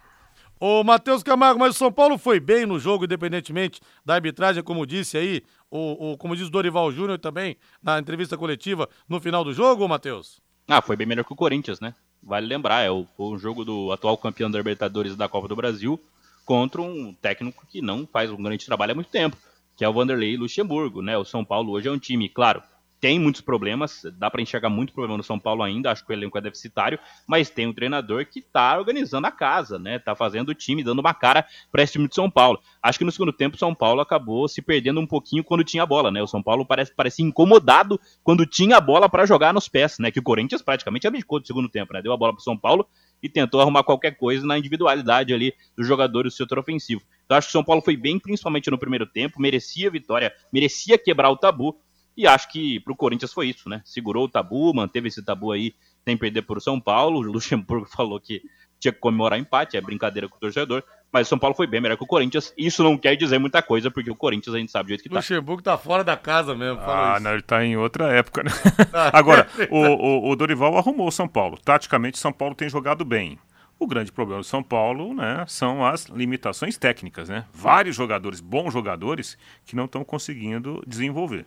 Ô, 0.60 0.82
Matheus 0.82 1.22
Camargo, 1.22 1.60
mas 1.60 1.76
o 1.76 1.78
São 1.78 1.92
Paulo 1.92 2.18
foi 2.18 2.40
bem 2.40 2.66
no 2.66 2.80
jogo, 2.80 3.04
independentemente 3.04 3.80
da 4.04 4.14
arbitragem, 4.14 4.60
como 4.62 4.84
disse 4.84 5.16
aí, 5.16 5.42
o, 5.70 6.12
o- 6.12 6.16
como 6.18 6.36
diz 6.36 6.46
o 6.48 6.50
Dorival 6.50 6.90
Júnior 6.92 7.18
também, 7.18 7.56
na 7.82 7.98
entrevista 7.98 8.36
coletiva 8.36 8.88
no 9.08 9.20
final 9.20 9.44
do 9.44 9.52
jogo, 9.52 9.88
Matheus? 9.88 10.40
Ah, 10.66 10.82
foi 10.82 10.96
bem 10.96 11.06
melhor 11.06 11.24
que 11.24 11.32
o 11.32 11.36
Corinthians, 11.36 11.80
né? 11.80 11.94
Vale 12.22 12.46
lembrar, 12.46 12.82
é 12.82 12.90
o, 12.90 13.06
um 13.18 13.38
jogo 13.38 13.64
do 13.64 13.92
atual 13.92 14.16
campeão 14.18 14.50
da 14.50 14.58
Libertadores 14.58 15.16
da 15.16 15.28
Copa 15.28 15.48
do 15.48 15.56
Brasil 15.56 16.00
contra 16.44 16.80
um 16.82 17.12
técnico 17.14 17.66
que 17.66 17.80
não 17.82 18.06
faz 18.06 18.30
um 18.30 18.42
grande 18.42 18.64
trabalho 18.66 18.92
há 18.92 18.94
muito 18.94 19.10
tempo, 19.10 19.36
que 19.76 19.84
é 19.84 19.88
o 19.88 19.92
Vanderlei 19.92 20.36
Luxemburgo, 20.36 21.02
né? 21.02 21.16
O 21.16 21.24
São 21.24 21.44
Paulo 21.44 21.72
hoje 21.72 21.88
é 21.88 21.92
um 21.92 21.98
time, 21.98 22.28
claro, 22.28 22.62
tem 23.00 23.18
muitos 23.18 23.40
problemas, 23.40 24.02
dá 24.18 24.30
pra 24.30 24.42
enxergar 24.42 24.68
muito 24.68 24.92
problema 24.92 25.16
no 25.16 25.22
São 25.22 25.38
Paulo 25.38 25.62
ainda, 25.62 25.90
acho 25.90 26.04
que 26.04 26.12
o 26.12 26.14
elenco 26.14 26.36
é 26.36 26.40
deficitário, 26.40 26.98
mas 27.26 27.48
tem 27.48 27.66
um 27.66 27.72
treinador 27.72 28.26
que 28.26 28.42
tá 28.42 28.76
organizando 28.76 29.26
a 29.26 29.30
casa, 29.30 29.78
né? 29.78 29.98
Tá 29.98 30.14
fazendo 30.14 30.48
o 30.48 30.54
time, 30.54 30.82
dando 30.82 30.98
uma 30.98 31.14
cara 31.14 31.46
para 31.70 31.82
esse 31.82 31.92
time 31.92 32.08
de 32.08 32.14
São 32.14 32.30
Paulo. 32.30 32.58
Acho 32.82 32.98
que 32.98 33.04
no 33.04 33.12
segundo 33.12 33.32
tempo 33.32 33.56
o 33.56 33.58
São 33.58 33.74
Paulo 33.74 34.00
acabou 34.00 34.48
se 34.48 34.60
perdendo 34.60 35.00
um 35.00 35.06
pouquinho 35.06 35.44
quando 35.44 35.62
tinha 35.62 35.82
a 35.82 35.86
bola, 35.86 36.10
né? 36.10 36.22
O 36.22 36.26
São 36.26 36.42
Paulo 36.42 36.66
parece 36.66 36.92
parecia 36.94 37.24
incomodado 37.24 38.00
quando 38.24 38.44
tinha 38.44 38.76
a 38.76 38.80
bola 38.80 39.08
para 39.08 39.26
jogar 39.26 39.54
nos 39.54 39.68
pés, 39.68 39.98
né? 39.98 40.10
Que 40.10 40.18
o 40.18 40.22
Corinthians 40.22 40.62
praticamente 40.62 41.06
abdicou 41.06 41.40
do 41.40 41.46
segundo 41.46 41.68
tempo, 41.68 41.92
né? 41.92 42.02
Deu 42.02 42.12
a 42.12 42.16
bola 42.16 42.32
pro 42.32 42.42
São 42.42 42.56
Paulo 42.56 42.86
e 43.22 43.28
tentou 43.28 43.60
arrumar 43.60 43.82
qualquer 43.82 44.16
coisa 44.16 44.46
na 44.46 44.58
individualidade 44.58 45.32
ali 45.34 45.52
dos 45.76 45.86
jogadores 45.86 46.32
do 46.32 46.36
setor 46.36 46.58
ofensivo. 46.58 47.02
Então 47.24 47.36
acho 47.36 47.48
que 47.48 47.50
o 47.50 47.52
São 47.52 47.64
Paulo 47.64 47.82
foi 47.82 47.96
bem, 47.96 48.18
principalmente 48.18 48.70
no 48.70 48.78
primeiro 48.78 49.06
tempo, 49.06 49.40
merecia 49.40 49.90
vitória, 49.90 50.32
merecia 50.52 50.98
quebrar 50.98 51.30
o 51.30 51.36
tabu. 51.36 51.78
E 52.18 52.26
acho 52.26 52.50
que 52.50 52.80
pro 52.80 52.96
Corinthians 52.96 53.32
foi 53.32 53.46
isso, 53.48 53.68
né? 53.68 53.80
Segurou 53.84 54.24
o 54.24 54.28
tabu, 54.28 54.74
manteve 54.74 55.06
esse 55.06 55.24
tabu 55.24 55.52
aí 55.52 55.72
sem 56.04 56.16
perder 56.16 56.42
pro 56.42 56.60
São 56.60 56.80
Paulo. 56.80 57.18
O 57.20 57.22
Luxemburgo 57.22 57.86
falou 57.94 58.18
que 58.20 58.42
tinha 58.80 58.92
que 58.92 58.98
comemorar 58.98 59.38
empate, 59.38 59.76
é 59.76 59.80
brincadeira 59.80 60.28
com 60.28 60.36
o 60.36 60.40
torcedor. 60.40 60.82
Mas 61.12 61.26
o 61.26 61.30
São 61.30 61.38
Paulo 61.38 61.54
foi 61.54 61.66
bem 61.66 61.80
melhor 61.80 61.96
que 61.96 62.02
o 62.02 62.06
Corinthians. 62.08 62.52
Isso 62.58 62.82
não 62.82 62.98
quer 62.98 63.14
dizer 63.16 63.38
muita 63.38 63.62
coisa, 63.62 63.88
porque 63.90 64.10
o 64.10 64.16
Corinthians 64.16 64.54
a 64.54 64.58
gente 64.58 64.70
sabe 64.72 64.86
do 64.86 64.88
jeito 64.88 65.02
que 65.04 65.08
tá. 65.08 65.14
Luxemburgo 65.16 65.62
tá 65.62 65.78
fora 65.78 66.02
da 66.04 66.16
casa 66.16 66.54
mesmo, 66.56 66.80
fala 66.80 67.12
Ah, 67.12 67.14
isso. 67.14 67.22
não, 67.22 67.32
ele 67.32 67.42
tá 67.42 67.64
em 67.64 67.76
outra 67.76 68.12
época, 68.12 68.42
né? 68.42 68.50
Ah, 68.92 69.10
Agora, 69.16 69.48
é 69.54 69.66
verdade. 69.66 69.72
o, 69.72 70.28
o, 70.28 70.30
o 70.30 70.36
Dorival 70.36 70.76
arrumou 70.76 71.06
o 71.08 71.12
São 71.12 71.28
Paulo. 71.28 71.56
Taticamente, 71.64 72.18
São 72.18 72.32
Paulo 72.32 72.54
tem 72.54 72.68
jogado 72.68 73.04
bem. 73.04 73.38
O 73.78 73.86
grande 73.86 74.10
problema 74.10 74.40
do 74.40 74.44
São 74.44 74.60
Paulo, 74.62 75.14
né, 75.14 75.44
são 75.46 75.86
as 75.86 76.06
limitações 76.06 76.76
técnicas, 76.76 77.28
né? 77.28 77.44
Vários 77.52 77.94
jogadores, 77.94 78.40
bons 78.40 78.72
jogadores, 78.72 79.38
que 79.64 79.76
não 79.76 79.84
estão 79.84 80.02
conseguindo 80.04 80.82
desenvolver. 80.84 81.46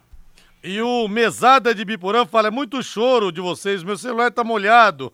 E 0.63 0.79
o 0.79 1.07
Mesada 1.07 1.73
de 1.73 1.83
Biporã 1.83 2.25
fala: 2.25 2.49
é 2.49 2.51
muito 2.51 2.83
choro 2.83 3.31
de 3.31 3.41
vocês, 3.41 3.83
meu 3.83 3.97
celular 3.97 4.31
tá 4.31 4.43
molhado. 4.43 5.11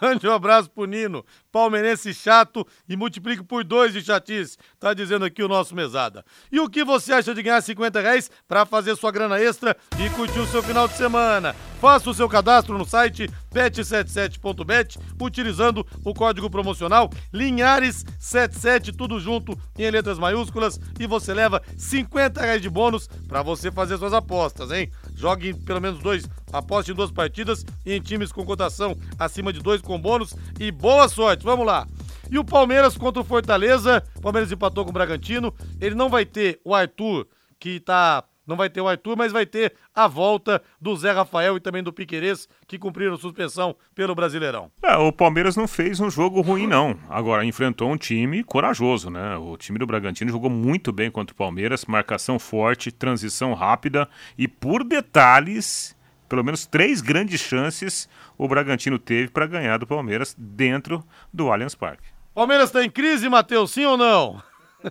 Mande 0.00 0.28
um 0.28 0.32
abraço 0.32 0.70
pro 0.70 0.84
Nino, 0.84 1.24
palmeirense 1.50 2.12
chato 2.12 2.66
e 2.88 2.96
multiplique 2.96 3.42
por 3.42 3.64
dois 3.64 3.92
de 3.92 4.02
chatice, 4.02 4.56
tá 4.78 4.92
dizendo 4.92 5.24
aqui 5.24 5.42
o 5.42 5.48
nosso 5.48 5.74
Mesada. 5.74 6.24
E 6.50 6.60
o 6.60 6.68
que 6.68 6.84
você 6.84 7.12
acha 7.12 7.34
de 7.34 7.42
ganhar 7.42 7.60
50 7.60 8.00
reais 8.00 8.30
pra 8.46 8.66
fazer 8.66 8.96
sua 8.96 9.10
grana 9.10 9.40
extra 9.40 9.76
e 9.98 10.10
curtir 10.10 10.38
o 10.38 10.46
seu 10.46 10.62
final 10.62 10.86
de 10.86 10.94
semana? 10.94 11.54
Faça 11.80 12.10
o 12.10 12.14
seu 12.14 12.28
cadastro 12.28 12.76
no 12.76 12.84
site 12.84 13.28
bet77.bet 13.54 14.98
utilizando 15.20 15.86
o 16.04 16.14
código 16.14 16.50
promocional 16.50 17.10
Linhares77, 17.32 18.94
tudo 18.96 19.20
junto 19.20 19.58
em 19.78 19.90
letras 19.90 20.18
maiúsculas 20.18 20.80
e 20.98 21.06
você 21.06 21.32
leva 21.32 21.62
50 21.76 22.40
reais 22.40 22.62
de 22.62 22.70
bônus 22.70 23.08
pra 23.28 23.42
você 23.42 23.70
fazer 23.70 23.98
suas 23.98 24.12
apostas, 24.12 24.70
hein? 24.70 24.90
Jogue 25.16 25.54
pelo 25.54 25.80
menos 25.80 25.98
dois, 26.00 26.28
aposte 26.52 26.92
em 26.92 26.94
duas 26.94 27.10
partidas 27.10 27.64
e 27.84 27.94
em 27.94 28.00
times 28.00 28.30
com 28.30 28.44
cotação 28.44 28.96
acima 29.18 29.52
de 29.52 29.60
dois 29.60 29.80
com 29.80 29.98
bônus. 29.98 30.34
E 30.60 30.70
boa 30.70 31.08
sorte, 31.08 31.42
vamos 31.42 31.66
lá! 31.66 31.86
E 32.30 32.38
o 32.38 32.44
Palmeiras 32.44 32.96
contra 32.96 33.22
o 33.22 33.24
Fortaleza, 33.24 34.02
Palmeiras 34.20 34.52
empatou 34.52 34.84
com 34.84 34.90
o 34.90 34.92
Bragantino, 34.92 35.54
ele 35.80 35.94
não 35.94 36.08
vai 36.08 36.26
ter 36.26 36.60
o 36.64 36.74
Arthur, 36.74 37.26
que 37.58 37.80
tá 37.80 38.24
não 38.46 38.56
vai 38.56 38.70
ter 38.70 38.80
o 38.80 38.88
Arthur, 38.88 39.16
mas 39.16 39.32
vai 39.32 39.44
ter 39.44 39.74
a 39.94 40.06
volta 40.06 40.62
do 40.80 40.94
Zé 40.96 41.12
Rafael 41.12 41.56
e 41.56 41.60
também 41.60 41.82
do 41.82 41.92
Piquerez, 41.92 42.48
que 42.66 42.78
cumpriram 42.78 43.16
suspensão 43.16 43.74
pelo 43.94 44.14
Brasileirão. 44.14 44.70
É, 44.82 44.96
o 44.96 45.12
Palmeiras 45.12 45.56
não 45.56 45.66
fez 45.66 46.00
um 46.00 46.10
jogo 46.10 46.40
ruim, 46.40 46.66
não. 46.66 46.98
Agora, 47.08 47.44
enfrentou 47.44 47.90
um 47.90 47.96
time 47.96 48.44
corajoso, 48.44 49.10
né? 49.10 49.36
O 49.36 49.56
time 49.56 49.78
do 49.78 49.86
Bragantino 49.86 50.30
jogou 50.30 50.50
muito 50.50 50.92
bem 50.92 51.10
contra 51.10 51.34
o 51.34 51.36
Palmeiras, 51.36 51.84
marcação 51.84 52.38
forte, 52.38 52.92
transição 52.92 53.54
rápida 53.54 54.08
e 54.38 54.46
por 54.46 54.84
detalhes, 54.84 55.96
pelo 56.28 56.44
menos 56.44 56.66
três 56.66 57.00
grandes 57.00 57.40
chances 57.40 58.08
o 58.38 58.46
Bragantino 58.46 58.98
teve 58.98 59.28
para 59.28 59.46
ganhar 59.46 59.78
do 59.78 59.86
Palmeiras 59.86 60.34
dentro 60.38 61.02
do 61.32 61.50
Allianz 61.50 61.74
Parque. 61.74 62.08
Palmeiras 62.34 62.70
tá 62.70 62.84
em 62.84 62.90
crise, 62.90 63.28
Matheus, 63.28 63.70
sim 63.70 63.86
ou 63.86 63.96
não? 63.96 64.42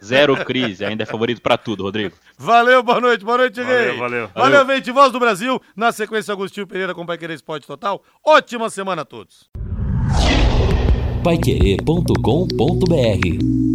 Zero 0.04 0.44
crise, 0.46 0.84
ainda 0.84 1.04
é 1.04 1.06
favorito 1.06 1.42
pra 1.42 1.58
tudo, 1.58 1.84
Rodrigo. 1.84 2.16
Valeu, 2.38 2.84
boa 2.84 3.00
noite, 3.00 3.24
boa 3.24 3.38
noite, 3.38 3.62
Valeu, 3.62 3.78
Rei. 3.78 3.98
valeu. 3.98 4.00
Valeu, 4.00 4.30
Valeu. 4.34 4.66
Vente 4.66 4.92
Voz 4.92 5.12
do 5.12 5.20
Brasil. 5.20 5.62
Na 5.76 5.92
sequência, 5.92 6.32
Agostinho 6.32 6.68
Pereira 6.68 6.94
com 6.94 7.06
Pai 7.06 7.18
Querer 7.18 7.36
Esporte 7.36 7.68
Total. 7.68 8.02
Ótima 8.26 8.70
semana 8.70 9.04
a 9.04 9.06
todos. 9.06 9.50
Paiquerê.com.br 11.24 13.75